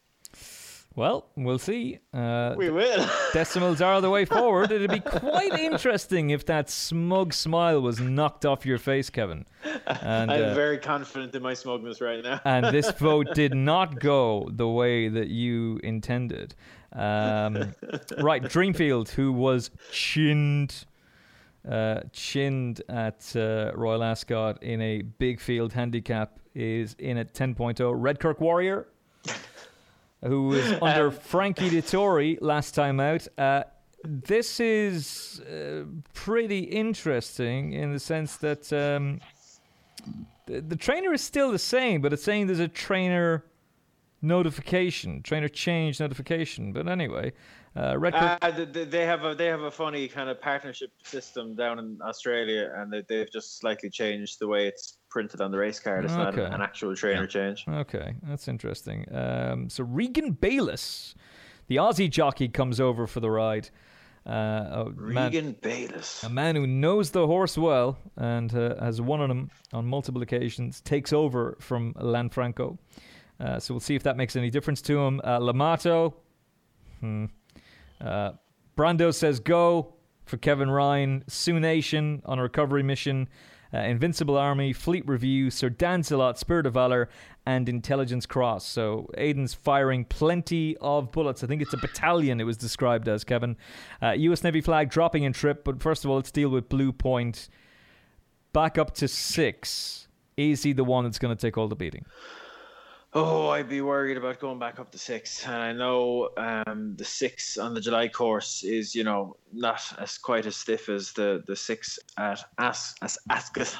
Well, 1.00 1.28
we'll 1.38 1.60
see. 1.60 2.00
Uh, 2.14 2.56
we 2.58 2.70
will. 2.70 3.08
decimals 3.34 3.80
are 3.80 4.02
the 4.02 4.10
way 4.10 4.26
forward. 4.26 4.70
It'd 4.70 4.92
be 4.92 5.00
quite 5.00 5.54
interesting 5.58 6.32
if 6.32 6.46
that 6.48 6.70
smug 6.70 7.34
smile 7.34 7.80
was 7.80 8.02
knocked 8.02 8.46
off 8.46 8.66
your 8.66 8.80
face, 8.80 9.10
Kevin. 9.10 9.46
And 9.86 10.30
I'm 10.30 10.44
uh, 10.44 10.54
very 10.54 10.78
confident 10.78 11.34
in 11.34 11.42
my 11.42 11.54
smugness 11.54 12.02
right 12.02 12.22
now. 12.22 12.42
and 12.44 12.66
this 12.66 12.92
vote 13.00 13.34
did 13.34 13.54
not 13.54 14.02
go 14.02 14.50
the 14.52 14.68
way 14.68 15.08
that 15.08 15.30
you 15.30 15.80
intended. 15.86 16.54
Um, 16.92 17.74
right, 18.18 18.44
Dreamfield, 18.44 19.08
who 19.08 19.32
was 19.32 19.72
chinned, 19.94 20.84
uh, 21.66 22.02
chinned 22.12 22.82
at 22.90 23.34
uh, 23.38 23.72
Royal 23.74 24.04
Ascot 24.04 24.62
in 24.62 24.82
a 24.82 25.02
big 25.04 25.40
field 25.40 25.72
handicap, 25.72 26.42
is 26.54 26.98
in 27.00 27.18
at 27.18 27.34
10.0. 27.34 27.78
Redkirk 27.78 28.42
Warrior, 28.42 28.88
who 30.23 30.47
was 30.47 30.71
under 30.82 31.12
Frankie 31.12 31.69
Dettori 31.69 32.38
last 32.41 32.75
time 32.75 32.99
out. 32.99 33.27
Uh, 33.38 33.63
this 34.03 34.60
is 34.60 35.41
uh, 35.41 35.84
pretty 36.13 36.60
interesting 36.60 37.73
in 37.73 37.93
the 37.93 37.99
sense 37.99 38.38
that 38.38 38.71
um, 38.71 39.19
the, 40.45 40.62
the 40.62 40.75
trainer 40.75 41.13
is 41.13 41.21
still 41.21 41.51
the 41.51 41.60
same, 41.60 42.01
but 42.01 42.13
it's 42.13 42.23
saying 42.23 42.47
there's 42.47 42.60
a 42.60 42.67
trainer 42.67 43.43
notification, 44.21 45.21
trainer 45.23 45.47
change 45.47 45.99
notification. 45.99 46.73
But 46.73 46.88
anyway, 46.88 47.34
uh, 47.75 47.93
Redkirk- 47.93 48.38
Uh, 48.41 48.51
they- 48.65 48.84
they 48.86 49.05
have 49.05 49.23
a 49.23 49.36
they 49.36 49.45
have 49.47 49.62
a 49.62 49.71
funny 49.71 50.08
kind 50.08 50.29
of 50.29 50.41
partnership 50.41 50.91
system 51.03 51.55
down 51.55 51.79
in 51.79 51.99
Australia, 52.01 52.71
and 52.75 52.91
they, 52.91 53.03
they've 53.08 53.32
just 53.32 53.60
slightly 53.60 53.89
changed 53.89 54.39
the 54.39 54.47
way 54.47 54.67
it's 54.67 54.97
printed 55.10 55.41
on 55.41 55.51
the 55.51 55.58
race 55.58 55.79
card. 55.79 56.05
It's 56.05 56.13
not 56.13 56.38
an 56.38 56.61
actual 56.61 56.95
trainer 56.95 57.28
change. 57.28 57.65
Okay, 57.67 58.15
that's 58.24 58.47
interesting. 58.47 59.05
Um, 59.13 59.70
so 59.70 59.84
Regan 59.84 60.32
Bayliss, 60.34 61.15
the 61.67 61.78
Aussie 61.78 62.09
jockey, 62.09 62.47
comes 62.47 62.80
over 62.80 63.07
for 63.07 63.20
the 63.20 63.30
ride. 63.32 63.70
Uh, 64.28 64.32
a 64.32 64.89
man, 64.95 65.32
Regan 65.32 65.55
Bayliss. 65.61 66.24
a 66.24 66.30
man 66.30 66.55
who 66.55 66.67
knows 66.67 67.11
the 67.11 67.26
horse 67.26 67.57
well 67.57 67.97
and 68.17 68.53
uh, 68.53 68.76
has 68.84 69.01
won 69.01 69.22
on 69.22 69.32
him 69.32 69.49
on 69.74 69.86
multiple 69.88 70.22
occasions, 70.22 70.82
takes 70.82 71.11
over 71.13 71.57
from 71.59 71.93
Lanfranco. 71.95 72.78
Uh, 73.40 73.60
so 73.60 73.74
we'll 73.74 73.80
see 73.80 73.96
if 73.96 74.04
that 74.04 74.18
makes 74.18 74.36
any 74.36 74.50
difference 74.50 74.82
to 74.82 75.00
him. 75.00 75.22
Uh, 75.24 75.40
Limato, 75.40 76.14
hmm. 77.00 77.26
Uh, 78.02 78.32
Brando 78.78 79.14
says 79.14 79.40
go 79.40 79.94
for 80.26 80.38
Kevin 80.38 80.70
Ryan. 80.70 81.24
Sioux 81.28 81.60
Nation 81.60 82.22
on 82.26 82.40
a 82.40 82.44
recovery 82.44 82.84
mission. 82.84 83.28
Uh, 83.72 83.80
Invincible 83.80 84.36
Army, 84.38 84.74
Fleet 84.74 85.08
Review, 85.08 85.52
Sir 85.52 85.70
Dancelot, 85.70 86.40
Spirit 86.40 86.66
of 86.66 86.74
Valor, 86.74 87.08
and 87.46 87.70
Intelligence 87.70 88.26
Cross. 88.26 88.66
So 88.66 89.08
Aidan's 89.16 89.54
firing 89.54 90.06
plenty 90.06 90.76
of 90.78 91.12
bullets. 91.12 91.44
I 91.44 91.48
think 91.48 91.62
it's 91.62 91.74
a 91.74 91.78
battalion 91.78 92.42
it 92.42 92.46
was 92.46 92.58
described 92.58 93.08
as, 93.08 93.24
Kevin. 93.24 93.58
Uh, 94.02 94.12
US 94.12 94.44
Navy 94.44 94.62
flag 94.62 94.90
dropping 94.90 95.24
in 95.24 95.34
trip, 95.34 95.64
but 95.64 95.82
first 95.84 96.04
of 96.04 96.10
all, 96.10 96.16
let's 96.16 96.32
deal 96.32 96.50
with 96.50 96.68
Blue 96.68 96.92
Point. 96.92 97.48
Back 98.54 98.80
up 98.80 98.96
to 98.96 99.08
six. 99.08 100.08
Is 100.36 100.64
he 100.64 100.74
the 100.74 100.84
one 100.84 101.04
that's 101.04 101.20
going 101.20 101.36
to 101.36 101.40
take 101.40 101.58
all 101.58 101.68
the 101.68 101.76
beating? 101.76 102.06
Oh, 103.14 103.49
I'd 103.49 103.68
be 103.68 103.82
worried 103.82 104.18
about 104.18 104.39
going 104.39 104.60
back 104.60 104.80
up 104.80 104.91
to 104.91 104.99
six. 104.99 105.43
And 105.45 105.55
I 105.55 105.74
know 105.74 106.30
um, 106.38 106.95
the 106.95 107.05
six 107.05 107.57
on 107.57 107.74
the 107.74 107.82
July 107.82 108.07
course 108.07 108.64
is, 108.64 108.93
you 108.93 109.03
know, 109.03 109.36
not 109.51 109.82
as 109.97 110.18
quite 110.18 110.45
as 110.45 110.55
stiff 110.55 110.89
as 110.89 111.12
the, 111.14 111.43
the 111.47 111.55
six 111.55 111.97
at 112.18 112.43
As, 112.60 112.93
as 113.01 113.18
Ascot, 113.32 113.76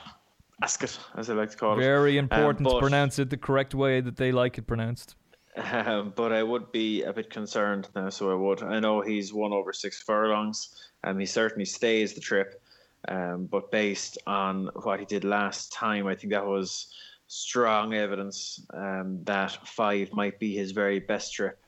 Ascot, 0.64 1.00
as 1.16 1.30
I 1.30 1.34
like 1.34 1.52
to 1.52 1.58
call 1.58 1.74
it. 1.74 1.82
Very 1.82 2.18
important 2.18 2.68
to 2.68 2.74
but- 2.74 2.80
pronounce 2.80 3.20
it 3.20 3.30
the 3.30 3.38
correct 3.38 3.76
way 3.76 4.02
that 4.02 4.18
they 4.18 4.32
like 4.32 4.58
it 4.58 4.64
pronounced. 4.64 5.16
Um, 5.56 6.14
but 6.16 6.32
I 6.32 6.42
would 6.42 6.72
be 6.72 7.04
a 7.04 7.12
bit 7.12 7.30
concerned 7.30 7.90
now, 7.96 8.10
so 8.10 8.32
I 8.32 8.36
would. 8.36 8.64
I 8.64 8.80
know 8.80 9.02
he's 9.02 9.34
won 9.34 9.52
over 9.52 9.74
six 9.74 10.02
furlongs, 10.02 10.90
and 11.04 11.20
he 11.20 11.26
certainly 11.26 11.66
stays 11.66 12.14
the 12.14 12.22
trip. 12.22 12.62
Um, 13.08 13.46
but 13.46 13.72
based 13.72 14.18
on 14.26 14.70
what 14.84 15.00
he 15.00 15.06
did 15.06 15.24
last 15.24 15.74
time, 15.74 16.08
I 16.08 16.16
think 16.16 16.32
that 16.32 16.46
was 16.46 16.94
strong 17.30 17.94
evidence 17.94 18.66
um, 18.74 19.24
that 19.24 19.52
five 19.66 20.12
might 20.12 20.40
be 20.40 20.56
his 20.56 20.72
very 20.72 21.00
best 21.00 21.34
trip. 21.34 21.64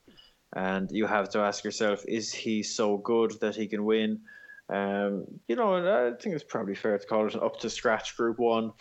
And 0.53 0.91
you 0.91 1.05
have 1.05 1.29
to 1.29 1.39
ask 1.39 1.63
yourself, 1.63 2.03
is 2.07 2.33
he 2.33 2.61
so 2.63 2.97
good 2.97 3.39
that 3.39 3.55
he 3.55 3.67
can 3.67 3.85
win? 3.85 4.19
Um, 4.69 5.25
you 5.47 5.55
know, 5.55 5.75
and 5.75 5.87
I 5.87 6.11
think 6.17 6.35
it's 6.35 6.43
probably 6.43 6.75
fair 6.75 6.97
to 6.97 7.07
call 7.07 7.27
it 7.27 7.35
an 7.35 7.41
up 7.41 7.59
to 7.59 7.69
scratch 7.69 8.17
Group 8.17 8.39
One. 8.39 8.73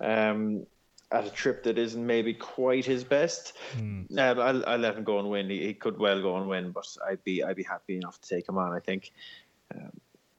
Um, 0.00 0.64
at 1.10 1.26
a 1.26 1.30
trip 1.30 1.62
that 1.62 1.78
isn't 1.78 2.06
maybe 2.06 2.34
quite 2.34 2.84
his 2.84 3.02
best. 3.02 3.54
Um, 3.76 4.06
I'll, 4.18 4.64
I'll 4.68 4.78
let 4.78 4.94
him 4.94 5.04
go 5.04 5.18
and 5.18 5.30
win. 5.30 5.48
He, 5.48 5.66
he 5.66 5.74
could 5.74 5.98
well 5.98 6.20
go 6.20 6.36
and 6.36 6.46
win, 6.48 6.70
but 6.70 6.86
I'd 7.08 7.24
be 7.24 7.42
I'd 7.42 7.56
be 7.56 7.62
happy 7.62 7.96
enough 7.96 8.20
to 8.20 8.28
take 8.28 8.48
him 8.48 8.58
on. 8.58 8.72
I 8.72 8.80
think. 8.80 9.12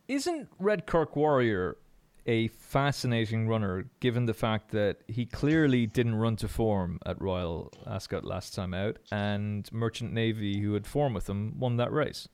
Isn't 0.07 0.47
Redkirk 0.59 1.15
Warrior 1.15 1.77
a 2.29 2.47
fascinating 2.49 3.47
runner, 3.47 3.89
given 4.01 4.27
the 4.27 4.35
fact 4.35 4.69
that 4.69 4.97
he 5.07 5.25
clearly 5.25 5.87
didn't 5.87 6.13
run 6.13 6.35
to 6.35 6.47
form 6.47 6.99
at 7.03 7.19
Royal 7.19 7.73
Ascot 7.87 8.23
last 8.23 8.53
time 8.53 8.71
out, 8.71 8.97
and 9.11 9.67
Merchant 9.73 10.13
Navy, 10.13 10.59
who 10.61 10.73
had 10.73 10.85
form 10.85 11.15
with 11.15 11.27
him, 11.27 11.55
won 11.57 11.77
that 11.77 11.91
race? 11.91 12.29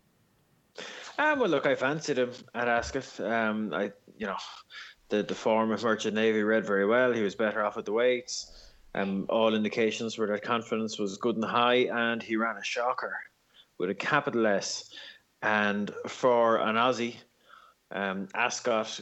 Um, 1.18 1.40
well, 1.40 1.48
look, 1.48 1.66
I 1.66 1.76
fancied 1.76 2.18
him 2.18 2.32
at 2.54 2.68
Ascot. 2.68 3.22
Um, 3.22 3.74
I 3.74 3.94
you 4.18 4.28
know, 4.28 4.36
the 5.08 5.24
the 5.24 5.34
form 5.34 5.72
of 5.72 5.82
Merchant 5.82 6.14
Navy 6.14 6.44
read 6.44 6.66
very 6.66 6.86
well. 6.86 7.14
He 7.14 7.22
was 7.22 7.34
better 7.34 7.64
off 7.64 7.78
at 7.78 7.86
the 7.86 7.94
weights. 7.94 8.52
Um, 8.96 9.26
all 9.30 9.56
indications 9.56 10.18
were 10.18 10.28
that 10.28 10.42
confidence 10.42 11.00
was 11.00 11.18
good 11.18 11.38
and 11.38 11.46
high, 11.46 11.88
and 11.94 12.22
he 12.22 12.36
ran 12.36 12.58
a 12.58 12.64
shocker 12.64 13.16
with 13.78 13.90
a 13.90 13.96
capital 13.96 14.46
S. 14.46 14.90
And 15.42 15.90
for 16.06 16.58
an 16.58 16.76
Aussie, 16.76 17.16
um, 17.92 18.28
Ascot 18.34 19.00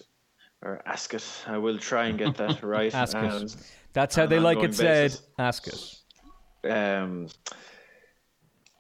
or 0.64 0.82
Ascot, 0.86 1.24
I 1.48 1.58
will 1.58 1.78
try 1.78 2.06
and 2.08 2.18
get 2.18 2.36
that 2.38 2.64
right. 2.76 2.94
Ascot. 2.94 3.24
um, 3.24 3.48
That's 3.94 4.16
how 4.16 4.26
they 4.26 4.40
like 4.40 4.64
it 4.64 4.74
said. 4.74 5.12
basis. 5.12 5.22
Ascot. 5.38 5.96
um, 6.70 7.28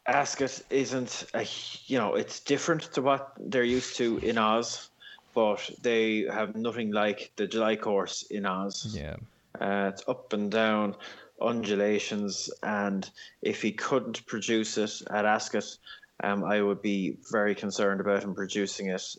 Ascot 0.07 0.61
isn't 0.69 1.25
a 1.33 1.45
you 1.85 1.97
know 1.97 2.15
it's 2.15 2.39
different 2.41 2.83
to 2.93 3.01
what 3.01 3.33
they're 3.39 3.63
used 3.63 3.95
to 3.97 4.17
in 4.19 4.37
Oz, 4.37 4.89
but 5.33 5.69
they 5.81 6.25
have 6.31 6.55
nothing 6.55 6.91
like 6.91 7.31
the 7.35 7.47
July 7.47 7.75
course 7.75 8.23
in 8.23 8.45
Oz. 8.45 8.95
Yeah. 8.97 9.15
Uh, 9.61 9.91
it's 9.93 10.03
up 10.07 10.33
and 10.33 10.51
down, 10.51 10.95
undulations, 11.41 12.49
and 12.63 13.09
if 13.41 13.61
he 13.61 13.71
couldn't 13.71 14.25
produce 14.25 14.77
it 14.77 15.01
at 15.11 15.25
Ascot, 15.25 15.77
um, 16.23 16.43
I 16.43 16.61
would 16.61 16.81
be 16.81 17.17
very 17.31 17.53
concerned 17.55 18.01
about 18.01 18.23
him 18.23 18.33
producing 18.33 18.87
it 18.87 19.15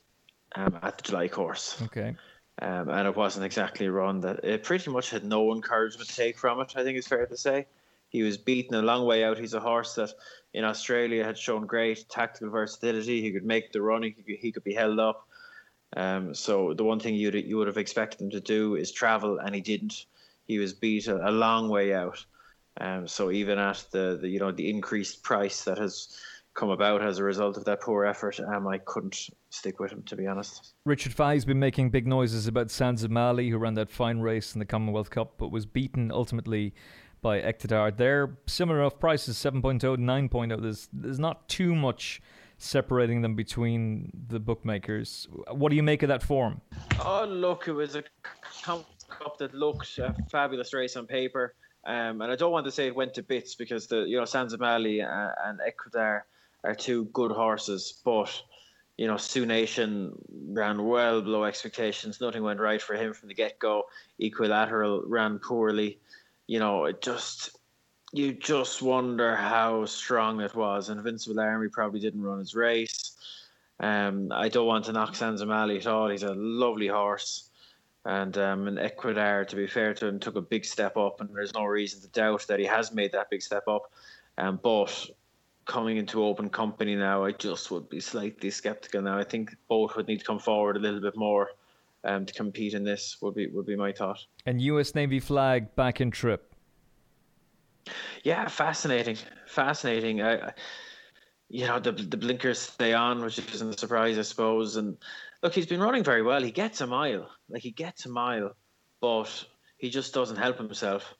um, 0.57 0.79
at 0.83 0.97
the 0.99 1.03
July 1.03 1.29
course. 1.29 1.81
Okay. 1.83 2.17
Um, 2.63 2.89
and 2.89 3.09
it 3.09 3.17
wasn't 3.17 3.47
exactly 3.47 3.87
a 3.87 3.93
run 3.93 4.21
that 4.21 4.45
it 4.45 4.63
pretty 4.63 4.91
much 4.91 5.11
had 5.11 5.25
no 5.25 5.53
encouragement 5.53 6.09
to 6.09 6.15
take 6.15 6.39
from 6.39 6.61
it. 6.61 6.75
I 6.77 6.85
think 6.85 6.97
it's 6.97 7.09
fair 7.09 7.27
to 7.27 7.37
say 7.37 7.67
he 8.15 8.23
was 8.23 8.39
beaten 8.39 8.77
a 8.77 8.83
long 8.83 9.07
way 9.07 9.25
out. 9.25 9.39
He's 9.39 9.55
a 9.55 9.61
horse 9.61 9.97
that 9.97 10.13
in 10.53 10.65
Australia 10.65 11.25
had 11.25 11.37
shown 11.37 11.67
great 11.67 12.09
tactical 12.09 12.49
versatility. 12.49 13.21
He 13.21 13.33
could 13.33 13.45
make 13.45 13.73
the 13.73 13.83
running. 13.83 14.15
He 14.17 14.23
could, 14.23 14.41
he 14.41 14.53
could 14.53 14.63
be 14.63 14.73
held 14.73 15.01
up. 15.01 15.27
Um, 15.97 16.33
so 16.33 16.75
the 16.75 16.85
one 16.85 17.01
thing 17.01 17.17
you 17.17 17.33
you 17.33 17.57
would 17.57 17.67
have 17.67 17.77
expected 17.77 18.21
him 18.21 18.31
to 18.31 18.41
do 18.41 18.77
is 18.77 18.93
travel, 18.93 19.39
and 19.39 19.53
he 19.53 19.61
didn't. 19.61 20.07
He 20.47 20.61
was 20.61 20.73
beat 20.73 21.09
a, 21.09 21.29
a 21.29 21.33
long 21.33 21.69
way 21.69 21.93
out. 21.93 22.25
Um, 22.81 23.09
so 23.09 23.33
even 23.33 23.59
at 23.59 23.85
the, 23.91 24.19
the 24.21 24.29
you 24.29 24.39
know 24.39 24.53
the 24.53 24.71
increased 24.71 25.25
price 25.25 25.65
that 25.65 25.79
has 25.79 26.17
come 26.55 26.71
about 26.71 27.03
as 27.03 27.19
a 27.19 27.25
result 27.25 27.57
of 27.57 27.65
that 27.65 27.81
poor 27.81 28.05
effort, 28.05 28.39
um, 28.41 28.67
I 28.67 28.79
couldn't 28.79 29.29
stick 29.51 29.81
with 29.81 29.93
him 29.93 30.03
to 30.05 30.17
be 30.17 30.27
honest. 30.27 30.75
Richard 30.85 31.13
Fahey's 31.13 31.45
been 31.45 31.59
making 31.59 31.91
big 31.91 32.07
noises 32.07 32.47
about 32.47 32.71
Sands 32.71 33.03
of 33.03 33.11
Mali, 33.11 33.51
who 33.51 33.59
ran 33.59 33.75
that 33.75 33.91
fine 33.91 34.21
race 34.21 34.55
in 34.55 34.61
the 34.61 34.65
Commonwealth 34.65 35.11
Cup, 35.11 35.35
but 35.39 35.51
was 35.51 35.67
beaten 35.67 36.11
ultimately 36.13 36.75
by 37.23 37.41
Eqtidaar. 37.41 37.97
They're 37.97 38.39
similar 38.47 38.81
enough 38.81 39.01
prices, 39.01 39.37
7.0 39.37 39.81
to 39.81 39.97
9.0. 39.97 40.63
There's, 40.63 40.89
there's 40.93 41.19
not 41.19 41.49
too 41.49 41.75
much 41.75 42.23
separating 42.59 43.23
them 43.23 43.35
between 43.35 44.11
the 44.29 44.39
bookmakers. 44.39 45.27
What 45.51 45.71
do 45.71 45.77
you 45.77 45.83
make 45.83 46.03
of 46.03 46.09
that 46.09 46.23
form? 46.23 46.61
Oh, 47.05 47.25
look, 47.25 47.67
it 47.67 47.73
was 47.73 47.97
a 47.97 48.05
cup 48.63 49.39
that 49.39 49.55
looked 49.55 49.99
a 49.99 50.15
fabulous 50.31 50.73
race 50.73 50.97
on 50.97 51.07
paper. 51.07 51.55
Um, 51.87 52.23
and 52.23 52.33
I 52.33 52.37
don't 52.37 52.53
want 52.53 52.65
to 52.67 52.73
say 52.73 52.87
it 52.87 52.95
went 52.95 53.15
to 53.15 53.23
bits 53.23 53.57
because 53.57 53.89
the 53.89 54.05
you 54.05 54.19
know 54.19 54.25
Sands 54.25 54.55
of 54.55 54.61
Mali 54.61 55.03
uh, 55.03 55.29
and 55.45 55.61
Eqtidaar 55.61 56.23
are 56.65 56.75
two 56.75 57.05
good 57.07 57.31
horses, 57.31 58.01
but 58.05 58.43
you 58.97 59.07
know 59.07 59.17
Sioux 59.17 59.47
Nation 59.47 60.13
ran 60.49 60.85
well 60.85 61.21
below 61.23 61.45
expectations. 61.45 62.21
Nothing 62.21 62.43
went 62.43 62.61
right 62.61 62.83
for 62.83 62.95
him 62.95 63.13
from 63.13 63.29
the 63.29 63.35
get 63.35 63.59
go. 63.59 63.85
Equilateral 64.19 65.03
ran 65.07 65.39
poorly. 65.39 65.99
You 66.47 66.59
know, 66.59 66.87
it 66.87 67.01
just 67.01 67.57
you 68.13 68.33
just 68.33 68.81
wonder 68.81 69.35
how 69.35 69.85
strong 69.87 70.41
it 70.41 70.55
was. 70.55 70.89
Invincible 70.89 71.41
Army 71.41 71.69
probably 71.69 72.01
didn't 72.01 72.23
run 72.23 72.39
his 72.39 72.55
race. 72.55 73.17
Um, 73.81 74.31
I 74.33 74.49
don't 74.49 74.67
want 74.67 74.85
to 74.85 74.93
knock 74.93 75.17
Sands 75.17 75.41
of 75.41 75.49
Mali 75.49 75.79
at 75.79 75.87
all. 75.87 76.09
He's 76.09 76.23
a 76.23 76.35
lovely 76.35 76.87
horse. 76.87 77.51
And 78.05 78.37
um, 78.39 78.69
in 78.69 78.77
Eqtidaar, 78.77 79.49
to 79.49 79.57
be 79.57 79.67
fair 79.67 79.95
to 79.95 80.07
him, 80.07 80.21
took 80.21 80.37
a 80.37 80.41
big 80.43 80.65
step 80.65 80.97
up, 80.97 81.21
and 81.21 81.31
there's 81.35 81.55
no 81.55 81.65
reason 81.65 82.03
to 82.03 82.09
doubt 82.09 82.47
that 82.49 82.61
he 82.61 82.67
has 82.67 82.93
made 82.93 83.13
that 83.13 83.31
big 83.31 83.43
step 83.43 83.67
up. 83.67 83.91
Um, 84.37 84.61
but 84.63 85.11
coming 85.67 85.97
into 85.97 86.25
open 86.25 86.49
company 86.51 86.95
now, 86.97 87.25
I 87.25 87.33
just 87.33 87.71
would 87.71 87.89
be 87.89 88.01
slightly 88.01 88.51
skeptical 88.51 89.03
now. 89.03 89.19
I 89.19 89.25
think 89.25 89.55
both 89.69 89.97
would 89.97 90.07
need 90.09 90.19
to 90.21 90.25
come 90.25 90.39
forward 90.39 90.77
a 90.77 90.81
little 90.81 91.01
bit 91.01 91.17
more 91.17 91.51
um, 92.05 92.27
to 92.27 92.35
compete 92.35 92.75
in 92.75 92.85
this. 92.85 93.17
Would 93.21 93.35
be 93.35 93.47
would 93.49 93.67
be 93.67 93.77
my 93.77 93.93
thought. 93.93 94.19
And 94.47 94.61
US 94.61 94.95
Navy 94.95 95.21
flag 95.21 95.75
back 95.77 96.01
in 96.01 96.11
trip. 96.11 96.55
Yeah, 98.23 98.49
fascinating, 98.49 99.17
fascinating. 99.47 100.23
I, 100.23 100.49
I- 100.49 100.53
you 101.51 101.67
know, 101.67 101.79
the 101.79 101.93
the 101.93 102.17
blinkers 102.17 102.59
stay 102.59 102.95
on, 102.95 103.23
which 103.23 103.39
isn't 103.39 103.75
a 103.75 103.79
surprise, 103.79 104.19
I 104.19 104.23
suppose. 104.23 104.77
And 104.77 104.97
look, 105.43 105.55
he's 105.55 105.67
been 105.67 105.79
running 105.81 106.03
very 106.03 106.23
well. 106.23 106.43
He 106.43 106.51
gets 106.51 106.81
a 106.81 106.87
mile, 106.87 107.31
like 107.51 107.63
he 107.63 107.71
gets 107.71 108.07
a 108.07 108.09
mile, 108.09 108.57
but 109.03 109.45
he 109.77 109.91
just 109.91 110.15
doesn't 110.15 110.39
help 110.39 110.57
himself. 110.57 111.15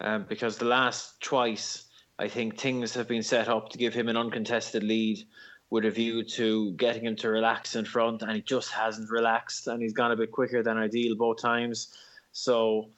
Um, 0.00 0.26
because 0.28 0.58
the 0.58 0.64
last 0.64 1.20
twice, 1.20 1.84
I 2.18 2.28
think 2.28 2.58
things 2.58 2.94
have 2.94 3.08
been 3.08 3.22
set 3.22 3.48
up 3.48 3.68
to 3.70 3.78
give 3.78 3.94
him 3.94 4.08
an 4.08 4.16
uncontested 4.16 4.82
lead 4.82 5.22
with 5.70 5.84
a 5.84 5.90
view 5.90 6.24
to 6.24 6.72
getting 6.72 7.04
him 7.04 7.16
to 7.16 7.28
relax 7.28 7.76
in 7.76 7.84
front, 7.84 8.22
and 8.22 8.32
he 8.32 8.40
just 8.40 8.72
hasn't 8.72 9.10
relaxed, 9.10 9.66
and 9.66 9.82
he's 9.82 9.92
gone 9.92 10.12
a 10.12 10.16
bit 10.16 10.32
quicker 10.32 10.62
than 10.62 10.78
ideal 10.78 11.14
both 11.14 11.40
times. 11.40 11.88
So 12.32 12.88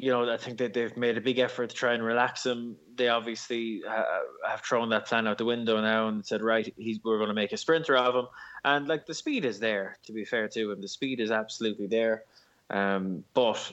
you 0.00 0.10
know, 0.10 0.32
I 0.32 0.38
think 0.38 0.56
that 0.58 0.72
they've 0.72 0.96
made 0.96 1.18
a 1.18 1.20
big 1.20 1.38
effort 1.38 1.68
to 1.68 1.76
try 1.76 1.92
and 1.92 2.02
relax 2.02 2.46
him. 2.46 2.74
They 2.96 3.08
obviously 3.08 3.82
uh, 3.86 4.04
have 4.48 4.62
thrown 4.62 4.88
that 4.90 5.06
plan 5.06 5.28
out 5.28 5.36
the 5.36 5.44
window 5.44 5.78
now 5.78 6.08
and 6.08 6.24
said, 6.24 6.40
right, 6.40 6.72
we're 7.04 7.18
going 7.18 7.28
to 7.28 7.34
make 7.34 7.52
a 7.52 7.58
sprinter 7.58 7.98
of 7.98 8.14
him. 8.14 8.26
And 8.64 8.88
like 8.88 9.04
the 9.04 9.12
speed 9.12 9.44
is 9.44 9.60
there, 9.60 9.98
to 10.06 10.14
be 10.14 10.24
fair 10.24 10.48
to 10.48 10.72
him, 10.72 10.80
the 10.80 10.88
speed 10.88 11.20
is 11.20 11.30
absolutely 11.30 11.86
there. 11.86 12.24
Um, 12.70 13.24
but 13.34 13.72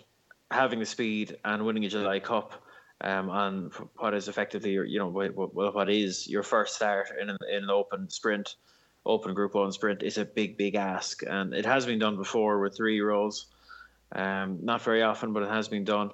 having 0.51 0.79
the 0.79 0.85
speed 0.85 1.37
and 1.45 1.65
winning 1.65 1.85
a 1.85 1.89
July 1.89 2.19
Cup 2.19 2.61
um, 3.01 3.29
on 3.29 3.71
what 3.97 4.13
is 4.13 4.27
effectively, 4.27 4.71
you 4.71 4.97
know, 4.97 5.07
what, 5.07 5.35
what 5.55 5.89
is 5.89 6.27
your 6.27 6.43
first 6.43 6.75
start 6.75 7.09
in 7.19 7.29
an, 7.29 7.37
in 7.49 7.63
an 7.63 7.69
open 7.69 8.09
sprint, 8.09 8.55
open 9.05 9.33
Group 9.33 9.53
One 9.53 9.71
sprint 9.71 10.03
is 10.03 10.17
a 10.17 10.25
big, 10.25 10.57
big 10.57 10.75
ask, 10.75 11.21
and 11.23 11.53
it 11.53 11.65
has 11.65 11.85
been 11.85 11.99
done 11.99 12.17
before 12.17 12.59
with 12.59 12.75
three 12.75 12.95
year 12.95 13.11
olds. 13.11 13.47
Um, 14.13 14.59
not 14.63 14.81
very 14.81 15.03
often, 15.03 15.33
but 15.33 15.43
it 15.43 15.49
has 15.49 15.67
been 15.67 15.83
done. 15.83 16.11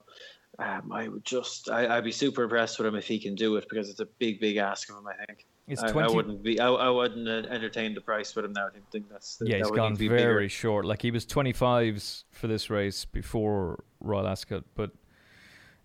Um, 0.59 0.91
I 0.91 1.07
would 1.07 1.25
just, 1.25 1.69
I, 1.69 1.95
would 1.95 2.03
be 2.03 2.11
super 2.11 2.43
impressed 2.43 2.77
with 2.77 2.87
him 2.87 2.95
if 2.95 3.07
he 3.07 3.17
can 3.17 3.35
do 3.35 3.55
it 3.55 3.65
because 3.69 3.89
it's 3.89 3.99
a 3.99 4.05
big, 4.19 4.39
big 4.39 4.57
ask 4.57 4.89
of 4.89 4.97
him. 4.97 5.07
I 5.07 5.25
think. 5.25 5.45
It's 5.67 5.81
20... 5.81 5.99
I, 5.99 6.03
I 6.03 6.15
wouldn't 6.15 6.43
be, 6.43 6.59
I, 6.59 6.67
I 6.67 6.89
wouldn't 6.89 7.27
entertain 7.27 7.93
the 7.93 8.01
price 8.01 8.35
with 8.35 8.45
him 8.45 8.53
now. 8.53 8.67
I 8.67 8.71
think, 8.71 8.85
think 8.91 9.09
that's 9.09 9.37
yeah, 9.41 9.59
that 9.59 9.65
he's 9.65 9.71
gone 9.71 9.95
very 9.95 10.09
bigger. 10.09 10.49
short. 10.49 10.85
Like 10.85 11.01
he 11.01 11.11
was 11.11 11.25
25s 11.25 12.25
for 12.31 12.47
this 12.47 12.69
race 12.69 13.05
before 13.05 13.83
Royal 14.01 14.27
Ascot, 14.27 14.65
but 14.75 14.91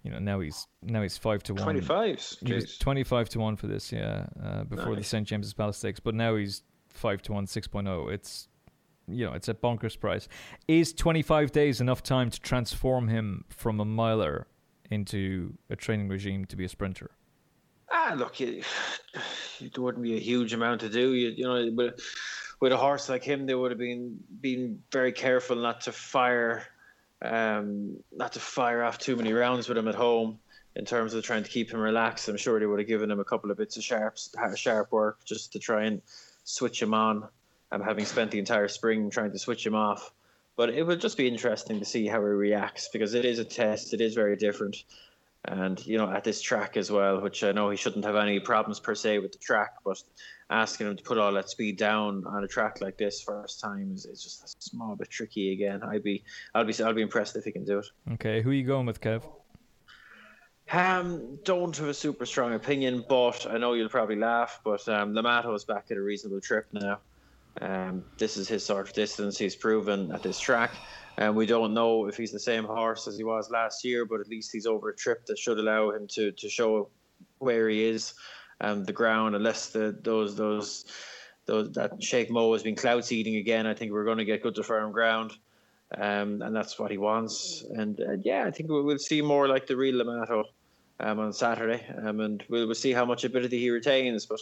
you 0.09 0.15
know 0.15 0.21
now 0.21 0.41
he's 0.41 0.67
now 0.83 1.03
he's 1.03 1.19
five 1.19 1.43
to 1.43 1.55
one. 1.55 1.77
25s. 1.77 2.47
He 2.47 2.55
was 2.55 2.79
25 2.79 3.29
to 3.31 3.41
one 3.41 3.57
for 3.57 3.67
this, 3.67 3.93
yeah, 3.93 4.27
uh, 4.43 4.65
before 4.65 4.95
nice. 4.95 4.99
the 4.99 5.05
St 5.05 5.27
James's 5.27 5.53
Palace 5.53 5.77
Stakes, 5.77 6.01
but 6.01 6.15
now 6.15 6.35
he's 6.37 6.63
five 6.89 7.21
to 7.23 7.33
one, 7.33 7.45
6.0. 7.45 8.11
It's 8.11 8.49
you 9.07 9.27
know, 9.27 9.35
it's 9.35 9.49
a 9.49 9.55
bonkers 9.55 10.01
price. 10.01 10.27
Is 10.67 10.95
25 10.95 11.53
days 11.53 11.83
enough 11.83 12.03
time 12.03 12.31
to 12.31 12.41
transform 12.41 13.09
him 13.09 13.45
from 13.49 13.81
a 13.81 13.85
miler 13.85 14.47
into 14.91 15.55
a 15.69 15.77
training 15.77 16.09
regime 16.09 16.47
to 16.47 16.57
be 16.57 16.65
a 16.65 16.69
sprinter? 16.69 17.11
Ah, 17.91 18.15
look, 18.17 18.41
it, 18.41 18.65
it 19.61 19.79
wouldn't 19.79 20.03
be 20.03 20.17
a 20.17 20.21
huge 20.21 20.55
amount 20.55 20.81
to 20.81 20.89
do. 20.89 21.13
You, 21.13 21.29
you 21.37 21.45
know, 21.45 21.71
but 21.71 22.01
with 22.61 22.73
a 22.73 22.77
horse 22.79 23.11
like 23.11 23.25
him, 23.25 23.45
they 23.45 23.55
would 23.55 23.71
have 23.71 23.79
been 23.79 24.19
been 24.41 24.83
very 24.91 25.13
careful 25.13 25.57
not 25.57 25.83
to 25.83 25.93
fire, 25.93 26.65
um, 27.23 27.97
not 28.13 28.33
to 28.33 28.41
fire 28.41 28.83
off 28.83 28.99
too 28.99 29.17
many 29.17 29.33
rounds 29.33 29.69
with 29.69 29.79
him 29.79 29.89
at 29.89 29.95
home 29.95 30.39
in 30.77 30.85
terms 30.85 31.15
of 31.15 31.25
trying 31.25 31.43
to 31.43 31.51
keep 31.51 31.71
him 31.71 31.81
relaxed. 31.81 32.29
I'm 32.29 32.37
sure 32.37 32.61
they 32.61 32.67
would 32.67 32.79
have 32.79 32.89
given 32.89 33.11
him 33.11 33.21
a 33.21 33.25
couple 33.25 33.51
of 33.51 33.57
bits 33.57 33.77
of 33.77 33.85
sharp, 33.85 34.17
sharp 34.57 34.93
work 34.93 35.25
just 35.25 35.53
to 35.53 35.59
try 35.59 35.85
and 35.85 36.01
switch 36.45 36.81
him 36.81 36.95
on 36.95 37.29
um, 37.73 37.83
having 37.83 38.05
spent 38.05 38.31
the 38.31 38.39
entire 38.39 38.69
spring 38.69 39.11
trying 39.11 39.33
to 39.33 39.39
switch 39.39 39.67
him 39.67 39.75
off. 39.75 40.13
But 40.57 40.71
it 40.71 40.83
would 40.83 41.01
just 41.01 41.17
be 41.17 41.29
interesting 41.29 41.79
to 41.79 41.85
see 41.85 42.07
how 42.07 42.19
he 42.19 42.27
reacts 42.27 42.89
because 42.93 43.15
it 43.15 43.25
is 43.25 43.39
a 43.39 43.45
test. 43.45 43.95
It 43.95 44.01
is 44.01 44.15
very 44.15 44.37
different, 44.37 44.85
and 45.45 45.85
you 45.87 45.99
know 45.99 46.11
at 46.11 46.25
this 46.25 46.43
track 46.43 46.77
as 46.77 46.91
well, 46.91 47.21
which 47.21 47.45
I 47.45 47.53
know 47.53 47.71
he 47.71 47.77
shouldn't 47.77 48.05
have 48.05 48.17
any 48.17 48.41
problems 48.41 48.81
per 48.81 48.97
se 48.97 49.21
with 49.21 49.31
the 49.31 49.39
track, 49.39 49.75
but 49.85 50.03
asking 50.51 50.87
him 50.87 50.97
to 50.97 51.03
put 51.03 51.19
all 51.19 51.33
that 51.33 51.51
speed 51.51 51.77
down 51.77 52.25
on 52.27 52.45
a 52.45 52.49
track 52.49 52.81
like 52.81 52.97
this 52.97 53.21
first 53.21 53.61
time 53.61 53.93
is, 53.95 54.07
is 54.07 54.23
just 54.23 54.45
a 54.45 54.63
small 54.63 54.97
bit 54.97 55.11
tricky 55.11 55.53
again. 55.53 55.83
I'd 55.83 56.03
be 56.03 56.25
I'd 56.55 56.67
be 56.67 56.83
I'd 56.83 56.97
be 56.97 57.03
impressed 57.03 57.37
if 57.37 57.45
he 57.45 57.53
can 57.53 57.65
do 57.65 57.79
it. 57.79 57.87
Okay, 58.15 58.43
who 58.43 58.51
are 58.51 58.55
you 58.55 58.67
going 58.67 58.87
with, 58.87 59.01
Kev? 59.01 59.23
Um, 60.71 61.39
don't 61.45 61.75
have 61.77 61.89
a 61.89 61.95
super 61.95 62.27
strong 62.27 62.53
opinion, 62.53 63.05
but 63.09 63.47
I 63.49 63.57
know 63.57 63.73
you'll 63.73 63.89
probably 63.89 64.17
laugh. 64.17 64.61
But 64.65 64.87
um, 64.89 65.15
Limato 65.15 65.55
is 65.55 65.65
back 65.65 65.87
at 65.91 65.97
a 65.97 66.03
reasonable 66.03 66.41
trip 66.41 66.67
now. 66.73 67.01
Um, 67.61 68.05
this 68.19 68.37
is 68.37 68.49
his 68.49 68.65
sort 68.65 68.87
of 68.87 68.95
distance 68.95 69.39
he's 69.39 69.57
proven 69.57 70.13
at 70.13 70.23
this 70.23 70.39
track. 70.39 70.73
And 71.17 71.35
we 71.35 71.47
don't 71.47 71.75
know 71.75 72.07
if 72.07 72.17
he's 72.17 72.31
the 72.31 72.39
same 72.39 72.65
horse 72.65 73.09
as 73.09 73.17
he 73.17 73.25
was 73.25 73.51
last 73.51 73.85
year, 73.85 74.05
but 74.05 74.21
at 74.21 74.29
least 74.29 74.53
he's 74.53 74.67
over 74.67 74.91
a 74.91 74.95
trip 74.97 75.27
that 75.27 75.37
should 75.37 75.59
allow 75.59 75.91
him 75.91 76.07
to, 76.09 76.31
to 76.31 76.49
show 76.49 76.91
where 77.39 77.69
he 77.69 77.85
is, 77.85 78.15
um, 78.61 78.85
the 78.85 78.93
ground, 78.93 79.35
unless 79.37 79.71
the 79.71 79.97
those 80.03 80.37
those 80.37 80.85
those 81.47 81.73
that 81.73 82.03
Sheikh 82.03 82.31
Mo 82.31 82.53
has 82.53 82.63
been 82.63 82.77
cloud 82.77 83.05
seeding 83.05 83.37
again. 83.37 83.67
I 83.67 83.75
think 83.75 83.93
we're 83.93 84.05
going 84.05 84.19
to 84.19 84.25
get 84.25 84.43
good 84.43 84.55
to 84.57 84.63
firm 84.63 84.93
ground, 84.93 85.33
um, 85.97 86.43
and 86.43 86.55
that's 86.55 86.79
what 86.79 86.91
he 86.91 86.99
wants. 86.99 87.65
And 87.71 88.01
uh, 88.01 88.13
yeah, 88.23 88.45
I 88.45 88.51
think 88.51 88.69
we'll, 88.69 88.85
we'll 88.85 88.99
see 88.99 89.23
more 89.23 89.49
like 89.49 89.67
the 89.67 89.77
real 89.77 90.05
Limato 90.05 90.45
um, 91.01 91.19
on 91.19 91.33
Saturday, 91.33 91.85
um, 92.05 92.21
and 92.21 92.45
we'll, 92.49 92.67
we'll 92.67 92.75
see 92.75 92.93
how 92.93 93.05
much 93.05 93.25
ability 93.25 93.59
he 93.59 93.71
retains. 93.71 94.27
But 94.27 94.41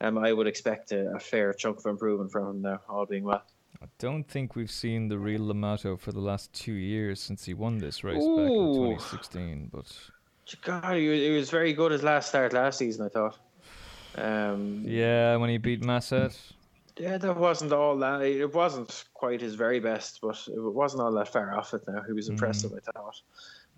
um, 0.00 0.18
I 0.18 0.32
would 0.32 0.46
expect 0.46 0.92
a, 0.92 1.14
a, 1.14 1.20
fair 1.20 1.52
chunk 1.52 1.78
of 1.78 1.86
improvement 1.86 2.32
from 2.32 2.48
him 2.48 2.62
now, 2.62 2.80
all 2.88 3.06
being 3.06 3.24
well. 3.24 3.42
I 3.82 3.86
don't 3.98 4.24
think 4.24 4.56
we've 4.56 4.70
seen 4.70 5.08
the 5.08 5.18
real 5.18 5.40
Limato 5.40 5.98
for 5.98 6.12
the 6.12 6.20
last 6.20 6.52
two 6.52 6.72
years 6.72 7.20
since 7.20 7.44
he 7.44 7.54
won 7.54 7.78
this 7.78 8.04
race 8.04 8.22
Ooh. 8.22 8.36
back 8.36 8.50
in 8.50 8.74
2016. 8.74 9.70
But 9.72 9.96
God, 10.62 10.96
he 10.96 11.30
was 11.30 11.48
very 11.48 11.72
good 11.72 11.92
his 11.92 12.02
last 12.02 12.30
start 12.30 12.52
last 12.52 12.78
season. 12.78 13.06
I 13.06 13.08
thought. 13.08 13.38
Um, 14.20 14.82
yeah, 14.86 15.36
when 15.36 15.50
he 15.50 15.58
beat 15.58 15.82
Massaat. 15.82 16.36
Yeah, 16.98 17.16
that 17.18 17.36
wasn't 17.36 17.72
all 17.72 17.96
that. 17.98 18.22
It 18.22 18.52
wasn't 18.52 19.04
quite 19.14 19.40
his 19.40 19.54
very 19.54 19.80
best, 19.80 20.20
but 20.20 20.36
it 20.48 20.60
wasn't 20.60 21.02
all 21.02 21.12
that 21.12 21.32
far 21.32 21.56
off 21.56 21.72
it. 21.72 21.82
Now 21.88 22.02
he 22.06 22.12
was 22.12 22.28
mm. 22.28 22.32
impressive, 22.32 22.72
mm. 22.72 22.78
I 22.78 22.92
thought. 22.92 23.20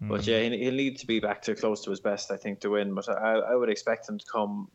Mm. 0.02 0.08
But 0.08 0.26
yeah, 0.26 0.40
he'll 0.40 0.74
need 0.74 0.98
to 0.98 1.06
be 1.06 1.20
back 1.20 1.42
to 1.42 1.54
close 1.54 1.84
to 1.84 1.90
his 1.90 2.00
best, 2.00 2.30
I 2.30 2.36
think, 2.36 2.60
to 2.60 2.70
win. 2.70 2.94
But 2.94 3.08
I, 3.08 3.34
I 3.34 3.54
would 3.54 3.68
expect 3.68 4.08
him 4.08 4.18
to 4.18 4.24
come 4.24 4.68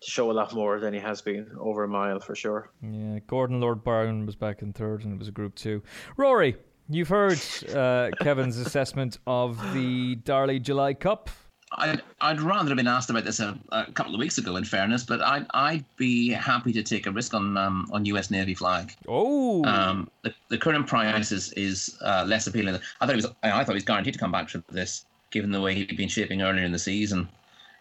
to 0.00 0.10
show 0.10 0.30
a 0.30 0.32
lot 0.32 0.54
more 0.54 0.80
than 0.80 0.94
he 0.94 1.00
has 1.00 1.22
been 1.22 1.50
over 1.58 1.84
a 1.84 1.88
mile 1.88 2.20
for 2.20 2.34
sure. 2.34 2.70
Yeah, 2.82 3.18
Gordon 3.26 3.60
Lord 3.60 3.82
Byron 3.82 4.26
was 4.26 4.36
back 4.36 4.62
in 4.62 4.72
third, 4.72 5.04
and 5.04 5.14
it 5.14 5.18
was 5.18 5.28
a 5.28 5.32
Group 5.32 5.54
Two. 5.54 5.82
Rory, 6.16 6.56
you've 6.88 7.08
heard 7.08 7.40
uh, 7.74 8.10
Kevin's 8.20 8.58
assessment 8.58 9.18
of 9.26 9.58
the 9.74 10.16
Darley 10.16 10.60
July 10.60 10.94
Cup. 10.94 11.30
I'd, 11.74 12.02
I'd 12.20 12.40
rather 12.40 12.68
have 12.68 12.76
been 12.76 12.86
asked 12.86 13.10
about 13.10 13.24
this 13.24 13.40
a, 13.40 13.58
a, 13.70 13.90
couple 13.92 14.14
of 14.14 14.20
weeks 14.20 14.38
ago, 14.38 14.56
in 14.56 14.64
fairness, 14.64 15.04
but 15.04 15.22
I'd, 15.22 15.46
I'd 15.54 15.84
be 15.96 16.30
happy 16.30 16.72
to 16.72 16.82
take 16.82 17.06
a 17.06 17.10
risk 17.10 17.34
on 17.34 17.56
um, 17.56 17.88
on 17.92 18.04
US 18.06 18.30
Navy 18.30 18.54
flag. 18.54 18.94
Oh, 19.08 19.64
um, 19.64 20.10
the, 20.22 20.34
the 20.48 20.58
current 20.58 20.86
price 20.86 21.32
is, 21.32 21.52
is 21.54 21.96
uh, 22.02 22.24
less 22.26 22.46
appealing. 22.46 22.74
I 23.00 23.06
thought 23.06 23.12
he 23.12 23.16
was 23.16 23.26
I 23.42 23.64
thought 23.64 23.68
he 23.68 23.74
was 23.74 23.84
guaranteed 23.84 24.14
to 24.14 24.20
come 24.20 24.32
back 24.32 24.50
for 24.50 24.62
this, 24.70 25.06
given 25.30 25.50
the 25.50 25.60
way 25.60 25.74
he'd 25.74 25.96
been 25.96 26.08
shaping 26.08 26.42
earlier 26.42 26.64
in 26.64 26.72
the 26.72 26.78
season. 26.78 27.28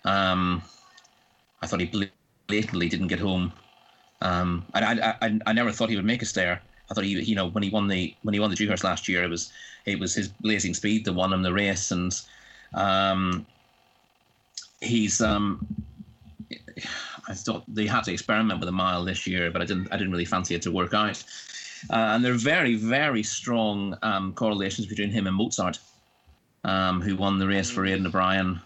Um, 0.06 0.62
I 1.62 1.68
thought 1.68 1.82
he 1.82 2.10
blatantly 2.48 2.89
didn't 2.89 3.08
get 3.08 3.20
home. 3.20 3.52
Um, 4.22 4.66
I, 4.74 4.84
I, 4.84 5.16
I, 5.22 5.39
I 5.48 5.54
never 5.54 5.72
thought 5.72 5.89
he 5.89 5.96
would 5.96 6.06
make 6.06 6.22
a 6.22 6.26
stair. 6.26 6.62
I 6.89 6.94
thought 6.94 7.04
he, 7.04 7.22
you 7.22 7.36
know, 7.36 7.48
when 7.48 7.64
he 7.64 7.70
won 7.70 7.88
the 7.88 8.16
when 8.24 8.34
he 8.34 8.39
won 8.39 8.50
the 8.50 8.56
Dewhurst 8.56 8.84
last 8.84 9.08
year, 9.08 9.24
it 9.24 9.30
was 9.30 9.52
it 9.86 10.00
was 10.00 10.14
his 10.14 10.30
blazing 10.30 10.74
speed 10.74 11.06
that 11.06 11.14
won 11.14 11.34
him 11.34 11.42
the 11.42 11.54
race, 11.54 11.92
and 11.92 12.20
um, 12.74 13.46
he's 14.82 15.21
um, 15.21 15.65
I 17.27 17.34
thought 17.34 17.63
they 17.67 17.86
had 17.86 18.03
to 18.05 18.11
experiment 18.11 18.59
with 18.59 18.67
a 18.67 18.73
mile 18.73 19.05
this 19.05 19.25
year, 19.25 19.51
but 19.51 19.61
I 19.61 19.65
didn't 19.65 19.88
I 19.91 19.97
didn't 19.97 20.11
really 20.11 20.25
fancy 20.25 20.55
it 20.55 20.61
to 20.63 20.71
work 20.71 20.93
out. 20.93 21.23
Uh, 21.89 22.13
and 22.13 22.25
there 22.25 22.34
are 22.34 22.38
very 22.38 22.75
very 22.75 23.23
strong 23.23 23.97
um, 24.01 24.34
correlations 24.34 24.88
between 24.88 25.11
him 25.11 25.27
and 25.27 25.36
Mozart, 25.36 25.79
um, 26.63 27.01
who 27.01 27.15
won 27.15 27.39
the 27.39 27.47
race 27.47 27.69
for 27.69 27.86
Aidan 27.86 28.07
O'Brien 28.07 28.59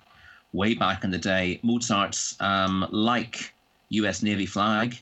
way 0.54 0.74
back 0.74 1.04
in 1.04 1.12
the 1.12 1.18
day. 1.18 1.60
Mozart's 1.64 2.36
um, 2.40 2.88
like 2.92 3.54
U.S. 3.90 4.24
Navy 4.24 4.46
flag 4.46 5.00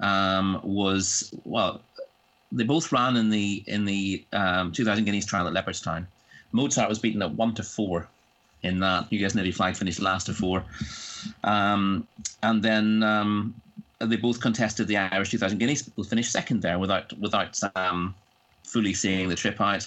um, 0.00 0.60
was 0.62 1.34
well. 1.44 1.80
They 2.52 2.64
both 2.64 2.92
ran 2.92 3.16
in 3.16 3.30
the 3.30 3.64
in 3.66 3.84
the 3.84 4.24
um, 4.32 4.70
2000 4.72 5.04
Guineas 5.04 5.26
trial 5.26 5.48
at 5.48 5.54
Leopardstown. 5.54 6.06
Mozart 6.52 6.88
was 6.88 7.00
beaten 7.00 7.22
at 7.22 7.32
one 7.32 7.52
to 7.54 7.64
four 7.64 8.08
in 8.64 8.80
that. 8.80 9.12
U.S. 9.12 9.34
Navy 9.34 9.52
flag 9.52 9.76
finished 9.76 10.00
last 10.00 10.28
of 10.28 10.36
four, 10.36 10.64
um, 11.44 12.06
and 12.42 12.62
then 12.62 13.02
um, 13.02 13.54
they 14.00 14.16
both 14.16 14.40
contested 14.40 14.88
the 14.88 14.96
Irish 14.96 15.30
2000 15.30 15.58
Guineas. 15.58 15.90
Will 15.96 16.04
finished 16.04 16.32
second 16.32 16.62
there 16.62 16.78
without 16.78 17.12
without 17.18 17.58
um, 17.76 18.14
fully 18.64 18.94
seeing 18.94 19.28
the 19.28 19.36
trip 19.36 19.60
out. 19.60 19.86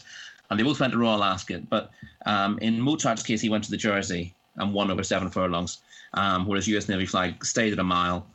And 0.49 0.57
they 0.57 0.63
both 0.63 0.79
went 0.79 0.93
to 0.93 0.99
Royal 0.99 1.25
Ascot, 1.25 1.69
but 1.69 1.91
um, 2.25 2.57
in 2.59 2.79
Mozart's 2.79 3.21
case, 3.21 3.41
he 3.41 3.49
went 3.49 3.65
to 3.65 3.71
the 3.71 3.75
Jersey 3.75 4.33
and 4.55 4.73
won 4.73 4.89
over 4.89 5.03
seven 5.03 5.29
furlongs, 5.29 5.79
um, 6.13 6.47
whereas 6.47 6.67
US 6.69 6.87
Navy 6.87 7.05
flag 7.05 7.43
stayed 7.43 7.73
at 7.73 7.79
a 7.79 7.83
mile 7.83 8.25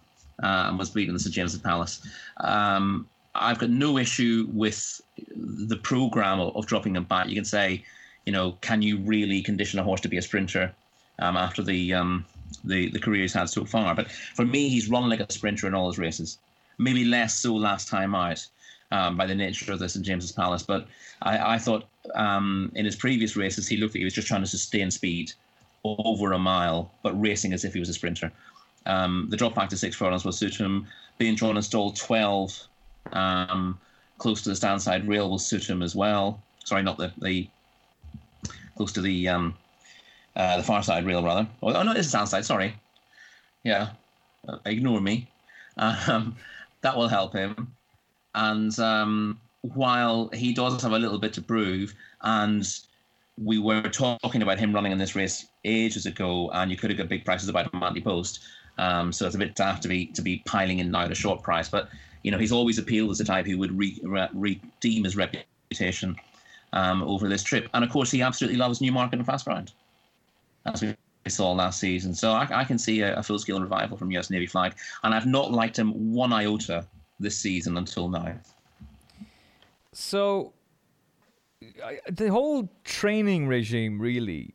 uh, 0.42 0.66
and 0.68 0.78
was 0.78 0.90
beaten 0.90 1.14
at 1.14 1.20
St 1.20 1.34
James's 1.34 1.60
Palace. 1.60 2.06
Um, 2.38 3.08
I've 3.34 3.58
got 3.58 3.70
no 3.70 3.96
issue 3.96 4.46
with 4.52 5.00
the 5.34 5.76
program 5.76 6.38
of, 6.38 6.54
of, 6.54 6.66
dropping 6.66 6.92
them 6.92 7.04
back. 7.04 7.28
You 7.28 7.34
can 7.34 7.44
say, 7.44 7.84
you 8.26 8.32
know, 8.32 8.52
can 8.60 8.82
you 8.82 8.98
really 8.98 9.42
condition 9.42 9.78
a 9.78 9.82
horse 9.82 10.00
to 10.02 10.08
be 10.08 10.16
a 10.16 10.22
sprinter 10.22 10.72
um, 11.18 11.36
after 11.36 11.62
the, 11.62 11.94
um, 11.94 12.24
the 12.64 12.90
the 12.90 12.98
career 12.98 13.22
he's 13.22 13.32
had 13.32 13.48
so 13.48 13.64
far? 13.64 13.94
But 13.94 14.10
for 14.10 14.44
me, 14.44 14.68
he's 14.68 14.88
run 14.88 15.08
like 15.08 15.20
a 15.20 15.32
sprinter 15.32 15.66
in 15.66 15.74
all 15.74 15.88
his 15.88 15.98
races. 15.98 16.38
Maybe 16.78 17.04
less 17.04 17.34
so 17.34 17.54
last 17.54 17.88
time 17.88 18.14
out. 18.14 18.46
Um, 18.90 19.16
by 19.16 19.24
the 19.24 19.34
nature 19.34 19.72
of 19.72 19.78
the 19.78 19.88
St 19.88 20.04
James's 20.04 20.32
Palace. 20.32 20.62
But 20.62 20.86
I, 21.22 21.54
I 21.54 21.58
thought 21.58 21.86
um, 22.14 22.70
in 22.74 22.84
his 22.84 22.94
previous 22.94 23.36
races 23.36 23.66
he 23.66 23.78
looked 23.78 23.94
like 23.94 24.00
he 24.00 24.04
was 24.04 24.12
just 24.12 24.28
trying 24.28 24.42
to 24.42 24.46
sustain 24.46 24.90
speed 24.90 25.32
over 25.82 26.32
a 26.32 26.38
mile, 26.38 26.90
but 27.02 27.18
racing 27.18 27.54
as 27.54 27.64
if 27.64 27.72
he 27.72 27.80
was 27.80 27.88
a 27.88 27.94
sprinter. 27.94 28.30
Um, 28.84 29.28
the 29.30 29.36
drop 29.36 29.54
back 29.54 29.68
to 29.70 29.76
six 29.76 29.96
furlongs 29.96 30.24
will 30.24 30.32
suit 30.32 30.56
him. 30.56 30.86
Being 31.18 31.36
drawn 31.36 31.56
and 31.56 31.64
stalled 31.64 31.96
12 31.96 32.68
um, 33.12 33.78
close 34.18 34.42
to 34.42 34.48
the 34.50 34.56
stand 34.56 34.82
side 34.82 35.06
rail 35.08 35.30
will 35.30 35.38
suit 35.38 35.68
him 35.68 35.82
as 35.82 35.94
well. 35.94 36.40
Sorry, 36.64 36.82
not 36.82 36.98
the, 36.98 37.12
the 37.18 37.48
close 38.76 38.92
to 38.92 39.00
the 39.00 39.28
um, 39.28 39.54
uh, 40.36 40.56
the 40.56 40.62
far 40.62 40.82
side 40.82 41.04
rail 41.04 41.22
rather. 41.22 41.48
Oh, 41.62 41.72
oh 41.72 41.82
no, 41.82 41.92
it's 41.92 42.10
the 42.10 42.26
side. 42.26 42.44
Sorry. 42.44 42.74
Yeah, 43.64 43.90
uh, 44.48 44.58
ignore 44.66 45.00
me. 45.00 45.28
Um, 45.76 46.36
that 46.82 46.96
will 46.96 47.08
help 47.08 47.32
him. 47.32 47.74
And 48.34 48.76
um, 48.78 49.40
while 49.60 50.30
he 50.32 50.52
does 50.52 50.82
have 50.82 50.92
a 50.92 50.98
little 50.98 51.18
bit 51.18 51.32
to 51.34 51.42
prove, 51.42 51.94
and 52.22 52.66
we 53.38 53.58
were 53.58 53.82
talking 53.82 54.42
about 54.42 54.58
him 54.58 54.74
running 54.74 54.92
in 54.92 54.98
this 54.98 55.14
race 55.14 55.46
ages 55.64 56.06
ago, 56.06 56.50
and 56.52 56.70
you 56.70 56.76
could 56.76 56.90
have 56.90 56.98
got 56.98 57.08
big 57.08 57.24
prices 57.24 57.48
about 57.48 57.70
the 57.72 58.00
post. 58.00 58.40
Um, 58.78 59.12
so 59.12 59.26
it's 59.26 59.34
a 59.34 59.38
bit 59.38 59.54
daft 59.54 59.82
to 59.82 59.88
be 59.88 60.06
to 60.06 60.22
be 60.22 60.42
piling 60.46 60.78
in 60.78 60.90
now 60.90 61.02
at 61.02 61.12
a 61.12 61.14
short 61.14 61.42
price. 61.42 61.68
But 61.68 61.88
you 62.22 62.30
know, 62.30 62.38
he's 62.38 62.52
always 62.52 62.78
appealed 62.78 63.10
as 63.10 63.18
the 63.18 63.24
type 63.24 63.46
who 63.46 63.58
would 63.58 63.76
re- 63.76 64.00
re- 64.02 64.28
redeem 64.32 65.04
his 65.04 65.16
reputation 65.16 66.16
um, 66.72 67.02
over 67.02 67.28
this 67.28 67.42
trip. 67.42 67.68
And 67.74 67.84
of 67.84 67.90
course, 67.90 68.10
he 68.10 68.22
absolutely 68.22 68.58
loves 68.58 68.80
Newmarket 68.80 69.18
and 69.18 69.26
Fast 69.26 69.44
Ground, 69.44 69.72
as 70.66 70.82
we 70.82 70.94
saw 71.28 71.52
last 71.52 71.80
season. 71.80 72.14
So 72.14 72.32
I, 72.32 72.48
I 72.50 72.64
can 72.64 72.78
see 72.78 73.00
a, 73.00 73.16
a 73.16 73.22
full 73.22 73.38
scale 73.38 73.60
revival 73.60 73.96
from 73.96 74.10
US 74.12 74.30
Navy 74.30 74.46
flag. 74.46 74.74
And 75.02 75.14
I've 75.14 75.26
not 75.26 75.52
liked 75.52 75.78
him 75.78 76.12
one 76.12 76.32
iota 76.32 76.86
this 77.20 77.36
season 77.36 77.76
until 77.76 78.08
now. 78.08 78.34
So 79.92 80.52
I, 81.84 82.00
the 82.10 82.28
whole 82.28 82.70
training 82.84 83.46
regime, 83.46 84.00
really, 84.00 84.52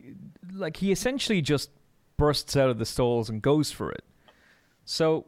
like 0.51 0.77
he 0.77 0.91
essentially 0.91 1.41
just 1.41 1.69
bursts 2.17 2.55
out 2.55 2.69
of 2.69 2.79
the 2.79 2.85
stalls 2.85 3.29
and 3.29 3.41
goes 3.41 3.71
for 3.71 3.91
it. 3.91 4.03
So 4.85 5.25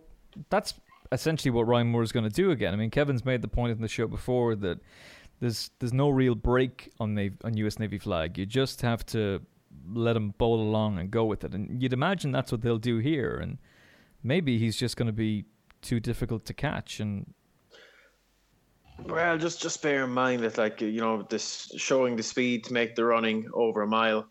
that's 0.49 0.73
essentially 1.11 1.51
what 1.51 1.67
Ryan 1.67 1.87
Moore 1.87 2.03
is 2.03 2.11
going 2.11 2.23
to 2.23 2.29
do 2.29 2.51
again. 2.51 2.73
I 2.73 2.77
mean, 2.77 2.89
Kevin's 2.89 3.25
made 3.25 3.41
the 3.41 3.47
point 3.47 3.71
in 3.71 3.81
the 3.81 3.87
show 3.87 4.07
before 4.07 4.55
that 4.55 4.79
there's 5.39 5.71
there's 5.79 5.93
no 5.93 6.09
real 6.09 6.35
break 6.35 6.91
on 6.99 7.15
Navy, 7.15 7.35
on 7.43 7.55
U.S. 7.57 7.79
Navy 7.79 7.97
flag. 7.97 8.37
You 8.37 8.45
just 8.45 8.81
have 8.81 9.05
to 9.07 9.41
let 9.93 10.13
them 10.13 10.33
bowl 10.37 10.61
along 10.61 10.99
and 10.99 11.09
go 11.09 11.25
with 11.25 11.43
it. 11.43 11.53
And 11.53 11.81
you'd 11.81 11.93
imagine 11.93 12.31
that's 12.31 12.51
what 12.51 12.61
they'll 12.61 12.77
do 12.77 12.97
here. 12.97 13.37
And 13.37 13.57
maybe 14.23 14.57
he's 14.57 14.77
just 14.77 14.97
going 14.97 15.07
to 15.07 15.13
be 15.13 15.45
too 15.81 15.99
difficult 15.99 16.45
to 16.45 16.53
catch. 16.53 16.99
And 16.99 17.33
well, 19.05 19.37
just 19.37 19.61
just 19.61 19.81
bear 19.81 20.03
in 20.03 20.11
mind 20.11 20.43
that 20.43 20.57
like 20.57 20.81
you 20.81 20.99
know 20.99 21.21
this 21.23 21.71
showing 21.77 22.15
the 22.15 22.23
speed 22.23 22.65
to 22.65 22.73
make 22.73 22.95
the 22.95 23.05
running 23.05 23.49
over 23.53 23.81
a 23.81 23.87
mile. 23.87 24.27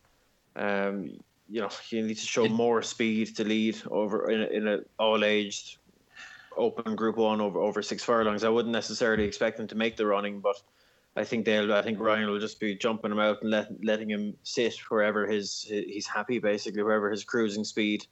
Um, 0.56 1.18
you 1.48 1.62
know 1.62 1.70
you 1.88 2.02
need 2.02 2.18
to 2.18 2.26
show 2.26 2.46
more 2.48 2.82
speed 2.82 3.34
to 3.36 3.44
lead 3.44 3.78
over 3.90 4.30
in 4.30 4.42
a, 4.42 4.46
in 4.46 4.68
a 4.68 4.78
all 4.98 5.24
aged 5.24 5.78
open 6.56 6.94
group 6.96 7.16
one 7.16 7.40
over 7.40 7.60
over 7.60 7.82
six 7.82 8.04
furlongs. 8.04 8.44
I 8.44 8.50
wouldn't 8.50 8.72
necessarily 8.72 9.24
expect 9.24 9.56
them 9.56 9.66
to 9.68 9.74
make 9.74 9.96
the 9.96 10.04
running, 10.04 10.40
but 10.40 10.60
I 11.18 11.24
think 11.24 11.44
they'll. 11.44 11.72
I 11.72 11.82
think 11.82 11.98
Ryan 11.98 12.30
will 12.30 12.38
just 12.38 12.60
be 12.60 12.76
jumping 12.76 13.10
him 13.10 13.18
out 13.18 13.42
and 13.42 13.50
let, 13.50 13.68
letting 13.84 14.08
him 14.08 14.34
sit 14.44 14.74
wherever 14.88 15.26
his 15.26 15.66
he's 15.68 16.06
happy, 16.06 16.38
basically 16.38 16.82
wherever 16.82 17.10
his 17.10 17.24
cruising 17.24 17.64
speed 17.64 18.06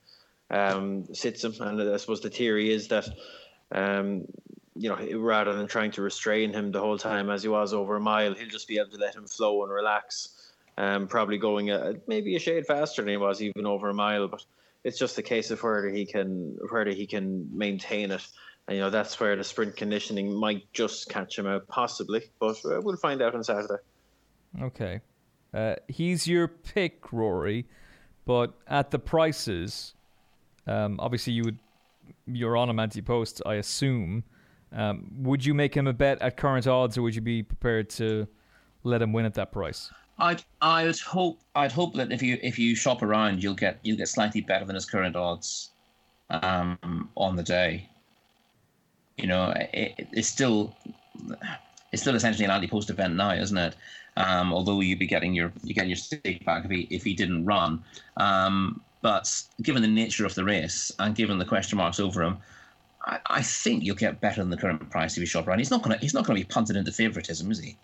um, 0.50 1.06
sits 1.14 1.44
him. 1.44 1.54
And 1.60 1.80
I 1.80 1.96
suppose 1.96 2.20
the 2.20 2.30
theory 2.30 2.72
is 2.72 2.88
that. 2.88 3.08
Um, 3.72 4.26
you 4.78 4.90
know, 4.90 5.18
rather 5.18 5.54
than 5.54 5.66
trying 5.66 5.90
to 5.92 6.02
restrain 6.02 6.52
him 6.52 6.70
the 6.70 6.80
whole 6.80 6.98
time 6.98 7.30
as 7.30 7.42
he 7.42 7.48
was 7.48 7.72
over 7.72 7.96
a 7.96 8.00
mile, 8.00 8.34
he'll 8.34 8.46
just 8.46 8.68
be 8.68 8.78
able 8.78 8.90
to 8.90 8.98
let 8.98 9.14
him 9.14 9.26
flow 9.26 9.62
and 9.62 9.72
relax. 9.72 10.52
Um, 10.76 11.08
probably 11.08 11.38
going 11.38 11.70
a, 11.70 11.94
maybe 12.06 12.36
a 12.36 12.38
shade 12.38 12.66
faster 12.66 13.00
than 13.00 13.08
he 13.08 13.16
was 13.16 13.40
even 13.40 13.64
over 13.64 13.88
a 13.88 13.94
mile, 13.94 14.28
but 14.28 14.44
it's 14.84 14.98
just 14.98 15.16
a 15.16 15.22
case 15.22 15.50
of 15.50 15.62
whether 15.62 15.88
he 15.88 16.04
can 16.04 16.58
whether 16.70 16.90
he 16.90 17.06
can 17.06 17.48
maintain 17.56 18.10
it. 18.10 18.20
And, 18.68 18.76
you 18.76 18.82
know, 18.82 18.90
that's 18.90 19.18
where 19.20 19.36
the 19.36 19.44
sprint 19.44 19.76
conditioning 19.76 20.34
might 20.34 20.72
just 20.72 21.08
catch 21.08 21.38
him 21.38 21.46
out, 21.46 21.68
possibly. 21.68 22.24
But 22.40 22.56
uh, 22.64 22.80
we'll 22.80 22.96
find 22.96 23.22
out 23.22 23.34
on 23.34 23.44
Saturday. 23.44 23.82
Okay. 24.60 25.00
Uh, 25.54 25.76
he's 25.88 26.26
your 26.26 26.48
pick, 26.48 27.12
Rory, 27.12 27.64
but 28.24 28.52
at 28.66 28.90
the 28.90 28.98
prices, 28.98 29.94
um, 30.66 30.98
obviously 31.00 31.32
you 31.32 31.44
would 31.44 31.58
you're 32.26 32.56
on 32.56 32.68
a 32.68 32.82
ante-post, 32.82 33.42
I 33.46 33.54
assume. 33.54 34.24
Um, 34.72 35.10
would 35.18 35.44
you 35.44 35.54
make 35.54 35.74
him 35.74 35.86
a 35.86 35.92
bet 35.92 36.20
at 36.20 36.36
current 36.36 36.66
odds, 36.66 36.98
or 36.98 37.02
would 37.02 37.14
you 37.14 37.20
be 37.20 37.42
prepared 37.42 37.88
to 37.90 38.26
let 38.82 39.00
him 39.02 39.12
win 39.12 39.24
at 39.24 39.34
that 39.34 39.52
price? 39.52 39.90
I'd 40.18 40.42
I'd 40.60 40.98
hope 40.98 41.40
I'd 41.54 41.72
hope 41.72 41.94
that 41.94 42.10
if 42.10 42.22
you 42.22 42.38
if 42.42 42.58
you 42.58 42.74
shop 42.74 43.02
around, 43.02 43.42
you'll 43.42 43.54
get 43.54 43.78
you'll 43.82 43.96
get 43.96 44.08
slightly 44.08 44.40
better 44.40 44.64
than 44.64 44.74
his 44.74 44.86
current 44.86 45.14
odds 45.14 45.70
um, 46.30 47.10
on 47.14 47.36
the 47.36 47.42
day. 47.42 47.88
You 49.16 49.26
know, 49.26 49.52
it, 49.72 50.08
it's 50.12 50.28
still 50.28 50.74
it's 51.92 52.02
still 52.02 52.14
essentially 52.14 52.44
an 52.44 52.50
ante-post 52.50 52.90
event 52.90 53.16
now, 53.16 53.32
isn't 53.32 53.56
it? 53.56 53.74
Um, 54.16 54.52
although 54.52 54.80
you'd 54.80 54.98
be 54.98 55.06
getting 55.06 55.34
your 55.34 55.52
you 55.62 55.74
get 55.74 55.86
your 55.88 55.96
stake 55.96 56.44
back 56.44 56.64
if 56.64 56.70
he 56.70 56.86
if 56.90 57.04
he 57.04 57.14
didn't 57.14 57.44
run. 57.44 57.82
Um, 58.16 58.80
but 59.02 59.42
given 59.62 59.82
the 59.82 59.88
nature 59.88 60.26
of 60.26 60.34
the 60.34 60.44
race 60.44 60.92
and 60.98 61.14
given 61.14 61.38
the 61.38 61.44
question 61.44 61.78
marks 61.78 62.00
over 62.00 62.22
him, 62.22 62.38
I, 63.04 63.20
I 63.26 63.42
think 63.42 63.84
you'll 63.84 63.96
get 63.96 64.20
better 64.20 64.40
than 64.40 64.50
the 64.50 64.56
current 64.56 64.90
price 64.90 65.12
if 65.12 65.20
you 65.20 65.26
shop 65.26 65.46
around. 65.46 65.58
He's 65.58 65.70
not 65.70 65.82
gonna 65.82 65.98
he's 65.98 66.14
not 66.14 66.26
gonna 66.26 66.38
be 66.38 66.44
punted 66.44 66.76
into 66.76 66.92
favouritism, 66.92 67.50
is 67.50 67.58
he? 67.58 67.76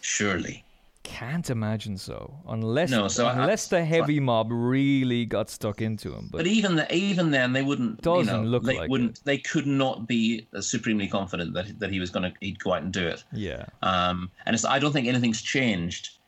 Surely. 0.00 0.64
Can't 1.02 1.48
imagine 1.48 1.96
so, 1.96 2.38
unless 2.46 2.90
no, 2.90 3.08
so 3.08 3.26
unless 3.26 3.72
I, 3.72 3.78
the 3.78 3.84
heavy 3.84 4.18
so 4.18 4.22
mob 4.22 4.48
really 4.50 5.24
got 5.24 5.48
stuck 5.48 5.80
into 5.80 6.14
him. 6.14 6.28
But, 6.30 6.38
but 6.38 6.46
even 6.46 6.76
the, 6.76 6.94
even 6.94 7.30
then, 7.30 7.54
they 7.54 7.62
wouldn't. 7.62 8.02
Doesn't 8.02 8.34
you 8.34 8.42
know, 8.42 8.46
look 8.46 8.64
they 8.64 8.78
like 8.78 8.90
wouldn't. 8.90 9.18
It. 9.18 9.24
They 9.24 9.38
could 9.38 9.66
not 9.66 10.06
be 10.06 10.46
supremely 10.60 11.08
confident 11.08 11.54
that 11.54 11.78
that 11.78 11.90
he 11.90 12.00
was 12.00 12.10
going 12.10 12.30
to 12.30 12.32
he'd 12.40 12.58
go 12.58 12.74
out 12.74 12.82
and 12.82 12.92
do 12.92 13.06
it. 13.06 13.24
Yeah. 13.32 13.64
Um, 13.82 14.30
and 14.44 14.54
it's, 14.54 14.64
I 14.64 14.78
don't 14.78 14.92
think 14.92 15.08
anything's 15.08 15.40
changed. 15.40 16.18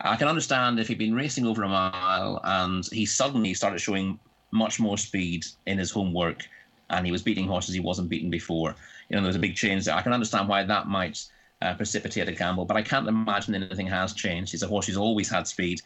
I 0.00 0.16
can 0.16 0.28
understand 0.28 0.80
if 0.80 0.88
he'd 0.88 0.98
been 0.98 1.14
racing 1.14 1.46
over 1.46 1.62
a 1.62 1.68
mile 1.68 2.40
and 2.42 2.86
he 2.86 3.04
suddenly 3.04 3.52
started 3.54 3.80
showing 3.80 4.18
much 4.50 4.80
more 4.80 4.96
speed 4.96 5.44
in 5.66 5.78
his 5.78 5.90
homework, 5.90 6.48
and 6.90 7.04
he 7.04 7.12
was 7.12 7.22
beating 7.22 7.46
horses 7.46 7.74
he 7.74 7.80
wasn't 7.80 8.08
beaten 8.08 8.30
before. 8.30 8.74
You 9.08 9.16
know, 9.16 9.22
there 9.22 9.28
was 9.28 9.36
a 9.36 9.40
big 9.40 9.56
change 9.56 9.84
there. 9.84 9.94
I 9.94 10.02
can 10.02 10.12
understand 10.14 10.48
why 10.48 10.62
that 10.64 10.88
might 10.88 11.22
uh, 11.62 11.74
precipitate 11.74 12.28
a 12.28 12.32
gamble. 12.32 12.64
But 12.64 12.76
I 12.76 12.82
can't 12.82 13.08
imagine 13.08 13.54
anything 13.54 13.86
has 13.86 14.12
changed. 14.12 14.52
He's 14.52 14.62
a 14.62 14.66
horse 14.66 14.86
who's 14.86 14.96
always 14.96 15.30
had 15.30 15.46
speed. 15.46 15.80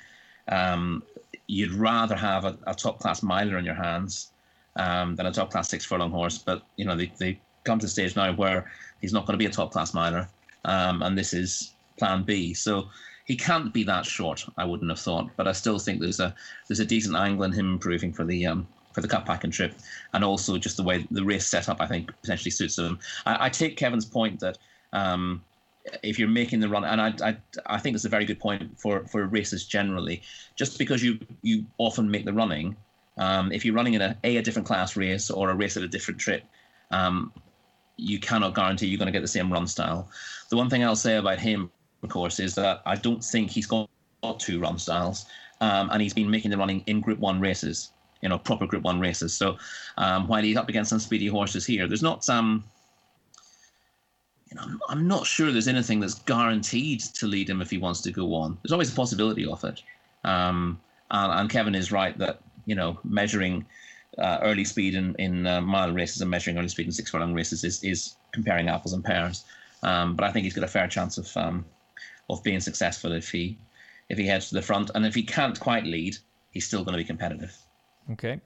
Um, 0.48 1.02
you'd 1.46 1.72
rather 1.72 2.16
have 2.16 2.44
a, 2.44 2.58
a, 2.66 2.74
top 2.74 2.98
class 2.98 3.22
miler 3.22 3.58
in 3.58 3.64
your 3.64 3.74
hands 3.74 4.30
um, 4.76 5.16
than 5.16 5.26
a 5.26 5.32
top 5.32 5.50
class 5.50 5.68
six 5.68 5.84
furlong 5.84 6.10
horse. 6.10 6.38
But 6.38 6.62
you 6.76 6.84
know 6.84 6.96
they 6.96 7.12
they 7.18 7.38
come 7.64 7.78
to 7.78 7.86
the 7.86 7.90
stage 7.90 8.16
now 8.16 8.32
where 8.32 8.70
he's 9.00 9.12
not 9.12 9.26
going 9.26 9.34
to 9.34 9.38
be 9.38 9.46
a 9.46 9.50
top 9.50 9.72
class 9.72 9.92
miler, 9.92 10.28
um, 10.64 11.02
and 11.02 11.18
this 11.18 11.34
is 11.34 11.72
Plan 11.98 12.22
B. 12.22 12.54
So 12.54 12.88
he 13.24 13.36
can't 13.36 13.72
be 13.72 13.82
that 13.84 14.06
short. 14.06 14.46
I 14.56 14.64
wouldn't 14.64 14.90
have 14.90 15.00
thought, 15.00 15.30
but 15.36 15.48
I 15.48 15.52
still 15.52 15.78
think 15.78 16.00
there's 16.00 16.20
a 16.20 16.34
there's 16.68 16.80
a 16.80 16.86
decent 16.86 17.16
angle 17.16 17.44
in 17.44 17.52
him 17.52 17.72
improving 17.72 18.12
for 18.12 18.24
the 18.24 18.46
um, 18.46 18.66
for 18.92 19.02
the 19.02 19.08
cup 19.08 19.26
packing 19.26 19.50
trip, 19.50 19.74
and 20.14 20.24
also 20.24 20.56
just 20.56 20.76
the 20.76 20.82
way 20.82 21.06
the 21.10 21.24
race 21.24 21.46
setup 21.46 21.80
I 21.80 21.86
think 21.86 22.10
potentially 22.22 22.52
suits 22.52 22.78
him. 22.78 22.98
I, 23.26 23.46
I 23.46 23.48
take 23.50 23.76
Kevin's 23.76 24.06
point 24.06 24.40
that 24.40 24.58
um, 24.92 25.42
if 26.02 26.18
you're 26.18 26.28
making 26.28 26.60
the 26.60 26.68
run, 26.68 26.84
and 26.84 27.00
I, 27.00 27.14
I, 27.22 27.36
I 27.66 27.78
think 27.78 27.94
it's 27.94 28.04
a 28.04 28.08
very 28.08 28.24
good 28.24 28.40
point 28.40 28.78
for, 28.78 29.06
for 29.06 29.24
races 29.26 29.66
generally. 29.66 30.22
Just 30.56 30.78
because 30.78 31.02
you 31.02 31.18
you 31.42 31.64
often 31.78 32.10
make 32.10 32.24
the 32.24 32.32
running, 32.32 32.76
um, 33.18 33.52
if 33.52 33.64
you're 33.64 33.74
running 33.74 33.94
in 33.94 34.02
a, 34.02 34.16
a 34.24 34.36
a 34.36 34.42
different 34.42 34.66
class 34.66 34.96
race 34.96 35.30
or 35.30 35.50
a 35.50 35.54
race 35.54 35.76
at 35.76 35.82
a 35.82 35.88
different 35.88 36.20
trip, 36.20 36.44
um, 36.90 37.32
you 37.96 38.18
cannot 38.18 38.54
guarantee 38.54 38.86
you're 38.86 38.98
going 38.98 39.06
to 39.06 39.12
get 39.12 39.22
the 39.22 39.28
same 39.28 39.52
run 39.52 39.66
style. 39.66 40.08
The 40.50 40.56
one 40.56 40.68
thing 40.68 40.84
I'll 40.84 40.96
say 40.96 41.16
about 41.16 41.38
him, 41.38 41.70
of 42.02 42.08
course, 42.08 42.40
is 42.40 42.54
that 42.56 42.82
I 42.86 42.96
don't 42.96 43.22
think 43.24 43.50
he's 43.50 43.66
got 43.66 43.88
two 44.38 44.60
run 44.60 44.78
styles, 44.78 45.26
um, 45.60 45.90
and 45.90 46.02
he's 46.02 46.14
been 46.14 46.30
making 46.30 46.50
the 46.50 46.58
running 46.58 46.82
in 46.86 47.00
Group 47.00 47.18
One 47.18 47.40
races, 47.40 47.90
you 48.22 48.28
know, 48.28 48.38
proper 48.38 48.66
Group 48.66 48.82
One 48.82 49.00
races. 49.00 49.32
So 49.32 49.56
um, 49.96 50.26
while 50.26 50.42
he's 50.42 50.56
up 50.56 50.68
against 50.68 50.90
some 50.90 50.98
speedy 50.98 51.28
horses 51.28 51.64
here, 51.64 51.86
there's 51.86 52.02
not 52.02 52.24
some 52.24 52.46
um, 52.46 52.64
you 54.48 54.56
know, 54.56 54.62
I'm, 54.62 54.80
I'm 54.88 55.08
not 55.08 55.26
sure 55.26 55.50
there's 55.50 55.68
anything 55.68 56.00
that's 56.00 56.14
guaranteed 56.14 57.00
to 57.00 57.26
lead 57.26 57.50
him 57.50 57.60
if 57.60 57.70
he 57.70 57.78
wants 57.78 58.00
to 58.02 58.12
go 58.12 58.34
on. 58.34 58.58
There's 58.62 58.72
always 58.72 58.92
a 58.92 58.96
possibility 58.96 59.46
of 59.46 59.64
it. 59.64 59.82
Um, 60.24 60.80
and, 61.10 61.32
and, 61.32 61.50
Kevin 61.50 61.74
is 61.74 61.92
right 61.92 62.16
that 62.18 62.40
you 62.64 62.74
know 62.74 62.98
measuring 63.04 63.64
uh, 64.18 64.38
early 64.42 64.64
speed 64.64 64.94
in 64.94 65.14
in 65.16 65.46
uh, 65.46 65.60
mile 65.60 65.92
races 65.92 66.20
and 66.20 66.30
measuring 66.30 66.58
early 66.58 66.68
speed 66.68 66.86
in 66.86 66.92
six 66.92 67.10
furlong 67.10 67.34
races 67.34 67.64
is 67.64 67.82
is 67.84 68.16
comparing 68.32 68.68
apples 68.68 68.92
and 68.92 69.04
pears. 69.04 69.44
Um, 69.82 70.16
but 70.16 70.24
I 70.24 70.32
think 70.32 70.44
he's 70.44 70.54
got 70.54 70.64
a 70.64 70.68
fair 70.68 70.88
chance 70.88 71.18
of 71.18 71.36
um, 71.36 71.64
of 72.30 72.42
being 72.42 72.60
successful 72.60 73.12
if 73.12 73.30
he 73.30 73.56
if 74.08 74.18
he 74.18 74.26
heads 74.26 74.48
to 74.48 74.54
the 74.54 74.62
front, 74.62 74.90
and 74.94 75.04
if 75.04 75.14
he 75.14 75.22
can't 75.22 75.58
quite 75.58 75.84
lead, 75.84 76.16
he's 76.52 76.66
still 76.66 76.84
going 76.84 76.92
to 76.92 76.98
be 76.98 77.04
competitive. 77.04 77.56
Okay. 78.12 78.40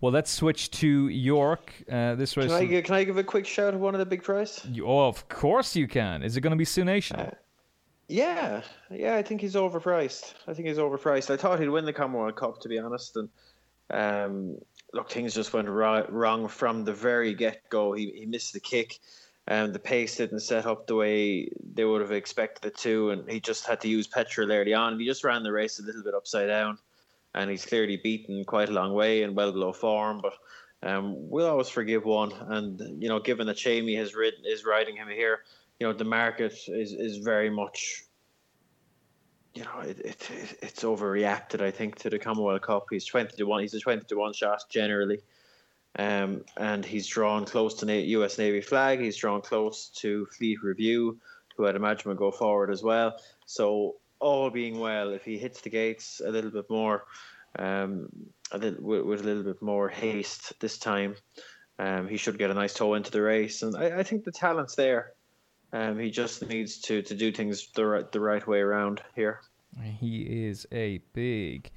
Well, 0.00 0.12
let's 0.12 0.30
switch 0.30 0.70
to 0.72 1.08
York. 1.08 1.72
Uh, 1.90 2.14
this 2.14 2.36
race. 2.36 2.46
Can 2.46 2.56
I, 2.56 2.64
give, 2.66 2.84
can 2.84 2.94
I 2.94 3.04
give 3.04 3.16
a 3.16 3.24
quick 3.24 3.46
shout 3.46 3.74
at 3.74 3.80
one 3.80 3.94
of 3.94 3.98
the 3.98 4.06
big 4.06 4.22
prize? 4.22 4.64
You, 4.70 4.86
oh, 4.86 5.08
of 5.08 5.28
course 5.28 5.74
you 5.74 5.88
can. 5.88 6.22
Is 6.22 6.36
it 6.36 6.42
going 6.42 6.56
to 6.56 6.62
be 6.62 6.84
Nation? 6.84 7.16
Uh, 7.16 7.30
yeah, 8.08 8.62
yeah. 8.90 9.16
I 9.16 9.22
think 9.22 9.40
he's 9.40 9.54
overpriced. 9.54 10.34
I 10.46 10.54
think 10.54 10.68
he's 10.68 10.78
overpriced. 10.78 11.30
I 11.30 11.36
thought 11.36 11.60
he'd 11.60 11.68
win 11.68 11.84
the 11.84 11.92
Commonwealth 11.92 12.36
Cup, 12.36 12.60
to 12.60 12.68
be 12.68 12.78
honest. 12.78 13.16
And 13.16 13.28
um, 13.90 14.58
look, 14.92 15.10
things 15.10 15.34
just 15.34 15.52
went 15.52 15.68
wrong 15.68 16.48
from 16.48 16.84
the 16.84 16.92
very 16.92 17.34
get 17.34 17.68
go. 17.70 17.92
He 17.92 18.12
he 18.14 18.26
missed 18.26 18.52
the 18.52 18.60
kick. 18.60 18.98
and 19.46 19.74
the 19.74 19.78
pace 19.78 20.16
didn't 20.16 20.40
set 20.40 20.66
up 20.66 20.86
the 20.86 20.94
way 20.94 21.48
they 21.74 21.84
would 21.84 22.02
have 22.02 22.12
expected 22.12 22.68
it 22.68 22.76
to, 22.78 23.10
and 23.10 23.30
he 23.30 23.40
just 23.40 23.66
had 23.66 23.80
to 23.80 23.88
use 23.88 24.06
petrol 24.06 24.52
early 24.52 24.74
on. 24.74 24.98
He 25.00 25.06
just 25.06 25.24
ran 25.24 25.42
the 25.42 25.52
race 25.52 25.78
a 25.78 25.82
little 25.82 26.02
bit 26.02 26.14
upside 26.14 26.48
down 26.48 26.78
and 27.34 27.50
he's 27.50 27.66
clearly 27.66 27.96
beaten 27.96 28.44
quite 28.44 28.68
a 28.68 28.72
long 28.72 28.92
way 28.92 29.22
and 29.22 29.36
well 29.36 29.52
below 29.52 29.72
form. 29.72 30.20
But 30.22 30.34
um, 30.82 31.14
we'll 31.30 31.48
always 31.48 31.68
forgive 31.68 32.04
one, 32.04 32.32
and 32.32 33.02
you 33.02 33.08
know, 33.08 33.20
given 33.20 33.46
that 33.46 33.56
Chamie 33.56 33.96
has 33.96 34.14
ridden 34.14 34.44
is 34.44 34.64
riding 34.64 34.96
him 34.96 35.08
here, 35.08 35.40
you 35.78 35.86
know, 35.86 35.92
the 35.92 36.04
market 36.04 36.58
is 36.68 36.92
is 36.92 37.18
very 37.18 37.50
much. 37.50 38.04
You 39.54 39.64
know, 39.64 39.80
it, 39.80 39.98
it, 40.00 40.30
it 40.30 40.58
it's 40.62 40.84
overreacted. 40.84 41.60
I 41.60 41.70
think 41.70 41.96
to 41.96 42.10
the 42.10 42.18
Commonwealth 42.18 42.62
Cup. 42.62 42.86
He's 42.90 43.04
twenty 43.04 43.36
to 43.36 43.44
one. 43.44 43.62
He's 43.62 43.74
a 43.74 43.80
twenty 43.80 44.04
to 44.04 44.16
one 44.16 44.32
shot 44.32 44.64
generally. 44.70 45.20
Um, 45.98 46.44
and 46.56 46.84
he's 46.84 47.08
drawn 47.08 47.44
close 47.44 47.74
to 47.74 47.92
U.S. 47.92 48.38
Navy 48.38 48.60
flag. 48.60 49.00
He's 49.00 49.16
drawn 49.16 49.40
close 49.40 49.88
to 49.96 50.26
Fleet 50.26 50.62
Review, 50.62 51.18
who 51.56 51.66
I'd 51.66 51.74
imagine 51.74 52.10
will 52.10 52.16
go 52.16 52.30
forward 52.30 52.70
as 52.70 52.84
well. 52.84 53.16
So 53.46 53.96
all 54.20 54.50
being 54.50 54.78
well, 54.78 55.10
if 55.10 55.24
he 55.24 55.38
hits 55.38 55.60
the 55.60 55.70
gates 55.70 56.20
a 56.24 56.30
little 56.30 56.50
bit 56.50 56.66
more, 56.68 57.04
um, 57.58 58.08
a 58.52 58.58
little, 58.58 58.82
with, 58.82 59.02
with, 59.02 59.20
a 59.20 59.24
little 59.24 59.42
bit 59.42 59.62
more 59.62 59.88
haste 59.88 60.52
this 60.60 60.78
time, 60.78 61.16
um, 61.78 62.08
he 62.08 62.16
should 62.16 62.38
get 62.38 62.50
a 62.50 62.54
nice 62.54 62.74
toe 62.74 62.94
into 62.94 63.10
the 63.10 63.22
race. 63.22 63.62
And 63.62 63.76
I, 63.76 64.00
I 64.00 64.02
think 64.02 64.24
the 64.24 64.32
talent's 64.32 64.74
there. 64.74 65.12
Um, 65.72 65.98
he 65.98 66.10
just 66.10 66.46
needs 66.48 66.78
to, 66.82 67.02
to 67.02 67.14
do 67.14 67.30
things 67.30 67.68
the 67.74 67.86
right, 67.86 68.12
the 68.12 68.20
right 68.20 68.46
way 68.46 68.60
around 68.60 69.02
here. 69.14 69.40
He 70.00 70.46
is 70.46 70.66
a 70.72 70.98
big, 71.12 71.70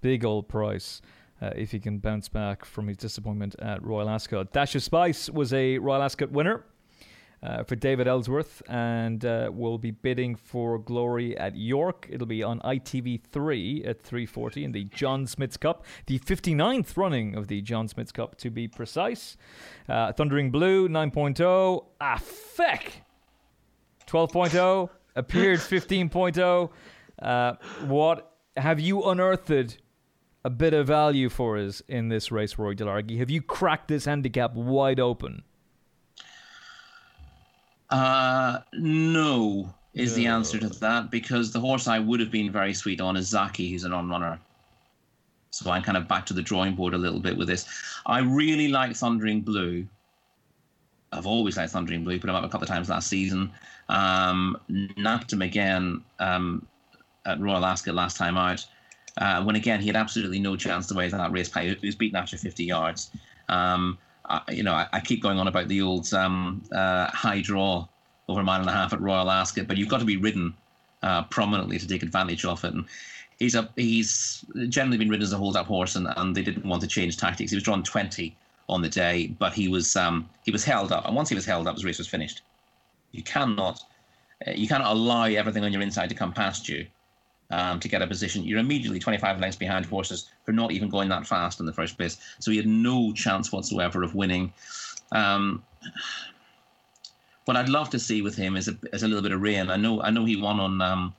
big 0.00 0.24
old 0.24 0.48
price 0.48 1.00
uh, 1.40 1.50
if 1.56 1.70
he 1.70 1.80
can 1.80 1.98
bounce 1.98 2.28
back 2.28 2.64
from 2.64 2.88
his 2.88 2.96
disappointment 2.96 3.56
at 3.58 3.82
Royal 3.82 4.08
Ascot. 4.08 4.52
Dash 4.52 4.74
of 4.74 4.82
Spice 4.82 5.30
was 5.30 5.52
a 5.52 5.78
Royal 5.78 6.02
Ascot 6.02 6.30
winner. 6.30 6.64
Uh, 7.40 7.62
for 7.62 7.76
David 7.76 8.08
Elsworth 8.08 8.62
and 8.68 9.24
uh, 9.24 9.48
will 9.52 9.78
be 9.78 9.92
bidding 9.92 10.34
for 10.34 10.76
glory 10.76 11.38
at 11.38 11.54
York. 11.54 12.08
It'll 12.10 12.26
be 12.26 12.42
on 12.42 12.58
ITV3 12.60 13.86
at 13.86 14.02
3:40 14.02 14.64
in 14.64 14.72
the 14.72 14.84
John 14.84 15.24
Smith's 15.26 15.56
Cup, 15.56 15.84
the 16.06 16.18
59th 16.18 16.96
running 16.96 17.36
of 17.36 17.46
the 17.46 17.60
John 17.62 17.86
Smith's 17.86 18.10
Cup 18.10 18.36
to 18.38 18.50
be 18.50 18.66
precise. 18.66 19.36
Uh, 19.88 20.12
Thundering 20.12 20.50
Blue 20.50 20.88
9.0, 20.88 21.84
ah 22.00 22.18
feck, 22.20 23.04
12.0 24.08 24.90
appeared 25.14 25.58
15.0. 25.60 26.70
Uh, 27.20 27.52
what 27.86 28.32
have 28.56 28.80
you 28.80 29.04
unearthed 29.04 29.78
a 30.44 30.50
bit 30.50 30.74
of 30.74 30.88
value 30.88 31.28
for 31.28 31.56
us 31.56 31.82
in 31.86 32.08
this 32.08 32.32
race, 32.32 32.58
Rory 32.58 32.74
Delargy? 32.74 33.18
Have 33.18 33.30
you 33.30 33.42
cracked 33.42 33.86
this 33.86 34.06
handicap 34.06 34.54
wide 34.54 34.98
open? 34.98 35.42
Uh, 37.90 38.60
no, 38.74 39.72
is 39.94 40.12
no. 40.12 40.16
the 40.16 40.26
answer 40.26 40.58
to 40.58 40.68
that 40.68 41.10
because 41.10 41.52
the 41.52 41.60
horse 41.60 41.88
I 41.88 41.98
would 41.98 42.20
have 42.20 42.30
been 42.30 42.52
very 42.52 42.74
sweet 42.74 43.00
on 43.00 43.16
is 43.16 43.32
Zaaki, 43.32 43.70
who's 43.70 43.84
an 43.84 43.92
on 43.92 44.08
runner. 44.08 44.38
So 45.50 45.70
I'm 45.70 45.82
kind 45.82 45.96
of 45.96 46.06
back 46.06 46.26
to 46.26 46.34
the 46.34 46.42
drawing 46.42 46.74
board 46.74 46.94
a 46.94 46.98
little 46.98 47.20
bit 47.20 47.36
with 47.36 47.48
this. 47.48 47.66
I 48.06 48.20
really 48.20 48.68
like 48.68 48.94
Thundering 48.94 49.40
Blue. 49.40 49.86
I've 51.10 51.26
always 51.26 51.56
liked 51.56 51.72
Thundering 51.72 52.04
Blue, 52.04 52.20
put 52.20 52.28
him 52.28 52.36
up 52.36 52.44
a 52.44 52.48
couple 52.48 52.64
of 52.64 52.68
times 52.68 52.90
last 52.90 53.08
season. 53.08 53.50
Um, 53.88 54.58
napped 54.68 55.32
him 55.32 55.40
again 55.40 56.04
um, 56.18 56.66
at 57.24 57.40
Royal 57.40 57.64
Ascot 57.64 57.94
last 57.94 58.18
time 58.18 58.36
out 58.36 58.66
uh, 59.18 59.42
when 59.42 59.56
again 59.56 59.80
he 59.80 59.86
had 59.86 59.96
absolutely 59.96 60.38
no 60.38 60.56
chance 60.56 60.86
to 60.86 60.94
win 60.94 61.10
that 61.10 61.32
race. 61.32 61.52
He 61.52 61.76
was 61.82 61.96
beaten 61.96 62.16
after 62.16 62.36
50 62.36 62.64
yards. 62.64 63.10
Um, 63.48 63.98
I, 64.28 64.42
you 64.52 64.62
know, 64.62 64.74
I, 64.74 64.86
I, 64.92 65.00
keep 65.00 65.22
going 65.22 65.38
on 65.38 65.48
about 65.48 65.68
the 65.68 65.80
old 65.80 66.12
um, 66.12 66.62
uh, 66.72 67.06
high 67.06 67.40
draw 67.40 67.86
over 68.28 68.40
a 68.40 68.44
mile 68.44 68.60
and 68.60 68.68
a 68.68 68.72
half 68.72 68.92
at 68.92 69.00
Royal 69.00 69.30
Ascot, 69.30 69.66
but 69.66 69.76
you've 69.76 69.88
got 69.88 70.00
to 70.00 70.04
be 70.04 70.16
ridden 70.16 70.54
uh, 71.02 71.22
prominently 71.24 71.78
to 71.78 71.88
take 71.88 72.02
advantage 72.02 72.44
of 72.44 72.62
it. 72.64 72.74
And 72.74 72.84
he's 73.38 73.54
a, 73.54 73.68
he's 73.76 74.44
generally 74.68 74.98
been 74.98 75.08
ridden 75.08 75.24
as 75.24 75.32
a 75.32 75.38
hold-up 75.38 75.66
horse, 75.66 75.96
and, 75.96 76.08
and 76.16 76.36
they 76.36 76.42
didn't 76.42 76.66
want 76.66 76.82
to 76.82 76.88
change 76.88 77.16
tactics. 77.16 77.50
He 77.50 77.56
was 77.56 77.64
drawn 77.64 77.82
20 77.82 78.36
on 78.68 78.82
the 78.82 78.88
day, 78.88 79.28
but 79.38 79.54
he 79.54 79.68
was 79.68 79.96
um, 79.96 80.28
he 80.44 80.50
was 80.50 80.64
held 80.64 80.92
up, 80.92 81.06
and 81.06 81.16
once 81.16 81.28
he 81.28 81.34
was 81.34 81.46
held 81.46 81.66
up, 81.66 81.74
his 81.74 81.84
race 81.84 81.98
was 81.98 82.08
finished. 82.08 82.42
You 83.12 83.22
cannot 83.22 83.80
uh, 84.46 84.50
you 84.50 84.68
cannot 84.68 84.92
allow 84.92 85.24
everything 85.24 85.64
on 85.64 85.72
your 85.72 85.82
inside 85.82 86.10
to 86.10 86.14
come 86.14 86.32
past 86.32 86.68
you 86.68 86.86
um, 87.50 87.80
to 87.80 87.88
get 87.88 88.02
a 88.02 88.06
position. 88.06 88.44
You're 88.44 88.58
immediately 88.58 88.98
25 88.98 89.40
lengths 89.40 89.56
behind 89.56 89.86
horses 89.86 90.30
who 90.44 90.52
are 90.52 90.54
not 90.54 90.72
even 90.72 90.88
going 90.88 91.08
that 91.08 91.26
fast 91.26 91.60
in 91.60 91.66
the 91.66 91.72
first 91.72 91.96
place. 91.96 92.18
So 92.38 92.50
he 92.50 92.56
had 92.56 92.66
no 92.66 93.12
chance 93.12 93.52
whatsoever 93.52 94.02
of 94.02 94.14
winning. 94.14 94.52
Um, 95.12 95.62
what 97.46 97.56
I'd 97.56 97.68
love 97.68 97.90
to 97.90 97.98
see 97.98 98.20
with 98.20 98.36
him 98.36 98.56
is 98.56 98.68
a, 98.68 98.76
is 98.92 99.02
a 99.02 99.08
little 99.08 99.22
bit 99.22 99.32
of 99.32 99.40
rain. 99.40 99.70
I 99.70 99.76
know 99.76 100.02
I 100.02 100.10
know 100.10 100.24
he 100.24 100.36
won 100.36 100.60
on 100.60 100.82
um, 100.82 101.14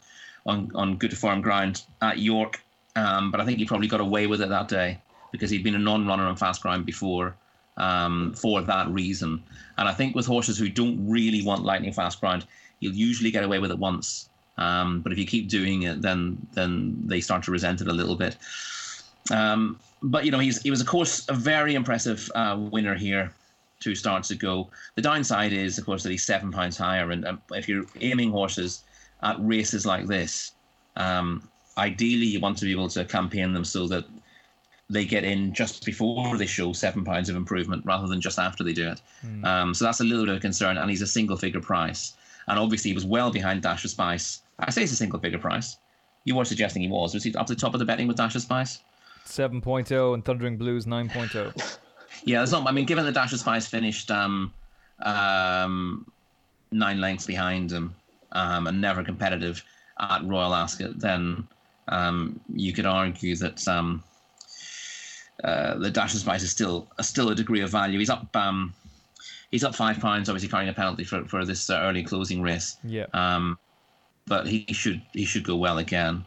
on 0.46 0.72
on 0.76 0.98
good 0.98 1.18
form 1.18 1.42
ground 1.42 1.82
at 2.02 2.20
York, 2.20 2.62
um, 2.96 3.32
but 3.32 3.42
I 3.42 3.46
think 3.46 3.58
he 3.58 3.66
probably 3.66 3.88
got 3.88 4.02
away 4.02 4.28
with 4.28 4.42
it 4.42 4.50
that 4.50 4.68
day 4.68 5.00
because 5.32 5.50
he'd 5.50 5.64
been 5.64 5.76
a 5.76 5.80
non-runner 5.80 6.24
on 6.24 6.36
fast 6.36 6.62
ground 6.62 6.86
before. 6.86 7.36
Um, 7.78 8.34
for 8.34 8.62
that 8.62 8.90
reason, 8.90 9.42
and 9.78 9.88
I 9.88 9.94
think 9.94 10.14
with 10.14 10.26
horses 10.26 10.58
who 10.58 10.68
don't 10.68 11.08
really 11.08 11.42
want 11.46 11.64
lightning 11.64 11.94
fast 11.94 12.20
ground, 12.20 12.46
you'll 12.82 12.94
usually 12.94 13.32
get 13.32 13.46
away 13.46 13.60
with 13.60 13.72
it 13.72 13.80
once 13.80 14.28
um, 14.60 14.99
but 14.99 15.12
if 15.12 15.18
you 15.18 15.26
keep 15.26 15.47
doing 15.47 15.84
it, 15.84 16.01
then 16.01 16.38
then 16.53 17.01
they 17.05 17.22
start 17.22 17.43
to 17.43 17.51
resent 17.51 17.82
it 17.82 17.88
a 17.88 17.93
little 17.93 18.16
bit. 18.16 18.36
Um, 19.32 19.80
but 20.03 20.26
you 20.26 20.32
know, 20.32 20.39
he's 20.39 20.62
he 20.62 20.70
was 20.70 20.82
of 20.82 20.88
course 20.88 21.28
a 21.30 21.34
very 21.34 21.74
impressive 21.76 22.30
uh, 22.36 22.57
winner 22.60 22.95
here 22.95 23.32
two 23.80 23.95
starts 23.95 24.32
ago. 24.32 24.70
The 24.95 25.01
downside 25.01 25.53
is, 25.53 25.78
of 25.78 25.86
course, 25.86 26.03
that 26.03 26.12
he's 26.12 26.26
seven 26.26 26.51
pounds 26.51 26.78
higher, 26.78 27.12
and 27.12 27.26
um, 27.26 27.41
if 27.51 27.70
you're 27.70 27.86
aiming 28.01 28.32
horses 28.32 28.84
at 29.24 29.38
races 29.39 29.86
like 29.86 30.07
this, 30.07 30.51
um, 30.97 31.47
ideally 31.78 32.26
you 32.26 32.41
want 32.41 32.57
to 32.57 32.66
be 32.66 32.72
able 32.72 32.89
to 32.89 33.05
campaign 33.05 33.53
them 33.53 33.64
so 33.64 33.88
that 33.88 34.05
they 34.89 35.05
get 35.05 35.24
in 35.24 35.53
just 35.53 35.86
before 35.86 36.36
they 36.36 36.47
show 36.47 36.74
seven 36.74 37.05
pounds 37.05 37.30
of 37.30 37.36
improvement 37.36 37.86
rather 37.86 38.07
than 38.07 38.20
just 38.20 38.39
after 38.39 38.64
they 38.64 38.74
do 38.74 38.89
it. 38.89 39.01
Mm. 39.26 39.45
Um, 39.45 39.74
so 39.74 39.86
that's 39.86 39.99
a 40.01 40.03
little 40.03 40.26
bit 40.26 40.36
of 40.36 40.41
concern, 40.41 40.78
and 40.78 40.89
he's 40.89 41.01
a 41.01 41.07
single 41.07 41.38
figure 41.38 41.62
price. 41.62 42.14
And 42.50 42.60
obviously, 42.60 42.89
he 42.89 42.95
was 42.95 43.06
well 43.06 43.32
behind 43.32 43.62
Dash 43.62 43.86
of 43.86 43.91
Spice 43.91 44.41
I 44.60 44.72
say 44.72 44.84
it's 44.84 44.91
a 44.91 44.95
single 44.95 45.20
figure 45.20 45.39
price. 45.39 45.78
You 46.26 46.36
were 46.36 46.45
suggesting 46.45 46.82
he 46.82 46.89
was. 46.89 47.14
Was 47.14 47.24
he 47.24 47.34
up 47.36 47.47
to 47.47 47.56
the 47.56 47.60
top 47.60 47.74
of 47.74 47.80
the 47.80 47.86
betting 47.86 48.08
with 48.08 48.18
Dash 48.18 48.36
of 48.36 48.41
Spice? 48.41 48.80
7.0 49.26 50.14
and 50.14 50.26
Thundering 50.26 50.58
Blues 50.58 50.86
9.0. 50.86 51.78
yeah, 52.26 52.39
there's 52.39 52.52
not. 52.52 52.68
I 52.68 52.72
mean, 52.72 52.86
given 52.86 53.06
that 53.06 53.14
Dash 53.14 53.32
of 53.32 53.39
Spice 53.39 53.68
finished 53.68 54.12
um, 54.12 54.54
um, 55.02 56.12
nine 56.72 57.00
lengths 57.00 57.26
behind 57.26 57.72
him 57.72 57.95
um, 58.34 58.68
and 58.68 58.82
never 58.82 59.04
competitive 59.04 59.64
at 60.00 60.24
Royal 60.26 60.54
Ascot, 60.54 61.00
then 61.00 61.47
um, 61.88 62.39
you 62.54 62.74
could 62.74 62.86
argue 62.86 63.36
that 63.38 63.66
um, 63.68 64.04
uh, 65.43 65.78
the 65.78 65.89
Dash 65.89 66.14
of 66.14 66.20
Spice 66.20 66.43
is 66.43 66.52
still 66.52 66.88
uh, 66.97 67.04
still 67.04 67.30
a 67.30 67.36
degree 67.36 67.62
of 67.62 67.70
value. 67.70 67.97
He's 68.00 68.10
up. 68.10 68.36
Um, 68.36 68.74
he's 69.52 69.64
up 69.64 69.76
five 69.76 70.00
pounds, 70.00 70.30
obviously 70.30 70.50
carrying 70.50 70.70
a 70.70 70.74
penalty 70.74 71.04
for, 71.04 71.26
for 71.26 71.45
this 71.45 71.70
uh, 71.70 71.80
early 71.82 72.04
closing 72.04 72.41
race. 72.41 72.78
Yeah. 72.84 73.06
Um, 73.14 73.58
but 74.28 74.47
he 74.47 74.66
should 74.72 75.02
he 75.14 75.26
should 75.26 75.43
go 75.43 75.56
well 75.56 75.80
again. 75.80 76.24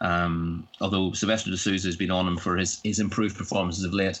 Um, 0.00 0.66
although 0.80 1.12
Silvestre 1.12 1.50
de 1.50 1.56
Sousa 1.56 1.86
has 1.86 1.96
been 1.96 2.10
on 2.10 2.26
him 2.26 2.36
for 2.36 2.56
his, 2.56 2.80
his 2.82 2.98
improved 2.98 3.36
performances 3.36 3.84
of 3.84 3.94
late. 3.94 4.20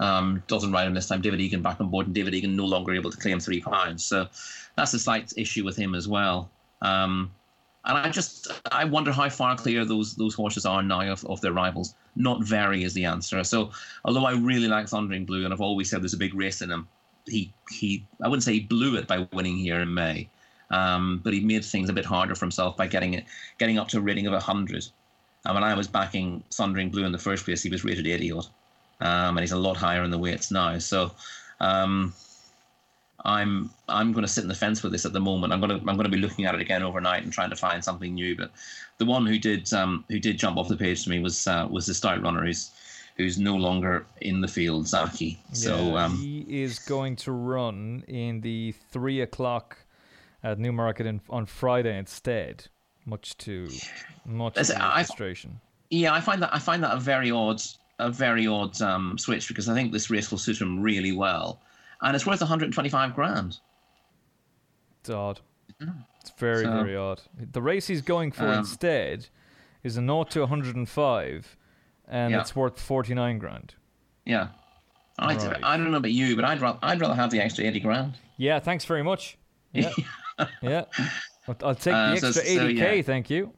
Um, 0.00 0.42
doesn't 0.48 0.72
ride 0.72 0.88
him 0.88 0.94
this 0.94 1.06
time. 1.06 1.20
David 1.20 1.40
Egan 1.40 1.62
back 1.62 1.80
on 1.80 1.88
board, 1.88 2.06
and 2.06 2.14
David 2.14 2.34
Egan 2.34 2.56
no 2.56 2.64
longer 2.64 2.92
able 2.92 3.10
to 3.10 3.16
claim 3.16 3.38
three 3.38 3.60
pounds. 3.60 4.04
So 4.04 4.26
that's 4.76 4.92
a 4.94 4.98
slight 4.98 5.32
issue 5.36 5.64
with 5.64 5.76
him 5.76 5.94
as 5.94 6.08
well. 6.08 6.50
Um, 6.80 7.30
and 7.84 7.98
I 7.98 8.10
just 8.10 8.50
I 8.70 8.84
wonder 8.84 9.12
how 9.12 9.28
far 9.28 9.56
clear 9.56 9.84
those 9.84 10.14
those 10.14 10.34
horses 10.34 10.66
are 10.66 10.82
now 10.82 11.12
of, 11.12 11.24
of 11.26 11.40
their 11.40 11.52
rivals. 11.52 11.94
Not 12.16 12.42
very 12.42 12.82
is 12.84 12.94
the 12.94 13.04
answer. 13.04 13.42
So 13.44 13.70
although 14.04 14.24
I 14.24 14.32
really 14.32 14.68
like 14.68 14.88
Thundering 14.88 15.24
Blue, 15.24 15.44
and 15.44 15.52
I've 15.52 15.60
always 15.60 15.88
said 15.88 16.02
there's 16.02 16.14
a 16.14 16.18
big 16.18 16.34
race 16.34 16.62
in 16.62 16.70
him, 16.70 16.88
he 17.26 17.52
he 17.70 18.04
I 18.20 18.28
wouldn't 18.28 18.44
say 18.44 18.54
he 18.54 18.60
blew 18.60 18.96
it 18.96 19.06
by 19.06 19.26
winning 19.32 19.56
here 19.56 19.80
in 19.80 19.92
May. 19.92 20.28
Um, 20.70 21.20
but 21.22 21.34
he 21.34 21.40
made 21.40 21.64
things 21.64 21.90
a 21.90 21.92
bit 21.92 22.06
harder 22.06 22.34
for 22.34 22.46
himself 22.46 22.78
by 22.78 22.86
getting 22.86 23.12
it, 23.12 23.26
getting 23.58 23.78
up 23.78 23.88
to 23.88 23.98
a 23.98 24.00
rating 24.00 24.26
of 24.26 24.32
100. 24.32 24.88
And 25.44 25.54
when 25.54 25.62
I 25.62 25.74
was 25.74 25.86
backing 25.86 26.42
Thundering 26.50 26.88
Blue 26.88 27.04
in 27.04 27.12
the 27.12 27.18
first 27.18 27.44
place, 27.44 27.62
he 27.62 27.68
was 27.68 27.84
rated 27.84 28.06
80 28.06 28.32
odd. 28.32 28.46
Um, 29.00 29.36
and 29.36 29.40
he's 29.40 29.52
a 29.52 29.58
lot 29.58 29.76
higher 29.76 30.02
in 30.02 30.10
the 30.10 30.18
weights 30.18 30.50
now. 30.50 30.78
So 30.78 31.12
um, 31.60 32.14
I'm 33.24 33.70
I'm 33.88 34.12
going 34.12 34.24
to 34.24 34.32
sit 34.32 34.42
in 34.42 34.48
the 34.48 34.54
fence 34.54 34.82
with 34.82 34.92
this 34.92 35.04
at 35.04 35.12
the 35.12 35.20
moment. 35.20 35.52
I'm 35.52 35.60
going 35.60 35.70
to 35.70 35.76
I'm 35.76 35.96
going 35.96 36.04
to 36.04 36.08
be 36.08 36.18
looking 36.18 36.46
at 36.46 36.54
it 36.54 36.60
again 36.60 36.82
overnight 36.82 37.22
and 37.22 37.32
trying 37.32 37.50
to 37.50 37.56
find 37.56 37.84
something 37.84 38.14
new. 38.14 38.36
But 38.36 38.52
the 38.98 39.04
one 39.04 39.26
who 39.26 39.38
did 39.38 39.72
um, 39.72 40.04
who 40.08 40.18
did 40.18 40.38
jump 40.38 40.56
off 40.56 40.68
the 40.68 40.76
page 40.76 41.04
to 41.04 41.10
me 41.10 41.18
was 41.18 41.46
uh, 41.46 41.66
was 41.70 41.86
the 41.86 41.94
stout 41.94 42.22
runner 42.22 42.44
who's 42.44 42.70
who's 43.16 43.38
no 43.38 43.56
longer 43.56 44.06
in 44.20 44.40
the 44.40 44.48
field, 44.48 44.86
Zaaki. 44.86 45.38
So 45.52 45.96
um, 45.96 46.16
he 46.16 46.44
is 46.48 46.78
going 46.78 47.16
to 47.16 47.32
run 47.32 48.04
in 48.08 48.40
the 48.40 48.74
three 48.90 49.20
o'clock 49.20 49.78
at 50.42 50.58
Newmarket 50.58 51.06
in, 51.06 51.20
on 51.30 51.46
Friday 51.46 51.96
instead, 51.96 52.66
much 53.04 53.36
to 53.38 53.68
much 54.24 54.54
to 54.54 54.64
frustration. 54.64 55.60
Yeah, 55.90 56.14
I 56.14 56.20
find 56.20 56.42
that 56.42 56.54
I 56.54 56.58
find 56.58 56.82
that 56.82 56.94
a 56.94 57.00
very 57.00 57.30
odd 57.30 57.60
a 57.98 58.10
very 58.10 58.46
odd 58.46 58.80
um, 58.80 59.18
switch 59.18 59.48
because 59.48 59.68
I 59.68 59.74
think 59.74 59.92
this 59.92 60.10
race 60.10 60.30
will 60.30 60.38
suit 60.38 60.60
him 60.60 60.80
really 60.80 61.12
well, 61.12 61.60
and 62.00 62.14
it's 62.16 62.26
worth 62.26 62.40
125 62.40 63.14
grand. 63.14 63.58
It's 65.00 65.10
odd. 65.10 65.40
It's 66.20 66.30
very 66.38 66.64
so, 66.64 66.70
very 66.70 66.96
odd. 66.96 67.20
The 67.52 67.62
race 67.62 67.88
he's 67.88 68.02
going 68.02 68.30
for 68.30 68.46
um, 68.46 68.60
instead 68.60 69.26
is 69.82 69.96
a 69.96 70.00
0 70.00 70.24
to 70.24 70.40
105, 70.40 71.56
and 72.12 72.30
Yeah. 72.32 72.40
it's 72.42 72.54
worth 72.54 72.78
forty 72.80 73.14
nine 73.14 73.38
grand. 73.38 73.74
Yeah. 74.24 74.48
I, 75.18 75.34
Right. 75.34 75.60
I 75.64 75.76
don't 75.76 75.90
know 75.90 75.96
about 75.98 76.12
you, 76.12 76.36
but 76.36 76.44
I'd 76.44 76.60
rather, 76.60 76.78
I'd 76.82 77.00
rather 77.00 77.14
have 77.14 77.30
the 77.30 77.40
extra 77.40 77.64
80 77.64 77.80
grand. 77.80 78.14
Yeah, 78.38 78.58
thanks 78.60 78.84
very 78.84 79.02
much. 79.02 79.36
Yeah, 79.74 79.90
yeah. 80.62 80.84
I'll, 81.48 81.56
I'll 81.64 81.74
take 81.74 81.94
Uh, 81.94 82.10
the 82.14 82.16
so- 82.20 82.26
extra 82.28 82.44
so, 82.44 82.64
eighty 82.64 82.74
k. 82.76 82.96
yeah. 82.96 83.02
Thank 83.02 83.28
you. 83.30 83.52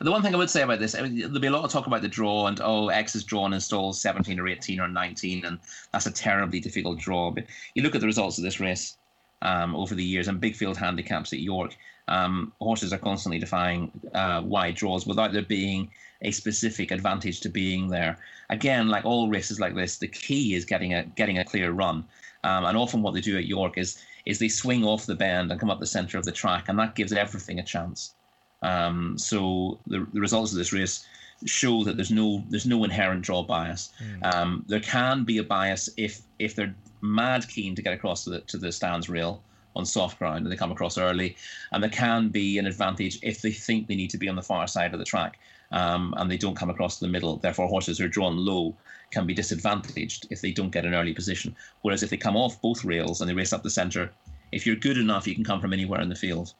The 0.00 0.10
one 0.10 0.22
thing 0.22 0.34
I 0.34 0.38
would 0.38 0.50
say 0.50 0.62
about 0.62 0.78
this, 0.80 0.94
I 0.94 1.02
mean, 1.02 1.18
there'll 1.18 1.38
be 1.40 1.46
a 1.46 1.50
lot 1.52 1.64
of 1.64 1.70
talk 1.70 1.86
about 1.86 2.02
the 2.02 2.08
draw 2.08 2.46
and 2.46 2.60
oh, 2.62 2.88
X 2.88 3.14
is 3.14 3.24
drawn 3.24 3.52
in 3.52 3.60
stalls 3.60 4.00
17 4.00 4.38
or 4.40 4.48
18 4.48 4.80
or 4.80 4.88
19, 4.88 5.44
and 5.44 5.58
that's 5.92 6.06
a 6.06 6.10
terribly 6.10 6.60
difficult 6.60 6.98
draw. 6.98 7.30
But 7.30 7.44
you 7.74 7.82
look 7.82 7.94
at 7.94 8.00
the 8.00 8.06
results 8.06 8.38
of 8.38 8.44
this 8.44 8.58
race 8.60 8.96
um, 9.42 9.74
over 9.76 9.94
the 9.94 10.04
years 10.04 10.26
and 10.28 10.40
big 10.40 10.56
field 10.56 10.76
handicaps 10.76 11.32
at 11.32 11.40
York. 11.40 11.76
Um, 12.06 12.52
horses 12.60 12.92
are 12.92 12.98
constantly 12.98 13.38
defying 13.38 13.90
uh, 14.12 14.42
wide 14.44 14.74
draws 14.74 15.06
without 15.06 15.32
there 15.32 15.42
being 15.42 15.90
a 16.22 16.30
specific 16.30 16.90
advantage 16.90 17.40
to 17.40 17.48
being 17.48 17.88
there. 17.88 18.18
Again, 18.50 18.88
like 18.88 19.04
all 19.04 19.28
races 19.28 19.58
like 19.60 19.74
this, 19.74 19.98
the 19.98 20.08
key 20.08 20.54
is 20.54 20.64
getting 20.64 20.94
a 20.94 21.04
getting 21.04 21.38
a 21.38 21.44
clear 21.44 21.70
run. 21.70 22.04
Um, 22.44 22.64
and 22.66 22.76
often 22.76 23.02
what 23.02 23.14
they 23.14 23.20
do 23.20 23.38
at 23.38 23.46
York 23.46 23.78
is 23.78 24.02
is 24.26 24.38
they 24.38 24.48
swing 24.48 24.84
off 24.84 25.06
the 25.06 25.14
bend 25.14 25.50
and 25.50 25.60
come 25.60 25.70
up 25.70 25.80
the 25.80 25.86
centre 25.86 26.18
of 26.18 26.24
the 26.24 26.32
track, 26.32 26.68
and 26.68 26.78
that 26.78 26.94
gives 26.94 27.12
everything 27.12 27.58
a 27.58 27.62
chance. 27.62 28.14
Um, 28.62 29.18
so 29.18 29.78
the, 29.86 30.06
the 30.12 30.20
results 30.20 30.52
of 30.52 30.58
this 30.58 30.72
race 30.72 31.06
show 31.44 31.84
that 31.84 31.96
there's 31.96 32.10
no 32.10 32.44
there's 32.48 32.66
no 32.66 32.84
inherent 32.84 33.22
draw 33.22 33.42
bias. 33.42 33.92
Um, 34.22 34.64
there 34.68 34.80
can 34.80 35.24
be 35.24 35.38
a 35.38 35.44
bias 35.44 35.88
if 35.96 36.20
if 36.38 36.54
they're 36.54 36.74
mad 37.00 37.46
keen 37.48 37.74
to 37.74 37.82
get 37.82 37.92
across 37.92 38.24
to 38.24 38.30
the 38.30 38.40
to 38.40 38.58
the 38.58 38.72
stands 38.72 39.08
rail 39.08 39.42
on 39.76 39.84
soft 39.84 40.18
ground 40.18 40.44
and 40.44 40.52
they 40.52 40.56
come 40.56 40.72
across 40.72 40.98
early, 40.98 41.36
and 41.72 41.82
there 41.82 41.90
can 41.90 42.28
be 42.28 42.58
an 42.58 42.66
advantage 42.66 43.18
if 43.22 43.42
they 43.42 43.50
think 43.50 43.86
they 43.86 43.96
need 43.96 44.10
to 44.10 44.18
be 44.18 44.28
on 44.28 44.36
the 44.36 44.42
far 44.42 44.66
side 44.66 44.92
of 44.92 44.98
the 44.98 45.04
track 45.04 45.38
um, 45.72 46.14
and 46.16 46.30
they 46.30 46.36
don't 46.36 46.56
come 46.56 46.70
across 46.70 46.98
the 46.98 47.08
middle. 47.08 47.36
Therefore, 47.36 47.66
horses 47.66 47.98
who 47.98 48.04
are 48.04 48.08
drawn 48.08 48.36
low 48.36 48.74
can 49.10 49.26
be 49.26 49.34
disadvantaged 49.34 50.26
if 50.30 50.40
they 50.40 50.52
don't 50.52 50.70
get 50.70 50.84
an 50.86 50.94
early 50.94 51.12
position. 51.12 51.54
Whereas 51.82 52.02
if 52.02 52.10
they 52.10 52.16
come 52.16 52.36
off 52.36 52.60
both 52.62 52.84
rails 52.84 53.20
and 53.20 53.28
they 53.28 53.34
race 53.34 53.52
up 53.52 53.62
the 53.62 53.70
centre, 53.70 54.10
if 54.52 54.66
you're 54.66 54.76
good 54.76 54.98
enough, 54.98 55.26
you 55.26 55.34
can 55.34 55.44
come 55.44 55.60
from 55.60 55.72
anywhere 55.72 56.00
in 56.00 56.08
the 56.08 56.14
field. 56.14 56.54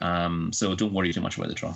Um, 0.00 0.52
so 0.52 0.74
don't 0.74 0.92
worry 0.92 1.12
too 1.12 1.20
much 1.20 1.36
about 1.36 1.48
the 1.48 1.54
draw. 1.54 1.74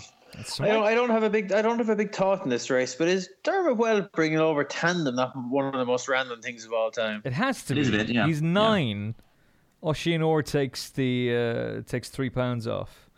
I 0.60 0.68
don't, 0.68 0.84
I 0.84 0.94
don't 0.94 1.10
have 1.10 1.24
a 1.24 1.30
big 1.30 1.50
I 1.50 1.60
don't 1.60 1.78
have 1.78 1.88
a 1.88 1.96
big 1.96 2.14
thought 2.14 2.44
in 2.44 2.50
this 2.50 2.70
race, 2.70 2.94
but 2.94 3.08
is 3.08 3.28
Dermot 3.42 3.76
Weld 3.76 4.12
bringing 4.12 4.38
over 4.38 4.62
tandem 4.62 5.16
not 5.16 5.32
one 5.48 5.64
of 5.64 5.72
the 5.72 5.84
most 5.84 6.06
random 6.08 6.40
things 6.40 6.64
of 6.64 6.72
all 6.72 6.92
time? 6.92 7.22
It 7.24 7.32
has 7.32 7.64
to 7.64 7.72
It 7.72 7.76
be. 7.76 7.80
is 7.80 7.88
a 7.88 7.92
bit, 7.92 8.08
yeah. 8.10 8.26
He's 8.26 8.40
Yeah. 8.40 8.48
Oisin 9.82 10.22
Orr 10.22 10.42
takes 10.42 10.90
the 10.90 11.34
uh, 11.34 11.82
takes 11.88 12.08
three 12.10 12.30
pounds 12.30 12.66
off. 12.66 13.10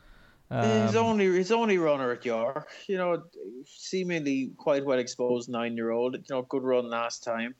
his 0.50 0.96
Um, 0.96 1.04
only 1.04 1.26
his 1.26 1.50
only 1.50 1.78
runner 1.78 2.12
at 2.12 2.24
York, 2.24 2.68
you 2.86 2.96
know, 2.96 3.22
seemingly 3.64 4.52
quite 4.56 4.84
well 4.84 4.98
exposed 4.98 5.48
nine 5.48 5.76
year 5.76 5.90
old, 5.90 6.14
you 6.14 6.22
know, 6.30 6.42
good 6.42 6.62
run 6.62 6.88
last 6.88 7.24
time. 7.24 7.54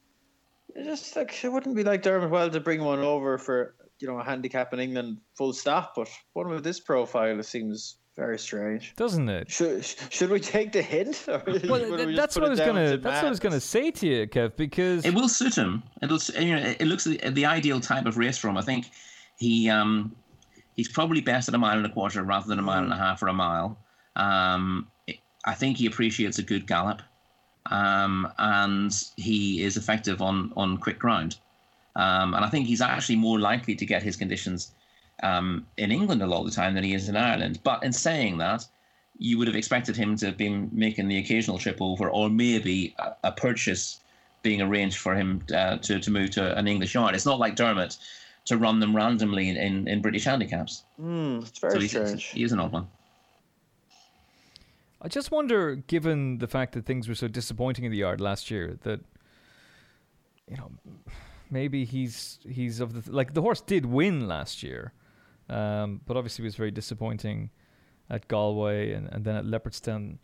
It 0.74 0.84
just 0.84 1.16
like 1.16 1.44
it 1.44 1.50
wouldn't 1.50 1.76
be 1.76 1.84
like 1.84 2.02
Dermot 2.02 2.30
Weld 2.30 2.52
to 2.52 2.60
bring 2.60 2.82
one 2.82 3.00
over 3.00 3.38
for 3.38 3.74
you 3.98 4.08
know 4.08 4.18
a 4.18 4.24
handicap 4.24 4.72
in 4.72 4.80
England 4.80 5.18
full 5.36 5.52
stop, 5.52 5.94
but 5.96 6.08
one 6.32 6.48
with 6.48 6.64
this 6.64 6.80
profile 6.80 7.38
it 7.38 7.44
seems 7.44 7.96
very 8.22 8.38
strange. 8.38 8.94
doesn't 8.94 9.28
it? 9.28 9.50
Should 9.50 9.84
should 9.84 10.30
we 10.30 10.38
take 10.38 10.70
the 10.72 10.82
hint? 10.82 11.14
Or 11.32 11.42
Well, 11.44 12.06
we 12.06 12.14
that's 12.14 12.36
what 12.36 12.44
I 12.44 12.50
was 12.50 12.60
gonna. 12.60 12.90
to 12.92 12.96
That's 12.98 13.20
what 13.22 13.26
I 13.26 13.34
was 13.36 13.40
gonna 13.40 13.66
say 13.74 13.90
to 13.90 14.06
you, 14.06 14.26
Kev, 14.28 14.54
because 14.56 15.04
It 15.04 15.14
will 15.14 15.28
suit 15.28 15.56
him. 15.56 15.82
It'll. 16.02 16.20
You 16.40 16.54
know, 16.56 16.74
it 16.82 16.86
looks 16.86 17.04
the 17.04 17.16
the 17.30 17.46
ideal 17.46 17.80
type 17.80 18.06
of 18.06 18.16
race 18.16 18.38
for 18.38 18.48
him. 18.48 18.56
I 18.56 18.62
think 18.62 18.82
he 19.38 19.68
um 19.68 20.14
he's 20.76 20.88
probably 20.88 21.20
best 21.20 21.48
at 21.48 21.54
a 21.54 21.58
mile 21.58 21.76
and 21.76 21.86
a 21.86 21.94
quarter 21.98 22.22
rather 22.22 22.46
than 22.46 22.58
a 22.58 22.66
mile 22.70 22.84
and 22.84 22.92
a 22.92 22.96
half 23.06 23.22
or 23.22 23.28
a 23.28 23.32
mile. 23.32 23.68
Um, 24.14 24.86
I 25.52 25.54
think 25.54 25.76
he 25.78 25.86
appreciates 25.86 26.38
a 26.38 26.44
good 26.52 26.64
gallop, 26.68 27.02
um, 27.66 28.32
and 28.38 28.92
he 29.16 29.62
is 29.66 29.76
effective 29.76 30.22
on 30.22 30.52
on 30.56 30.78
quick 30.78 30.98
ground. 30.98 31.32
Um, 31.96 32.34
and 32.34 32.44
I 32.44 32.48
think 32.48 32.66
he's 32.66 32.80
actually 32.80 33.16
more 33.16 33.38
likely 33.38 33.74
to 33.74 33.84
get 33.84 34.02
his 34.02 34.16
conditions 34.16 34.72
um, 35.22 35.66
in 35.76 35.92
England 35.92 36.22
a 36.22 36.26
lot 36.26 36.40
of 36.40 36.46
the 36.46 36.52
time 36.52 36.74
than 36.74 36.84
he 36.84 36.94
is 36.94 37.08
in 37.08 37.16
Ireland. 37.16 37.60
But 37.62 37.82
in 37.84 37.92
saying 37.92 38.38
that, 38.38 38.66
you 39.18 39.38
would 39.38 39.46
have 39.46 39.56
expected 39.56 39.96
him 39.96 40.16
to 40.16 40.26
have 40.26 40.36
been 40.36 40.68
making 40.72 41.08
the 41.08 41.18
occasional 41.18 41.58
trip 41.58 41.78
over, 41.80 42.10
or 42.10 42.28
maybe 42.28 42.94
a, 42.98 43.12
a 43.24 43.32
purchase 43.32 44.00
being 44.42 44.60
arranged 44.60 44.98
for 44.98 45.14
him 45.14 45.42
uh, 45.54 45.76
to, 45.78 46.00
to 46.00 46.10
move 46.10 46.30
to 46.30 46.56
an 46.58 46.66
English 46.66 46.94
yard. 46.94 47.14
It's 47.14 47.26
not 47.26 47.38
like 47.38 47.54
Dermot 47.54 47.96
to 48.46 48.56
run 48.56 48.80
them 48.80 48.94
randomly 48.94 49.48
in, 49.48 49.56
in, 49.56 49.88
in 49.88 50.02
British 50.02 50.24
handicaps. 50.24 50.84
Hmm, 50.96 51.38
it's 51.38 51.58
very 51.58 51.80
he's, 51.80 51.90
strange. 51.90 52.24
he 52.24 52.42
is 52.42 52.52
an 52.52 52.58
odd 52.58 52.72
one. 52.72 52.88
I 55.00 55.08
just 55.08 55.30
wonder, 55.30 55.76
given 55.76 56.38
the 56.38 56.46
fact 56.46 56.72
that 56.74 56.86
things 56.86 57.08
were 57.08 57.14
so 57.14 57.28
disappointing 57.28 57.84
in 57.84 57.90
the 57.90 57.98
yard 57.98 58.20
last 58.20 58.50
year, 58.50 58.78
that 58.82 59.00
you 60.48 60.56
know 60.56 60.70
maybe 61.50 61.84
he's 61.84 62.38
he's 62.48 62.78
of 62.78 63.04
the 63.04 63.12
like 63.12 63.34
the 63.34 63.42
horse 63.42 63.60
did 63.60 63.86
win 63.86 64.28
last 64.28 64.62
year, 64.62 64.92
um, 65.52 66.00
but 66.06 66.16
obviously 66.16 66.42
it 66.44 66.46
was 66.46 66.56
very 66.56 66.70
disappointing 66.70 67.50
at 68.10 68.28
Galway 68.28 68.92
and, 68.92 69.08
and 69.12 69.24
then 69.24 69.36
at 69.36 69.44
Leopardstown 69.44 70.18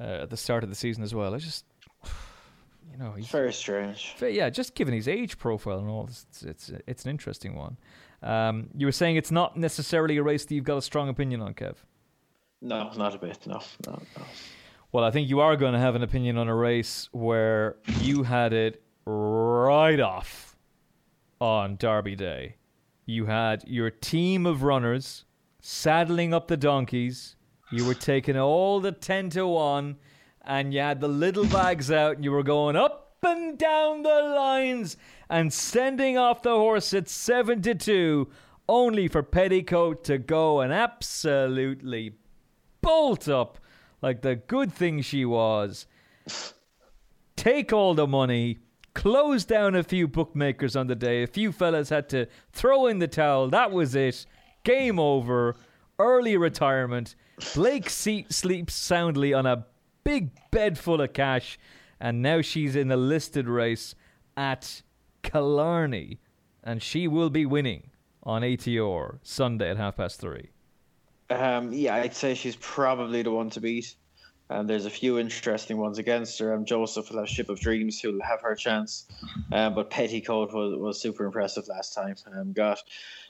uh, 0.00 0.22
at 0.22 0.30
the 0.30 0.36
start 0.36 0.62
of 0.62 0.70
the 0.70 0.76
season 0.76 1.02
as 1.02 1.14
well. 1.14 1.34
I 1.34 1.38
just 1.38 1.64
you 2.90 2.98
know 2.98 3.12
he's 3.12 3.28
very 3.28 3.52
strange. 3.52 4.14
Yeah, 4.20 4.50
just 4.50 4.74
given 4.74 4.94
his 4.94 5.08
age 5.08 5.38
profile 5.38 5.78
and 5.78 5.88
all, 5.88 6.08
it's 6.08 6.42
it's, 6.42 6.72
it's 6.86 7.04
an 7.04 7.10
interesting 7.10 7.54
one. 7.54 7.76
Um, 8.22 8.68
you 8.76 8.86
were 8.86 8.92
saying 8.92 9.16
it's 9.16 9.30
not 9.30 9.56
necessarily 9.56 10.18
a 10.18 10.22
race 10.22 10.44
that 10.44 10.54
you've 10.54 10.64
got 10.64 10.76
a 10.76 10.82
strong 10.82 11.08
opinion 11.08 11.40
on, 11.40 11.54
Kev. 11.54 11.76
No, 12.60 12.92
not 12.92 13.14
a 13.14 13.18
bit. 13.18 13.46
No, 13.46 13.60
no, 13.86 14.02
no. 14.18 14.24
Well, 14.92 15.04
I 15.04 15.10
think 15.10 15.28
you 15.28 15.40
are 15.40 15.56
going 15.56 15.72
to 15.72 15.78
have 15.78 15.94
an 15.94 16.02
opinion 16.02 16.36
on 16.36 16.48
a 16.48 16.54
race 16.54 17.08
where 17.12 17.76
you 18.00 18.24
had 18.24 18.52
it 18.52 18.82
right 19.06 20.00
off 20.00 20.56
on 21.40 21.76
Derby 21.76 22.16
Day. 22.16 22.56
You 23.06 23.26
had 23.26 23.64
your 23.66 23.90
team 23.90 24.46
of 24.46 24.62
runners 24.62 25.24
saddling 25.60 26.32
up 26.32 26.48
the 26.48 26.56
donkeys. 26.56 27.36
You 27.72 27.84
were 27.84 27.94
taking 27.94 28.36
all 28.36 28.80
the 28.80 28.92
10 28.92 29.30
to 29.30 29.46
1, 29.46 29.96
and 30.42 30.74
you 30.74 30.80
had 30.80 31.00
the 31.00 31.08
little 31.08 31.46
bags 31.46 31.90
out, 31.90 32.16
and 32.16 32.24
you 32.24 32.32
were 32.32 32.42
going 32.42 32.76
up 32.76 33.16
and 33.22 33.58
down 33.58 34.02
the 34.02 34.08
lines 34.08 34.96
and 35.28 35.52
sending 35.52 36.16
off 36.16 36.42
the 36.42 36.54
horse 36.54 36.94
at 36.94 37.08
7 37.08 37.62
to 37.62 37.74
2, 37.74 38.30
only 38.68 39.08
for 39.08 39.22
Petticoat 39.22 40.04
to 40.04 40.18
go 40.18 40.60
and 40.60 40.72
absolutely 40.72 42.14
bolt 42.80 43.28
up 43.28 43.58
like 44.02 44.22
the 44.22 44.36
good 44.36 44.72
thing 44.72 45.02
she 45.02 45.24
was. 45.24 45.86
Take 47.36 47.72
all 47.72 47.94
the 47.94 48.06
money, 48.06 48.58
close 48.94 49.44
down 49.44 49.74
a 49.74 49.82
few 49.82 50.08
bookmakers 50.08 50.76
on 50.76 50.86
the 50.86 50.94
day. 50.94 51.22
A 51.22 51.26
few 51.26 51.52
fellas 51.52 51.88
had 51.88 52.08
to 52.10 52.26
throw 52.52 52.86
in 52.86 52.98
the 52.98 53.08
towel. 53.08 53.48
That 53.48 53.72
was 53.72 53.94
it. 53.94 54.26
Game 54.64 54.98
over. 54.98 55.56
Early 55.98 56.36
retirement. 56.36 57.14
Blake 57.54 57.90
se- 57.90 58.26
sleeps 58.28 58.74
soundly 58.74 59.32
on 59.32 59.46
a 59.46 59.66
big 60.04 60.30
bed 60.50 60.78
full 60.78 61.00
of 61.00 61.12
cash, 61.12 61.58
and 62.00 62.22
now 62.22 62.40
she's 62.40 62.76
in 62.76 62.90
a 62.90 62.96
listed 62.96 63.48
race 63.48 63.94
at 64.36 64.82
Killarney, 65.22 66.18
and 66.64 66.82
she 66.82 67.08
will 67.08 67.30
be 67.30 67.46
winning 67.46 67.90
on 68.22 68.42
ATR 68.42 69.18
Sunday 69.22 69.70
at 69.70 69.76
half 69.76 69.96
past 69.96 70.20
three. 70.20 70.50
Um, 71.30 71.72
yeah, 71.72 71.94
I'd 71.94 72.14
say 72.14 72.34
she's 72.34 72.56
probably 72.56 73.22
the 73.22 73.30
one 73.30 73.50
to 73.50 73.60
beat. 73.60 73.94
And 74.50 74.68
there's 74.68 74.84
a 74.84 74.90
few 74.90 75.18
interesting 75.20 75.78
ones 75.78 75.98
against 75.98 76.38
her. 76.40 76.52
Um, 76.52 76.64
Joseph 76.64 77.10
will 77.10 77.20
have 77.20 77.28
Ship 77.28 77.48
of 77.48 77.60
Dreams, 77.60 78.00
who'll 78.00 78.20
have 78.20 78.42
her 78.42 78.56
chance. 78.56 79.06
Um, 79.52 79.74
but 79.74 79.90
Petticoat 79.90 80.52
was, 80.52 80.76
was 80.76 81.00
super 81.00 81.24
impressive 81.24 81.68
last 81.68 81.94
time. 81.94 82.16
Um, 82.34 82.52
got 82.52 82.82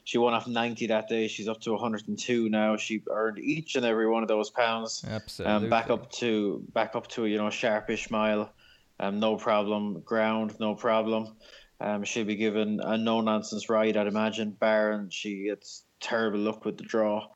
she 0.05 0.19
won 0.19 0.33
off 0.33 0.47
90 0.47 0.87
that 0.87 1.09
day. 1.09 1.29
She's 1.29 1.47
up 1.47 1.61
to 1.61 1.73
102 1.73 2.49
now. 2.49 2.77
She 2.77 3.03
earned 3.11 3.39
each 3.39 3.77
and 3.77 3.85
every 3.85 4.09
one 4.09 4.23
of 4.23 4.29
those 4.29 4.51
pounds. 4.51 5.05
Absolutely. 5.07 5.55
Um, 5.55 5.69
back 5.69 5.91
up 5.91 6.11
to 6.13 6.65
back 6.73 6.97
up 6.97 7.07
to 7.09 7.27
you 7.27 7.37
know 7.37 7.51
sharpish 7.51 8.11
mile, 8.11 8.51
um, 8.99 9.21
no 9.21 9.37
problem. 9.37 10.01
Ground, 10.01 10.59
no 10.59 10.75
problem. 10.75 11.37
Um, 11.81 12.05
she'll 12.05 12.25
be 12.25 12.37
given 12.37 12.81
a 12.81 12.99
no 12.99 13.21
nonsense 13.21 13.69
ride, 13.69 13.97
I'd 13.97 14.07
imagine. 14.07 14.51
Baron, 14.51 15.11
she 15.11 15.45
gets 15.45 15.85
terrible 16.01 16.41
luck 16.41 16.65
with 16.65 16.77
the 16.77 16.85
draw, 16.85 17.29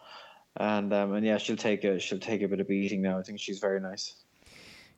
and 0.57 0.93
um, 0.93 1.15
and 1.15 1.27
yeah, 1.27 1.39
she'll 1.39 1.57
take 1.57 1.85
a 1.85 1.99
she'll 1.99 2.19
take 2.19 2.43
a 2.43 2.49
bit 2.49 2.61
of 2.61 2.69
beating 2.69 3.03
now. 3.03 3.19
I 3.19 3.23
think 3.23 3.41
she's 3.41 3.59
very 3.59 3.81
nice. 3.81 4.15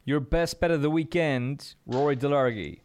Your 0.04 0.20
best 0.20 0.60
bet 0.60 0.70
of 0.70 0.82
the 0.82 0.90
weekend, 0.90 1.74
Rory 1.86 2.16
Delargy. 2.16 2.80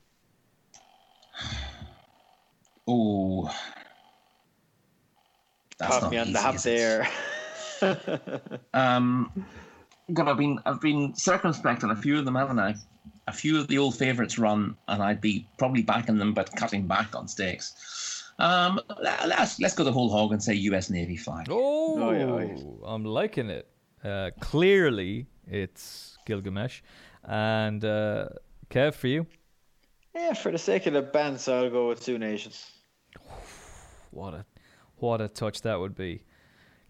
Oh. 2.88 3.54
That's 5.78 6.00
Caught 6.00 6.12
me 6.12 6.18
on 6.18 6.28
easy, 6.28 6.34
the 6.34 6.42
hop 6.42 6.56
there. 6.58 7.08
Um, 8.76 9.46
God, 10.14 10.28
I've 10.28 10.38
been 10.38 10.60
I've 10.66 10.82
been 10.82 11.16
circumspect 11.16 11.84
on 11.84 11.90
a 11.90 11.96
few 11.96 12.20
of 12.20 12.26
them, 12.26 12.36
haven't 12.36 12.60
I? 12.60 12.76
A 13.28 13.34
few 13.34 13.60
of 13.60 13.68
the 13.68 13.80
old 13.80 13.98
favourites 13.98 14.38
run, 14.38 14.76
and 14.88 15.02
I'd 15.02 15.20
be 15.22 15.48
probably 15.58 15.82
backing 15.82 16.18
them, 16.20 16.34
but 16.34 16.56
cutting 16.56 16.86
back 16.86 17.16
on 17.16 17.28
stakes. 17.28 17.74
Um, 18.42 18.80
let's 19.02 19.60
let's 19.60 19.76
go 19.76 19.84
the 19.84 19.92
whole 19.92 20.10
hog 20.10 20.32
and 20.34 20.42
say 20.42 20.54
U.S. 20.72 20.90
Navy 20.90 21.16
flag. 21.16 21.48
Oh, 21.50 22.02
Oh, 22.02 22.12
yeah, 22.12 22.24
oh, 22.26 22.80
I'm 22.86 23.06
liking 23.06 23.50
it. 23.50 23.68
Uh, 24.04 24.32
clearly, 24.40 25.28
it's 25.48 26.18
Gilgamesh. 26.26 26.82
And 27.24 27.86
uh, 27.86 28.30
Kev, 28.70 28.96
for 28.96 29.08
you, 29.08 29.28
Yeah, 30.16 30.34
for 30.34 30.52
the 30.52 30.58
sake 30.58 30.88
of 30.88 30.94
the 30.94 31.02
bands, 31.04 31.48
I'll 31.48 31.70
go 31.70 31.88
with 31.90 32.04
two 32.04 32.18
Nations. 32.18 32.72
what 34.12 34.34
a 34.34 34.46
what 34.96 35.22
a 35.22 35.28
touch 35.28 35.62
that 35.62 35.80
would 35.80 35.96
be. 35.96 36.24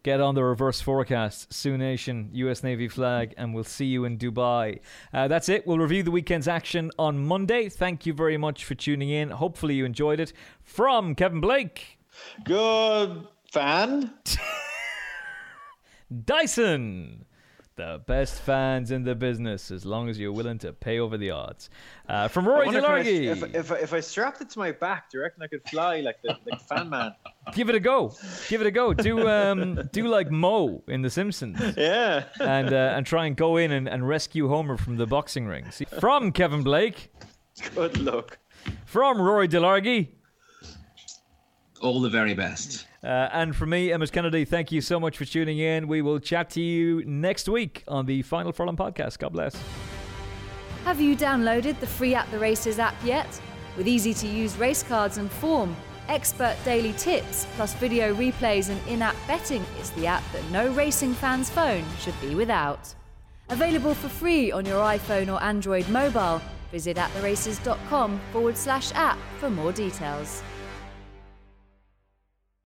Get 0.04 0.20
on 0.20 0.34
the 0.34 0.44
reverse 0.44 0.82
forecast, 0.82 1.54
Sioux 1.54 1.78
Nation, 1.78 2.30
US 2.34 2.64
Navy 2.64 2.88
flag, 2.88 3.36
and 3.38 3.54
we'll 3.54 3.64
see 3.64 3.86
you 3.86 4.06
in 4.06 4.18
Dubai. 4.18 4.80
Uh, 5.14 5.28
that's 5.28 5.48
it. 5.48 5.68
We'll 5.68 5.78
review 5.78 6.02
the 6.02 6.10
weekend's 6.10 6.48
action 6.48 6.90
on 6.98 7.24
Monday. 7.24 7.70
Thank 7.70 8.08
you 8.08 8.14
very 8.14 8.38
much 8.38 8.66
for 8.66 8.74
tuning 8.74 9.10
in. 9.10 9.30
Hopefully, 9.30 9.76
you 9.76 9.86
enjoyed 9.86 10.20
it. 10.20 10.34
From 10.64 11.14
Kevin 11.14 11.40
Blake, 11.40 12.00
Good 12.44 13.28
fan. 13.52 14.12
Dyson, 16.26 17.26
the 17.78 18.02
best 18.06 18.42
fans 18.42 18.92
in 18.92 19.04
the 19.04 19.16
business, 19.16 19.72
as 19.72 19.86
long 19.86 20.10
as 20.10 20.20
you're 20.20 20.32
willing 20.34 20.58
to 20.60 20.74
pay 20.74 21.00
over 21.00 21.18
the 21.18 21.32
odds. 21.32 21.70
Uh, 22.08 22.28
from 22.28 22.48
Rory 22.48 22.66
wonder 22.66 22.82
can 22.82 22.90
I- 22.92 23.04
Delargy, 23.04 23.24
if, 23.26 23.56
if, 23.56 23.72
I- 23.72 23.76
if 23.78 23.94
I 23.94 24.00
strapped 24.02 24.42
it 24.42 24.50
to 24.52 24.60
my 24.60 24.72
back, 24.72 25.10
do 25.10 25.18
you 25.18 25.24
reckon 25.24 25.42
I 25.42 25.48
could 25.48 25.64
fly 25.70 26.02
like 26.02 26.22
the, 26.22 26.38
like 26.50 26.62
fan 26.68 26.90
man? 26.90 27.16
give 27.54 27.70
it 27.70 27.76
a 27.76 27.80
go. 27.80 28.14
Give 28.50 28.62
it 28.62 28.68
a 28.68 28.72
go. 28.72 28.94
Do 28.94 29.28
um, 29.28 29.90
do 29.92 30.08
like 30.08 30.30
Moe 30.30 30.84
in 30.88 31.02
The 31.02 31.10
Simpsons. 31.10 31.60
Yeah. 31.78 32.26
and 32.40 32.74
uh, 32.74 32.94
and 32.96 33.06
try 33.06 33.26
and 33.26 33.36
go 33.36 33.58
in 33.58 33.72
and, 33.72 33.88
and 33.88 34.08
rescue 34.08 34.48
Homer 34.50 34.78
from 34.78 34.98
the 34.98 35.08
boxing 35.08 35.48
ring. 35.48 35.72
See, 35.72 35.86
from 35.86 36.32
Kevin 36.34 36.64
Blake, 36.64 37.12
Good 37.76 37.98
luck. 38.00 38.38
from 38.86 39.20
Rory 39.22 39.48
Delargy, 39.48 40.10
All 41.82 42.00
the 42.02 42.10
very 42.10 42.34
best. 42.34 42.86
uh, 43.04 43.08
and 43.34 43.56
from 43.56 43.70
me, 43.72 43.92
Emmet 43.92 44.12
Kennedy. 44.12 44.46
Thank 44.46 44.72
you 44.72 44.82
so 44.82 45.00
much 45.00 45.18
for 45.18 45.26
tuning 45.26 45.58
in. 45.60 45.88
We 45.88 46.02
will 46.02 46.20
chat 46.20 46.50
to 46.52 46.62
you 46.62 47.04
next 47.06 47.50
week 47.50 47.84
on 47.88 48.06
the 48.06 48.22
Final 48.22 48.52
Furlong 48.52 48.78
podcast. 48.78 49.18
God 49.20 49.34
bless. 49.34 49.56
Have 50.86 51.02
you 51.02 51.16
downloaded 51.16 51.80
the 51.80 51.88
free 51.88 52.16
At 52.16 52.30
the 52.32 52.40
Races 52.40 52.80
app 52.80 52.96
yet? 53.04 53.42
With 53.78 53.88
easy 53.88 54.14
to 54.16 54.28
use 54.28 54.58
race 54.58 54.84
cards 54.84 55.18
and 55.18 55.32
form, 55.32 55.76
expert 56.08 56.56
daily 56.66 56.94
tips, 56.94 57.48
plus 57.56 57.74
video 57.76 58.14
replays 58.14 58.70
and 58.70 58.80
in 58.88 59.02
app 59.02 59.16
betting, 59.28 59.64
it's 59.80 59.92
the 59.92 60.08
app 60.08 60.24
that 60.34 60.44
no 60.52 60.72
racing 60.74 61.14
fan's 61.14 61.50
phone 61.50 61.84
should 62.00 62.20
be 62.22 62.36
without. 62.36 62.94
Available 63.50 63.94
for 63.94 64.10
free 64.10 64.52
on 64.52 64.66
your 64.66 64.82
iPhone 64.84 65.34
or 65.34 65.42
Android 65.44 65.88
mobile. 65.90 66.42
Visit 66.72 66.98
attheraces.com 66.98 68.20
forward 68.32 68.58
slash 68.58 68.92
app 68.94 69.18
for 69.40 69.50
more 69.50 69.72
details. 69.72 70.42